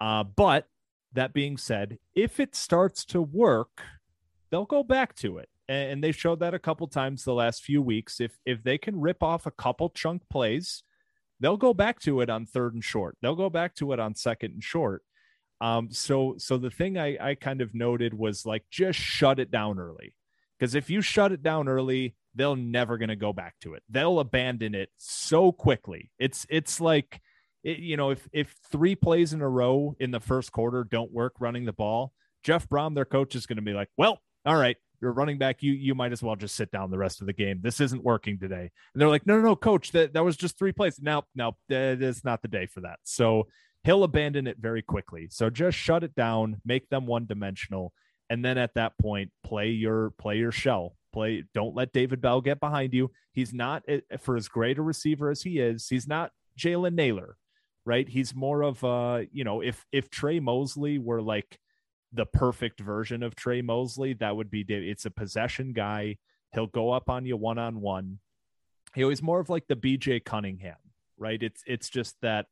Uh, 0.00 0.24
but 0.24 0.66
that 1.12 1.32
being 1.32 1.56
said, 1.56 1.98
if 2.14 2.38
it 2.38 2.54
starts 2.54 3.04
to 3.06 3.20
work, 3.20 3.82
they'll 4.50 4.64
go 4.64 4.82
back 4.82 5.14
to 5.16 5.38
it. 5.38 5.48
And 5.68 6.02
they 6.02 6.12
showed 6.12 6.40
that 6.40 6.54
a 6.54 6.58
couple 6.58 6.86
times 6.86 7.24
the 7.24 7.34
last 7.34 7.62
few 7.62 7.82
weeks. 7.82 8.20
If 8.20 8.38
if 8.46 8.62
they 8.62 8.78
can 8.78 8.98
rip 8.98 9.22
off 9.22 9.44
a 9.44 9.50
couple 9.50 9.90
chunk 9.90 10.22
plays, 10.30 10.82
they'll 11.40 11.58
go 11.58 11.74
back 11.74 12.00
to 12.00 12.22
it 12.22 12.30
on 12.30 12.46
third 12.46 12.72
and 12.72 12.82
short. 12.82 13.18
They'll 13.20 13.36
go 13.36 13.50
back 13.50 13.74
to 13.76 13.92
it 13.92 14.00
on 14.00 14.14
second 14.14 14.52
and 14.52 14.64
short. 14.64 15.02
Um, 15.60 15.90
so 15.90 16.36
so 16.38 16.56
the 16.56 16.70
thing 16.70 16.96
I, 16.96 17.18
I 17.20 17.34
kind 17.34 17.60
of 17.60 17.74
noted 17.74 18.14
was 18.14 18.46
like 18.46 18.64
just 18.70 18.98
shut 18.98 19.38
it 19.38 19.50
down 19.50 19.78
early. 19.78 20.14
Because 20.58 20.74
if 20.74 20.88
you 20.88 21.02
shut 21.02 21.32
it 21.32 21.42
down 21.42 21.68
early, 21.68 22.16
they're 22.38 22.56
never 22.56 22.96
going 22.96 23.08
to 23.08 23.16
go 23.16 23.32
back 23.32 23.56
to 23.60 23.74
it. 23.74 23.82
They'll 23.88 24.20
abandon 24.20 24.74
it 24.74 24.90
so 24.96 25.52
quickly. 25.52 26.10
It's 26.18 26.46
it's 26.48 26.80
like 26.80 27.20
it, 27.64 27.78
you 27.78 27.96
know, 27.96 28.10
if 28.10 28.28
if 28.32 28.54
three 28.70 28.94
plays 28.94 29.32
in 29.32 29.42
a 29.42 29.48
row 29.48 29.96
in 29.98 30.12
the 30.12 30.20
first 30.20 30.52
quarter 30.52 30.84
don't 30.84 31.12
work 31.12 31.34
running 31.40 31.64
the 31.64 31.72
ball, 31.72 32.12
Jeff 32.44 32.68
Brohm, 32.68 32.94
their 32.94 33.04
coach, 33.04 33.34
is 33.34 33.46
going 33.46 33.56
to 33.56 33.62
be 33.62 33.72
like, 33.72 33.88
"Well, 33.96 34.20
all 34.46 34.56
right, 34.56 34.76
you're 35.02 35.12
running 35.12 35.38
back. 35.38 35.62
You 35.62 35.72
you 35.72 35.94
might 35.94 36.12
as 36.12 36.22
well 36.22 36.36
just 36.36 36.54
sit 36.54 36.70
down 36.70 36.90
the 36.90 36.98
rest 36.98 37.20
of 37.20 37.26
the 37.26 37.32
game. 37.32 37.60
This 37.62 37.80
isn't 37.80 38.04
working 38.04 38.38
today." 38.38 38.70
And 38.94 39.00
they're 39.00 39.08
like, 39.08 39.26
"No, 39.26 39.36
no, 39.36 39.42
no, 39.48 39.56
coach, 39.56 39.90
that 39.92 40.12
that 40.14 40.24
was 40.24 40.36
just 40.36 40.58
three 40.58 40.72
plays. 40.72 41.00
Now, 41.00 41.24
now, 41.34 41.56
it's 41.68 42.24
not 42.24 42.42
the 42.42 42.48
day 42.48 42.66
for 42.66 42.80
that." 42.82 43.00
So 43.02 43.48
he'll 43.82 44.04
abandon 44.04 44.46
it 44.46 44.58
very 44.58 44.82
quickly. 44.82 45.28
So 45.30 45.50
just 45.50 45.76
shut 45.76 46.04
it 46.04 46.14
down, 46.14 46.60
make 46.64 46.88
them 46.88 47.06
one 47.06 47.26
dimensional, 47.26 47.92
and 48.30 48.44
then 48.44 48.58
at 48.58 48.74
that 48.74 48.96
point, 48.98 49.32
play 49.42 49.70
your 49.70 50.10
play 50.18 50.36
your 50.38 50.52
shell 50.52 50.94
play. 51.18 51.44
Don't 51.52 51.74
let 51.74 51.92
David 51.92 52.20
Bell 52.20 52.40
get 52.40 52.60
behind 52.60 52.94
you. 52.94 53.10
He's 53.32 53.52
not 53.52 53.82
eh, 53.88 54.00
for 54.20 54.36
as 54.36 54.48
great 54.48 54.78
a 54.78 54.82
receiver 54.82 55.30
as 55.30 55.42
he 55.42 55.58
is. 55.58 55.88
He's 55.88 56.06
not 56.06 56.30
Jalen 56.58 56.94
Nailor, 56.94 57.36
right? 57.84 58.08
He's 58.08 58.34
more 58.34 58.62
of 58.62 58.82
a 58.84 59.26
you 59.32 59.44
know 59.44 59.60
if 59.60 59.84
if 59.92 60.10
Trey 60.10 60.40
Mosley 60.40 60.98
were 60.98 61.20
like 61.20 61.58
the 62.12 62.26
perfect 62.26 62.80
version 62.80 63.22
of 63.22 63.34
Trey 63.34 63.60
Mosley, 63.62 64.14
that 64.14 64.36
would 64.36 64.50
be 64.50 64.64
it's 64.68 65.06
a 65.06 65.10
possession 65.10 65.72
guy. 65.72 66.18
He'll 66.54 66.66
go 66.66 66.92
up 66.92 67.10
on 67.10 67.26
you 67.26 67.36
one 67.36 67.58
on 67.58 67.80
one. 67.80 68.20
He 68.94 69.04
was 69.04 69.22
more 69.22 69.40
of 69.40 69.50
like 69.50 69.66
the 69.66 69.76
BJ 69.76 70.24
Cunningham, 70.24 70.76
right? 71.18 71.42
It's 71.42 71.62
it's 71.66 71.90
just 71.90 72.16
that 72.22 72.46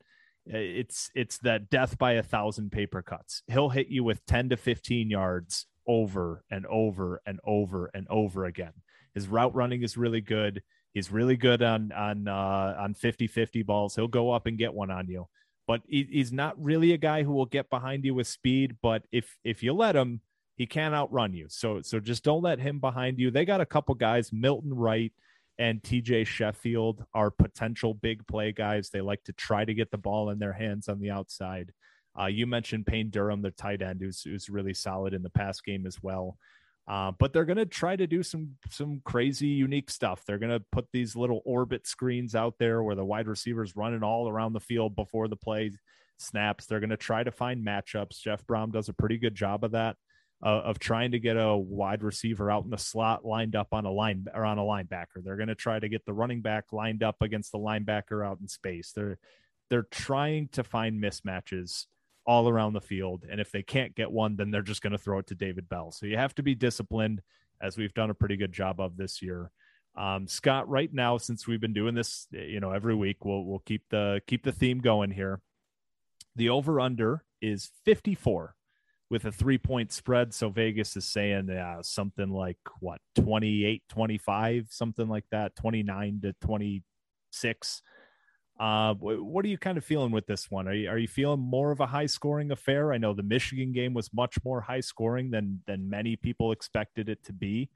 eh, 0.53 0.59
it's 0.59 1.11
it's 1.15 1.39
that 1.39 1.71
death 1.71 1.99
by 1.99 2.13
a 2.13 2.23
thousand 2.23 2.73
paper 2.73 3.01
cuts. 3.01 3.43
He'll 3.47 3.71
hit 3.71 3.89
you 3.89 4.03
with 4.03 4.27
10 4.27 4.51
to 4.51 4.57
15 4.57 5.09
yards 5.09 5.67
over 5.87 6.45
and 6.51 6.67
over 6.67 7.21
and 7.27 7.41
over 7.45 7.91
and 7.95 8.07
over 8.09 8.45
again. 8.45 8.73
His 9.15 9.29
route 9.29 9.55
running 9.55 9.83
is 9.83 9.97
really 9.97 10.21
good. 10.21 10.63
He's 10.93 11.11
really 11.11 11.37
good 11.37 11.63
on 11.63 11.93
on 11.93 12.29
uh, 12.29 12.77
on 12.79 12.95
50-50 12.95 13.65
balls. 13.65 13.95
He'll 13.95 14.09
go 14.09 14.31
up 14.31 14.47
and 14.47 14.59
get 14.59 14.75
one 14.75 14.91
on 14.91 15.09
you. 15.09 15.27
But 15.67 15.83
he, 15.87 16.07
he's 16.11 16.33
not 16.33 16.63
really 16.63 16.93
a 16.93 16.99
guy 16.99 17.23
who 17.23 17.33
will 17.33 17.47
get 17.47 17.71
behind 17.71 18.05
you 18.05 18.15
with 18.15 18.27
speed. 18.27 18.77
But 18.83 19.03
if 19.13 19.37
if 19.45 19.63
you 19.63 19.73
let 19.73 19.97
him, 19.97 20.21
he 20.57 20.67
can 20.67 20.95
outrun 20.95 21.33
you. 21.35 21.47
So 21.49 21.83
so 21.83 22.01
just 22.01 22.25
don't 22.25 22.43
let 22.43 22.59
him 22.59 22.79
behind 22.79 23.19
you. 23.19 23.31
They 23.31 23.45
got 23.45 23.61
a 23.61 23.67
couple 23.67 23.95
guys, 23.95 24.33
Milton 24.33 24.75
Wright 24.75 25.13
and 25.59 25.83
TJ 25.83 26.27
Sheffield 26.27 27.05
are 27.15 27.31
potential 27.31 27.95
big 27.95 28.27
play 28.27 28.53
guys. 28.53 28.91
They 28.91 29.01
like 29.01 29.25
to 29.25 29.33
try 29.33 29.65
to 29.65 29.75
get 29.75 29.91
the 29.91 29.99
ball 29.99 30.31
in 30.31 30.39
their 30.39 30.53
hands 30.53 30.89
on 30.89 31.01
the 31.01 31.11
outside. 31.11 31.73
Uh, 32.19 32.27
you 32.27 32.47
mentioned 32.47 32.87
Payne 32.87 33.11
Durham, 33.11 33.43
the 33.43 33.51
tight 33.51 33.83
end, 33.83 34.01
who's, 34.01 34.23
who's 34.23 34.49
really 34.49 34.75
solid 34.75 35.15
in 35.15 35.23
the 35.23 35.31
pass 35.31 35.61
game 35.61 35.87
as 35.87 36.03
well. 36.03 36.39
Uh, 36.89 37.11
but 37.19 37.33
they're 37.33 37.45
going 37.45 37.57
to 37.57 37.67
try 37.67 37.97
to 37.97 38.07
do 38.07 38.23
some 38.23 38.51
some 38.71 39.01
crazy, 39.05 39.49
unique 39.49 39.91
stuff. 39.91 40.23
They're 40.25 40.39
going 40.39 40.53
to 40.53 40.65
put 40.71 40.87
these 40.93 41.17
little 41.17 41.43
orbit 41.45 41.85
screens 41.87 42.35
out 42.37 42.55
there 42.59 42.81
where 42.83 42.95
the 42.95 43.05
wide 43.05 43.27
receivers 43.27 43.75
running 43.75 44.05
all 44.05 44.29
around 44.29 44.53
the 44.53 44.61
field 44.61 44.95
before 44.95 45.27
the 45.27 45.35
play 45.37 45.73
snaps. 46.19 46.67
They're 46.67 46.79
going 46.79 46.91
to 46.91 46.97
try 46.97 47.25
to 47.25 47.33
find 47.33 47.67
matchups. 47.67 48.21
Jeff 48.21 48.47
Brohm 48.47 48.71
does 48.73 48.89
a 48.89 48.95
pretty 48.95 49.19
good 49.19 49.35
job 49.35 49.65
of 49.65 49.73
that. 49.73 49.97
uh, 50.43 50.49
of 50.49 50.79
trying 50.79 51.13
to 51.13 51.19
get 51.19 51.37
a 51.37 51.57
wide 51.57 52.03
receiver 52.03 52.51
out 52.51 52.65
in 52.65 52.71
the 52.71 52.79
slot 52.79 53.25
lined 53.25 53.57
up 53.57 53.69
on 53.73 53.87
a 53.87 53.91
line 53.91 54.27
or 54.35 54.45
on 54.45 54.59
a 54.59 54.63
linebacker. 54.63 55.23
They're 55.25 55.37
going 55.37 55.49
to 55.49 55.55
try 55.55 55.79
to 55.81 55.89
get 55.89 56.05
the 56.05 56.13
running 56.13 56.43
back 56.43 56.73
lined 56.73 57.03
up 57.03 57.17
against 57.23 57.53
the 57.53 57.59
linebacker 57.59 58.27
out 58.27 58.39
in 58.41 58.49
space. 58.49 58.93
They're 58.95 59.19
they're 59.71 59.87
trying 59.91 60.49
to 60.53 60.63
find 60.63 61.03
mismatches 61.03 61.87
all 62.27 62.49
around 62.49 62.73
the 62.73 62.81
field, 62.81 63.25
and 63.31 63.41
if 63.41 63.51
they 63.53 63.63
can't 63.63 63.95
get 63.95 64.11
one, 64.11 64.37
then 64.37 64.51
they're 64.51 64.63
just 64.63 64.83
going 64.83 64.93
to 64.93 64.99
throw 64.99 65.19
it 65.19 65.27
to 65.29 65.35
David 65.35 65.69
Bell. 65.69 65.93
So 65.93 66.07
you 66.07 66.17
have 66.17 66.35
to 66.37 66.43
be 66.43 66.55
disciplined, 66.55 67.23
as 67.61 67.77
we've 67.77 67.95
done 67.95 68.11
a 68.11 68.15
pretty 68.15 68.37
good 68.37 68.53
job 68.53 68.81
of 68.81 68.97
this 68.97 69.23
year. 69.23 69.51
Um, 69.97 70.27
Scott, 70.27 70.69
right 70.69 70.93
now, 70.93 71.17
since 71.17 71.47
we've 71.47 71.61
been 71.61 71.73
doing 71.73 71.95
this, 71.95 72.27
you 72.31 72.61
know, 72.61 72.73
every 72.73 72.95
week, 72.95 73.25
we'll 73.25 73.45
we'll 73.45 73.61
keep 73.61 73.83
the 73.91 74.21
keep 74.27 74.45
the 74.45 74.53
theme 74.53 74.81
going 74.81 75.11
here. 75.11 75.41
The 76.35 76.51
over 76.51 76.81
under 76.81 77.25
is 77.41 77.71
54 77.85 78.55
with 79.09 79.25
a 79.25 79.33
three 79.33 79.59
point 79.59 79.93
spread. 79.93 80.35
So 80.35 80.49
Vegas 80.51 80.97
is 80.97 81.07
saying 81.07 81.51
uh, 81.51 81.83
something 81.83 82.29
like 82.29 82.59
what 82.81 83.01
28, 83.15 83.83
25, 83.89 84.67
something 84.71 85.09
like 85.09 85.25
that, 85.31 85.57
29 85.57 86.21
to 86.23 86.35
26. 86.41 87.83
Uh, 88.59 88.95
what 88.95 89.45
are 89.45 89.49
you 89.49 89.59
kind 89.59 89.77
of 89.77 89.85
feeling 89.85 90.11
with 90.11 90.27
this 90.27 90.51
one? 90.51 90.67
Are 90.67 90.75
you, 90.75 90.89
are 90.89 90.99
you 90.99 91.09
feeling 91.09 91.41
more 91.41 91.73
of 91.73 91.81
a 91.81 91.87
high 91.87 92.07
scoring 92.07 92.51
affair? 92.51 92.93
I 92.93 92.97
know 92.99 93.13
the 93.13 93.23
Michigan 93.23 93.73
game 93.73 93.93
was 93.93 94.13
much 94.15 94.39
more 94.45 94.63
high 94.63 94.81
scoring 94.81 95.31
than 95.31 95.61
than 95.67 95.91
many 95.91 96.17
people 96.17 96.53
expected 96.53 97.09
it 97.09 97.23
to 97.25 97.33
be. 97.35 97.69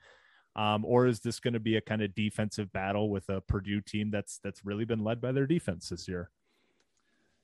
Um, 0.56 0.84
or 0.84 1.06
is 1.06 1.20
this 1.20 1.38
going 1.38 1.54
to 1.54 1.60
be 1.60 1.76
a 1.76 1.80
kind 1.80 2.02
of 2.02 2.14
defensive 2.14 2.72
battle 2.72 3.10
with 3.10 3.28
a 3.28 3.40
Purdue 3.42 3.82
team 3.82 4.10
that's 4.10 4.40
that's 4.42 4.64
really 4.64 4.84
been 4.84 5.04
led 5.04 5.20
by 5.20 5.32
their 5.32 5.46
defense 5.46 5.90
this 5.90 6.08
year? 6.08 6.30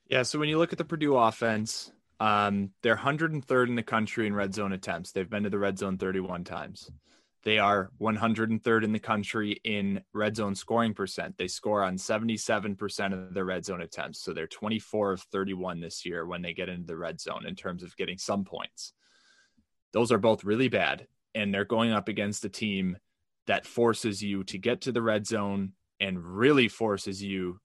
Yeah, 0.08 0.22
so 0.22 0.38
when 0.38 0.48
you 0.48 0.58
look 0.58 0.72
at 0.72 0.78
the 0.78 0.84
Purdue 0.84 1.16
offense, 1.16 1.92
um, 2.20 2.70
they're 2.82 2.96
103rd 2.96 3.68
in 3.68 3.74
the 3.74 3.82
country 3.82 4.26
in 4.26 4.34
red 4.34 4.54
zone 4.54 4.72
attempts. 4.72 5.12
They've 5.12 5.28
been 5.28 5.42
to 5.42 5.50
the 5.50 5.58
red 5.58 5.78
zone 5.78 5.98
31 5.98 6.44
times. 6.44 6.90
They 7.46 7.60
are 7.60 7.90
103rd 8.00 8.82
in 8.82 8.92
the 8.92 8.98
country 8.98 9.60
in 9.62 10.02
red 10.12 10.34
zone 10.34 10.56
scoring 10.56 10.94
percent. 10.94 11.36
They 11.38 11.46
score 11.46 11.84
on 11.84 11.96
77% 11.96 13.12
of 13.12 13.34
their 13.34 13.44
red 13.44 13.64
zone 13.64 13.82
attempts. 13.82 14.20
So 14.24 14.32
they're 14.32 14.48
24 14.48 15.12
of 15.12 15.20
31 15.30 15.78
this 15.78 16.04
year 16.04 16.26
when 16.26 16.42
they 16.42 16.54
get 16.54 16.68
into 16.68 16.88
the 16.88 16.96
red 16.96 17.20
zone 17.20 17.46
in 17.46 17.54
terms 17.54 17.84
of 17.84 17.96
getting 17.96 18.18
some 18.18 18.44
points. 18.44 18.94
Those 19.92 20.10
are 20.10 20.18
both 20.18 20.42
really 20.42 20.66
bad. 20.66 21.06
And 21.36 21.54
they're 21.54 21.64
going 21.64 21.92
up 21.92 22.08
against 22.08 22.44
a 22.44 22.48
team 22.48 22.96
that 23.46 23.64
forces 23.64 24.20
you 24.20 24.42
to 24.42 24.58
get 24.58 24.80
to 24.80 24.90
the 24.90 25.00
red 25.00 25.24
zone 25.24 25.74
and 26.00 26.18
really 26.18 26.66
forces 26.66 27.22
you 27.22 27.60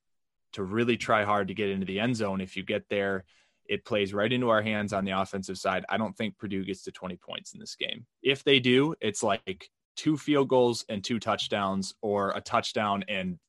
to 0.54 0.64
really 0.64 0.96
try 0.96 1.24
hard 1.24 1.48
to 1.48 1.56
get 1.56 1.70
into 1.70 1.88
the 1.88 2.00
end 2.00 2.16
zone. 2.16 2.40
If 2.40 2.56
you 2.56 2.62
get 2.62 2.88
there 2.92 3.24
it 3.68 3.86
plays 3.86 4.14
right 4.14 4.32
into 4.32 4.50
our 4.50 4.62
hands 4.62 4.94
on 4.94 5.06
the 5.06 5.12
offensive 5.12 5.58
side. 5.58 5.86
I 5.90 5.98
don't 5.98 6.16
think 6.16 6.38
Purdue 6.38 6.66
gets 6.66 6.84
to 6.84 6.92
20 6.92 7.18
points 7.18 7.54
in 7.54 7.60
this 7.60 7.76
game. 7.76 8.06
If 8.22 8.44
they 8.44 8.60
do, 8.60 8.96
it's 9.02 9.24
like 9.24 9.70
two 9.96 10.18
field 10.18 10.50
goals 10.50 10.86
and 10.90 11.04
two 11.04 11.20
touchdowns, 11.20 11.94
or 12.02 12.32
a 12.32 12.42
touchdown 12.42 13.04
and 13.08 13.40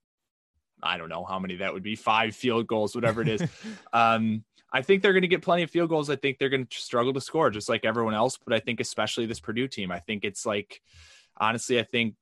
I 0.82 0.96
don't 0.96 1.08
know 1.08 1.24
how 1.24 1.38
many 1.38 1.56
that 1.56 1.72
would 1.72 1.82
be 1.82 1.94
five 1.94 2.34
field 2.34 2.66
goals, 2.66 2.94
whatever 2.94 3.22
it 3.22 3.28
is. 3.28 3.42
um, 3.92 4.44
I 4.72 4.82
think 4.82 5.02
they're 5.02 5.12
going 5.12 5.22
to 5.22 5.28
get 5.28 5.42
plenty 5.42 5.62
of 5.62 5.70
field 5.70 5.90
goals. 5.90 6.10
I 6.10 6.16
think 6.16 6.38
they're 6.38 6.48
going 6.48 6.66
to 6.66 6.76
struggle 6.76 7.12
to 7.12 7.20
score 7.20 7.50
just 7.50 7.68
like 7.68 7.84
everyone 7.84 8.14
else. 8.14 8.38
But 8.44 8.54
I 8.54 8.58
think, 8.58 8.80
especially 8.80 9.26
this 9.26 9.40
Purdue 9.40 9.68
team, 9.68 9.92
I 9.92 10.00
think 10.00 10.24
it's 10.24 10.44
like, 10.44 10.80
honestly, 11.36 11.78
I 11.78 11.84
think 11.84 12.14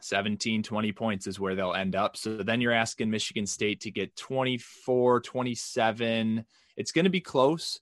17, 0.00 0.62
20 0.62 0.92
points 0.92 1.26
is 1.26 1.40
where 1.40 1.54
they'll 1.54 1.74
end 1.74 1.96
up. 1.96 2.16
So 2.16 2.36
then 2.36 2.60
you're 2.60 2.72
asking 2.72 3.10
Michigan 3.10 3.46
State 3.46 3.80
to 3.82 3.90
get 3.90 4.14
24, 4.16 5.20
27 5.20 6.44
it's 6.76 6.92
going 6.92 7.04
to 7.04 7.10
be 7.10 7.20
close. 7.20 7.80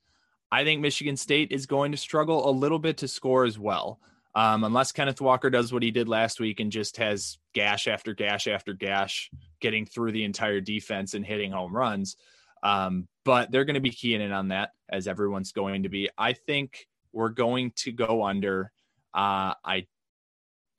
I 0.51 0.65
think 0.65 0.81
Michigan 0.81 1.17
State 1.17 1.51
is 1.51 1.67
going 1.67 1.93
to 1.93 1.99
struggle 1.99 2.49
a 2.49 2.53
little 2.53 2.79
bit 2.79 2.99
to 2.99 3.09
score 3.09 3.45
as 3.45 3.59
well. 3.59 3.99
Um, 4.35 4.65
unless 4.65 4.93
Kenneth 4.93 5.21
Walker 5.21 5.51
does 5.51 5.73
what 5.73 5.83
he 5.83 5.91
did 5.91 6.09
last 6.09 6.41
week 6.41 6.61
and 6.61 6.73
just 6.73 6.97
has 6.97 7.39
gash 7.55 7.87
after 7.87 8.15
gash 8.15 8.47
after 8.47 8.73
gash 8.73 9.31
getting 9.61 9.85
through 9.85 10.13
the 10.13 10.25
entire 10.25 10.61
defense 10.61 11.15
and 11.15 11.25
hitting 11.25 11.53
home 11.53 11.75
runs. 11.75 12.17
Um, 12.63 13.09
but 13.25 13.51
they're 13.51 13.65
going 13.65 13.75
to 13.75 13.81
be 13.81 13.91
keying 13.91 14.23
in 14.23 14.33
on 14.33 14.49
that 14.49 14.71
as 14.91 15.07
everyone's 15.07 15.53
going 15.53 15.83
to 15.83 15.89
be. 15.89 16.09
I 16.17 16.33
think 16.33 16.87
we're 17.13 17.29
going 17.29 17.73
to 17.77 17.93
go 17.93 18.25
under. 18.25 18.73
Uh, 19.15 19.53
I 19.65 19.87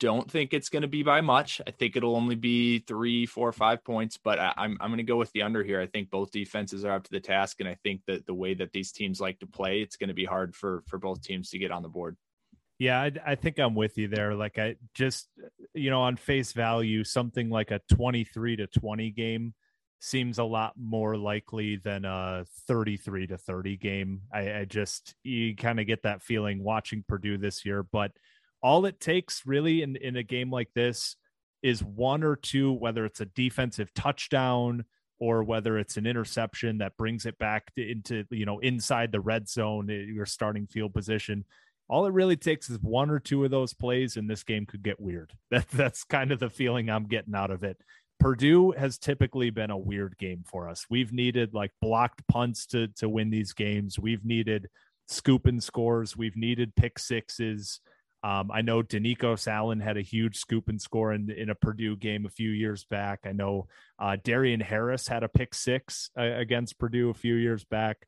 don't 0.00 0.30
think 0.30 0.52
it's 0.52 0.68
going 0.68 0.82
to 0.82 0.88
be 0.88 1.02
by 1.02 1.20
much. 1.20 1.60
I 1.66 1.70
think 1.70 1.96
it'll 1.96 2.16
only 2.16 2.34
be 2.34 2.80
three, 2.80 3.26
four, 3.26 3.52
five 3.52 3.84
points, 3.84 4.18
but 4.22 4.38
I, 4.38 4.48
am 4.48 4.54
I'm, 4.56 4.78
I'm 4.80 4.88
going 4.90 4.98
to 4.98 5.04
go 5.04 5.16
with 5.16 5.32
the 5.32 5.42
under 5.42 5.62
here. 5.62 5.80
I 5.80 5.86
think 5.86 6.10
both 6.10 6.30
defenses 6.30 6.84
are 6.84 6.92
up 6.92 7.04
to 7.04 7.10
the 7.10 7.20
task, 7.20 7.60
and 7.60 7.68
I 7.68 7.76
think 7.82 8.02
that 8.06 8.26
the 8.26 8.34
way 8.34 8.54
that 8.54 8.72
these 8.72 8.92
teams 8.92 9.20
like 9.20 9.38
to 9.40 9.46
play, 9.46 9.80
it's 9.80 9.96
going 9.96 10.08
to 10.08 10.14
be 10.14 10.24
hard 10.24 10.54
for 10.54 10.82
for 10.86 10.98
both 10.98 11.22
teams 11.22 11.50
to 11.50 11.58
get 11.58 11.70
on 11.70 11.82
the 11.82 11.88
board. 11.88 12.16
Yeah, 12.78 13.00
I, 13.00 13.12
I 13.24 13.34
think 13.36 13.58
I'm 13.58 13.74
with 13.74 13.96
you 13.98 14.08
there. 14.08 14.34
Like 14.34 14.58
I 14.58 14.76
just, 14.94 15.28
you 15.74 15.90
know, 15.90 16.02
on 16.02 16.16
face 16.16 16.52
value, 16.52 17.04
something 17.04 17.48
like 17.48 17.70
a 17.70 17.80
23 17.92 18.56
to 18.56 18.66
20 18.66 19.10
game 19.12 19.54
seems 20.00 20.38
a 20.38 20.44
lot 20.44 20.74
more 20.76 21.16
likely 21.16 21.76
than 21.76 22.04
a 22.04 22.44
33 22.66 23.28
to 23.28 23.38
30 23.38 23.76
game. 23.76 24.22
I, 24.32 24.52
I 24.52 24.64
just 24.64 25.14
you 25.22 25.56
kind 25.56 25.80
of 25.80 25.86
get 25.86 26.02
that 26.02 26.20
feeling 26.20 26.62
watching 26.62 27.04
Purdue 27.06 27.38
this 27.38 27.64
year, 27.64 27.82
but 27.82 28.12
all 28.64 28.86
it 28.86 28.98
takes 28.98 29.42
really 29.44 29.82
in, 29.82 29.94
in 29.96 30.16
a 30.16 30.22
game 30.22 30.50
like 30.50 30.70
this 30.74 31.16
is 31.62 31.84
one 31.84 32.24
or 32.24 32.34
two, 32.34 32.72
whether 32.72 33.04
it's 33.04 33.20
a 33.20 33.26
defensive 33.26 33.92
touchdown 33.92 34.86
or 35.20 35.44
whether 35.44 35.78
it's 35.78 35.98
an 35.98 36.06
interception 36.06 36.78
that 36.78 36.96
brings 36.96 37.26
it 37.26 37.38
back 37.38 37.74
to, 37.74 37.86
into, 37.86 38.24
you 38.30 38.46
know, 38.46 38.60
inside 38.60 39.12
the 39.12 39.20
red 39.20 39.50
zone, 39.50 39.90
eh, 39.90 40.06
your 40.10 40.24
starting 40.24 40.66
field 40.66 40.94
position. 40.94 41.44
All 41.88 42.06
it 42.06 42.14
really 42.14 42.36
takes 42.36 42.70
is 42.70 42.78
one 42.80 43.10
or 43.10 43.20
two 43.20 43.44
of 43.44 43.50
those 43.50 43.74
plays, 43.74 44.16
and 44.16 44.28
this 44.28 44.42
game 44.42 44.64
could 44.64 44.82
get 44.82 44.98
weird. 44.98 45.32
That, 45.50 45.68
that's 45.68 46.02
kind 46.04 46.32
of 46.32 46.40
the 46.40 46.48
feeling 46.48 46.88
I'm 46.88 47.06
getting 47.06 47.34
out 47.34 47.50
of 47.50 47.64
it. 47.64 47.76
Purdue 48.18 48.72
has 48.72 48.96
typically 48.96 49.50
been 49.50 49.70
a 49.70 49.76
weird 49.76 50.16
game 50.16 50.42
for 50.46 50.70
us. 50.70 50.86
We've 50.88 51.12
needed 51.12 51.52
like 51.52 51.72
blocked 51.82 52.26
punts 52.28 52.64
to 52.68 52.88
to 52.96 53.10
win 53.10 53.28
these 53.28 53.52
games. 53.52 53.98
We've 53.98 54.24
needed 54.24 54.68
scoop 55.06 55.46
and 55.46 55.62
scores. 55.62 56.16
We've 56.16 56.36
needed 56.36 56.74
pick 56.74 56.98
sixes. 56.98 57.80
Um, 58.24 58.50
I 58.50 58.62
know 58.62 58.82
Doneikos 58.82 59.46
Allen 59.46 59.80
had 59.80 59.98
a 59.98 60.02
huge 60.02 60.38
scoop 60.38 60.70
and 60.70 60.80
score 60.80 61.12
in, 61.12 61.30
in 61.30 61.50
a 61.50 61.54
Purdue 61.54 61.94
game 61.94 62.24
a 62.24 62.30
few 62.30 62.48
years 62.48 62.84
back. 62.84 63.20
I 63.26 63.32
know 63.32 63.68
uh, 63.98 64.16
Darien 64.24 64.60
Harris 64.60 65.06
had 65.06 65.22
a 65.22 65.28
pick 65.28 65.52
six 65.52 66.08
uh, 66.18 66.22
against 66.22 66.78
Purdue 66.78 67.10
a 67.10 67.14
few 67.14 67.34
years 67.34 67.64
back. 67.64 67.98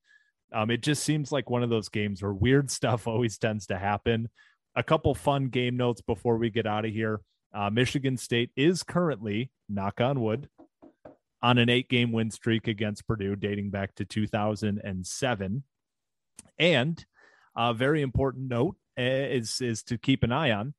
Um, 0.54 0.70
it 0.70 0.82
just 0.82 1.04
seems 1.04 1.32
like 1.32 1.50
one 1.50 1.62
of 1.62 1.68
those 1.68 1.90
games 1.90 2.22
where 2.22 2.32
weird 2.32 2.70
stuff 2.70 3.06
always 3.06 3.36
tends 3.36 3.66
to 3.66 3.76
happen. 3.76 4.30
A 4.74 4.82
couple 4.82 5.14
fun 5.14 5.48
game 5.48 5.76
notes 5.76 6.00
before 6.00 6.38
we 6.38 6.48
get 6.48 6.66
out 6.66 6.86
of 6.86 6.92
here. 6.92 7.20
Uh, 7.54 7.68
Michigan 7.68 8.16
State 8.16 8.52
is 8.56 8.82
currently, 8.82 9.50
knock 9.68 10.00
on 10.00 10.22
wood, 10.22 10.48
on 11.42 11.58
an 11.58 11.68
eight 11.68 11.90
game 11.90 12.10
win 12.10 12.30
streak 12.30 12.68
against 12.68 13.06
Purdue 13.06 13.36
dating 13.36 13.68
back 13.68 13.94
to 13.96 14.06
2007. 14.06 15.62
And 16.58 17.06
a 17.54 17.74
very 17.74 18.00
important 18.00 18.48
note 18.48 18.76
is 18.96 19.60
is 19.60 19.82
to 19.84 19.98
keep 19.98 20.22
an 20.22 20.32
eye 20.32 20.52
on. 20.52 20.74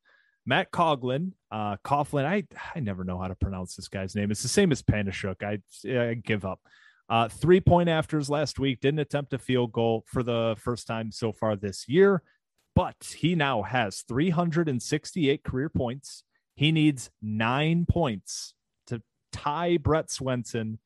Matt 0.46 0.70
Coghlin, 0.72 1.32
uh, 1.50 1.76
Coghlin, 1.84 2.24
I 2.24 2.44
I 2.74 2.80
never 2.80 3.04
know 3.04 3.18
how 3.18 3.28
to 3.28 3.34
pronounce 3.34 3.76
this 3.76 3.88
guy's 3.88 4.14
name. 4.14 4.30
It's 4.30 4.42
the 4.42 4.48
same 4.48 4.72
as 4.72 4.82
Panasiuk. 4.82 5.42
I, 5.42 6.10
I 6.10 6.14
give 6.14 6.44
up. 6.44 6.60
Uh, 7.08 7.28
three 7.28 7.60
point 7.60 7.88
afters 7.88 8.28
last 8.28 8.58
week 8.58 8.80
didn't 8.80 9.00
attempt 9.00 9.32
a 9.32 9.38
field 9.38 9.72
goal 9.72 10.04
for 10.06 10.22
the 10.22 10.56
first 10.58 10.86
time 10.86 11.10
so 11.10 11.32
far 11.32 11.56
this 11.56 11.88
year, 11.88 12.22
but 12.74 13.14
he 13.16 13.34
now 13.34 13.62
has 13.62 14.02
368 14.02 15.42
career 15.42 15.68
points. 15.68 16.24
He 16.54 16.72
needs 16.72 17.10
nine 17.22 17.86
points 17.88 18.54
to 18.88 19.02
tie 19.32 19.78
Brett 19.78 20.10
Swenson, 20.10 20.78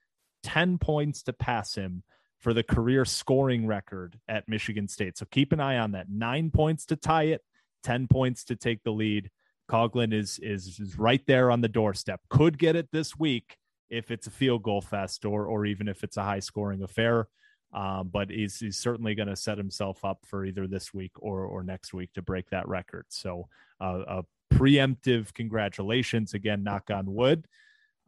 10 0.42 0.78
points 0.78 1.22
to 1.24 1.32
pass 1.32 1.74
him 1.74 2.04
for 2.42 2.52
the 2.52 2.62
career 2.62 3.04
scoring 3.04 3.66
record 3.66 4.18
at 4.28 4.48
Michigan 4.48 4.88
State. 4.88 5.16
So 5.16 5.24
keep 5.30 5.52
an 5.52 5.60
eye 5.60 5.78
on 5.78 5.92
that. 5.92 6.10
Nine 6.10 6.50
points 6.50 6.84
to 6.86 6.96
tie 6.96 7.24
it, 7.24 7.42
10 7.84 8.08
points 8.08 8.44
to 8.44 8.56
take 8.56 8.82
the 8.82 8.90
lead. 8.90 9.30
Coghlin 9.70 10.12
is, 10.12 10.40
is, 10.40 10.80
is 10.80 10.98
right 10.98 11.22
there 11.26 11.52
on 11.52 11.60
the 11.60 11.68
doorstep. 11.68 12.20
Could 12.28 12.58
get 12.58 12.74
it 12.74 12.88
this 12.92 13.16
week 13.16 13.56
if 13.90 14.10
it's 14.10 14.26
a 14.26 14.30
field 14.30 14.64
goal 14.64 14.80
fest 14.80 15.24
or, 15.24 15.46
or 15.46 15.64
even 15.64 15.86
if 15.86 16.02
it's 16.02 16.16
a 16.16 16.22
high 16.24 16.40
scoring 16.40 16.82
affair. 16.82 17.28
Um, 17.72 18.10
but 18.12 18.28
he's, 18.28 18.58
he's 18.58 18.76
certainly 18.76 19.14
going 19.14 19.28
to 19.28 19.36
set 19.36 19.56
himself 19.56 20.04
up 20.04 20.18
for 20.26 20.44
either 20.44 20.66
this 20.66 20.92
week 20.92 21.12
or, 21.20 21.44
or 21.44 21.62
next 21.62 21.94
week 21.94 22.12
to 22.14 22.22
break 22.22 22.50
that 22.50 22.66
record. 22.66 23.06
So 23.08 23.48
uh, 23.80 24.02
a 24.08 24.24
preemptive 24.52 25.32
congratulations 25.32 26.34
again, 26.34 26.64
knock 26.64 26.90
on 26.90 27.14
wood. 27.14 27.46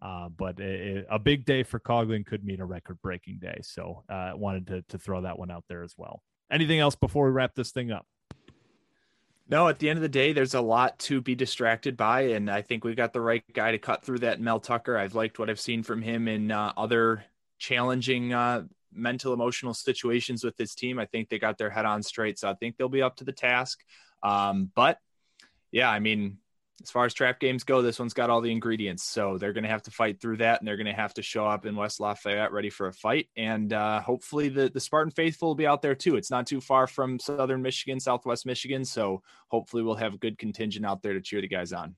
Uh, 0.05 0.28
but 0.28 0.61
a, 0.61 1.18
big 1.18 1.46
day 1.46 1.62
for 1.62 1.80
Coghlin 1.80 2.26
could 2.26 2.44
mean 2.44 2.61
a 2.61 2.66
record 2.66 3.00
breaking 3.00 3.38
day. 3.40 3.59
So 3.62 4.05
I 4.07 4.30
uh, 4.30 4.36
wanted 4.36 4.66
to, 4.66 4.82
to 4.90 4.98
throw 4.98 5.22
that 5.22 5.38
one 5.38 5.50
out 5.50 5.64
there 5.66 5.82
as 5.82 5.94
well. 5.96 6.20
Anything 6.50 6.78
else 6.78 6.94
before 6.94 7.24
we 7.24 7.32
wrap 7.32 7.55
this 7.55 7.70
thing 7.70 7.90
up? 7.90 8.07
No, 9.48 9.66
at 9.68 9.78
the 9.78 9.88
end 9.88 9.96
of 9.96 10.02
the 10.02 10.09
day, 10.11 10.34
there's 10.34 10.52
a 10.52 10.61
lot 10.61 10.98
to 11.00 11.22
be 11.22 11.34
distracted 11.34 11.96
by, 11.96 12.22
and 12.22 12.50
I 12.50 12.61
think 12.61 12.84
we 12.84 12.94
got 12.94 13.14
the 13.14 13.20
right 13.20 13.42
guy 13.55 13.72
to 13.72 13.78
cut 13.78 14.05
through 14.05 14.18
that. 14.20 14.40
Mel 14.40 14.61
Tucker, 14.61 14.98
I've 14.98 15.14
liked 15.14 15.38
what 15.38 15.48
I've 15.48 15.61
seen 15.61 15.82
from 15.82 16.02
him 16.02 16.28
in 16.28 16.50
uh, 16.50 16.72
other 16.76 17.24
challenging 17.59 18.34
uh, 18.34 18.64
mental, 18.92 19.32
emotional 19.32 19.72
situations 19.72 20.44
with 20.44 20.57
his 20.59 20.74
team. 20.74 20.98
I 20.98 21.07
think 21.07 21.30
they 21.30 21.38
got 21.38 21.57
their 21.57 21.70
head 21.70 21.86
on 21.86 22.02
straight, 22.02 22.38
so 22.38 22.50
I 22.50 22.55
think 22.55 22.76
they'll 22.76 22.88
be 22.90 23.02
up 23.02 23.16
to 23.16 23.24
the 23.24 23.32
task. 23.32 23.80
Um, 24.22 24.70
but 24.74 24.98
yeah, 25.72 25.90
I 25.90 25.98
mean, 25.98 26.38
as 26.83 26.91
far 26.91 27.05
as 27.05 27.14
trap 27.14 27.39
games 27.41 27.64
go, 27.64 27.83
this 27.83 27.99
one's 27.99 28.14
got 28.14 28.31
all 28.31 28.41
the 28.41 28.51
ingredients. 28.51 29.05
So 29.05 29.39
they're 29.39 29.53
going 29.53 29.64
to 29.64 29.70
have 29.70 29.83
to 29.85 29.91
fight 29.91 30.20
through 30.20 30.39
that, 30.39 30.61
and 30.61 30.66
they're 30.66 30.77
going 30.77 30.87
to 30.87 30.93
have 30.93 31.14
to 31.14 31.22
show 31.22 31.47
up 31.47 31.66
in 31.66 31.77
West 31.77 32.01
Lafayette 32.01 32.53
ready 32.53 32.70
for 32.70 32.89
a 32.89 32.93
fight. 32.93 33.29
And 33.37 33.72
uh, 33.72 34.01
hopefully, 34.01 34.49
the 34.49 34.68
the 34.68 34.81
Spartan 34.81 35.11
faithful 35.12 35.49
will 35.49 35.55
be 35.55 35.66
out 35.66 35.83
there 35.83 35.95
too. 35.95 36.16
It's 36.16 36.31
not 36.31 36.47
too 36.47 36.61
far 36.61 36.87
from 36.87 37.18
Southern 37.18 37.62
Michigan, 37.62 38.01
Southwest 38.01 38.47
Michigan, 38.47 38.85
so 38.85 39.22
hopefully, 39.49 39.83
we'll 39.83 39.95
have 39.95 40.14
a 40.14 40.18
good 40.18 40.39
contingent 40.39 40.85
out 40.85 41.03
there 41.03 41.14
to 41.14 41.20
cheer 41.20 41.41
the 41.41 41.49
guys 41.49 41.72
on. 41.72 41.95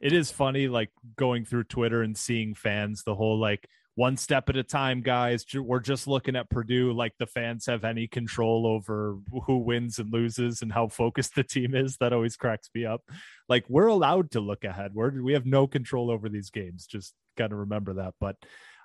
It 0.00 0.12
is 0.12 0.30
funny, 0.30 0.68
like 0.68 0.90
going 1.16 1.44
through 1.44 1.64
Twitter 1.64 2.02
and 2.02 2.16
seeing 2.16 2.54
fans, 2.54 3.02
the 3.02 3.14
whole 3.14 3.38
like 3.38 3.68
one 3.98 4.16
step 4.16 4.48
at 4.48 4.56
a 4.56 4.62
time, 4.62 5.00
guys. 5.00 5.44
We're 5.52 5.80
just 5.80 6.06
looking 6.06 6.36
at 6.36 6.48
Purdue. 6.48 6.92
Like 6.92 7.14
the 7.18 7.26
fans 7.26 7.66
have 7.66 7.82
any 7.82 8.06
control 8.06 8.64
over 8.64 9.16
who 9.46 9.58
wins 9.58 9.98
and 9.98 10.12
loses 10.12 10.62
and 10.62 10.72
how 10.72 10.86
focused 10.86 11.34
the 11.34 11.42
team 11.42 11.74
is. 11.74 11.96
That 11.96 12.12
always 12.12 12.36
cracks 12.36 12.70
me 12.76 12.86
up. 12.86 13.02
Like 13.48 13.64
we're 13.68 13.88
allowed 13.88 14.30
to 14.30 14.40
look 14.40 14.62
ahead. 14.62 14.92
We're, 14.94 15.20
we 15.20 15.32
have 15.32 15.46
no 15.46 15.66
control 15.66 16.12
over 16.12 16.28
these 16.28 16.48
games. 16.50 16.86
Just 16.86 17.12
got 17.36 17.48
to 17.48 17.56
remember 17.56 17.94
that. 17.94 18.14
But 18.20 18.36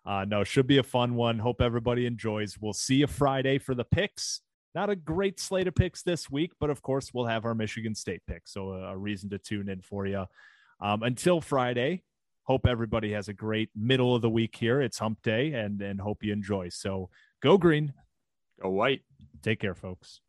uh, 0.04 0.26
no, 0.28 0.44
should 0.44 0.66
be 0.66 0.80
a 0.80 0.84
fun 0.84 1.14
one. 1.14 1.38
Hope 1.38 1.62
everybody 1.62 2.08
enjoys. 2.08 2.58
We'll 2.60 2.74
see 2.74 2.96
you 2.96 3.08
Friday 3.08 3.60
for 3.60 3.76
the 3.76 3.86
picks. 3.86 4.42
Not 4.74 4.90
a 4.90 4.96
great 4.96 5.40
slate 5.40 5.68
of 5.68 5.76
picks 5.76 6.02
this 6.02 6.28
week, 6.32 6.54
but 6.60 6.72
of 6.72 6.82
course 6.82 7.12
we'll 7.14 7.28
have 7.28 7.46
our 7.46 7.54
Michigan 7.54 7.94
State 7.94 8.24
pick. 8.26 8.42
So 8.46 8.70
a, 8.70 8.94
a 8.94 8.98
reason 8.98 9.30
to 9.30 9.38
tune 9.38 9.70
in 9.70 9.82
for 9.82 10.08
you. 10.08 10.26
Um, 10.82 11.04
until 11.04 11.40
Friday, 11.40 12.02
hope 12.44 12.68
everybody 12.68 13.12
has 13.14 13.28
a 13.28 13.34
great 13.34 13.70
middle 13.76 14.16
of 14.16 14.22
the 14.22 14.30
week 14.30 14.56
here. 14.56 14.82
It's 14.82 15.00
hump 15.00 15.22
day 15.22 15.54
and 15.54 15.82
and 15.82 16.00
hope 16.00 16.24
you 16.24 16.34
enjoy. 16.34 16.70
So 16.70 17.10
go 17.42 17.58
green. 17.58 17.94
Go 18.62 18.70
white. 18.70 19.02
Take 19.42 19.60
care, 19.60 19.76
folks. 19.76 20.22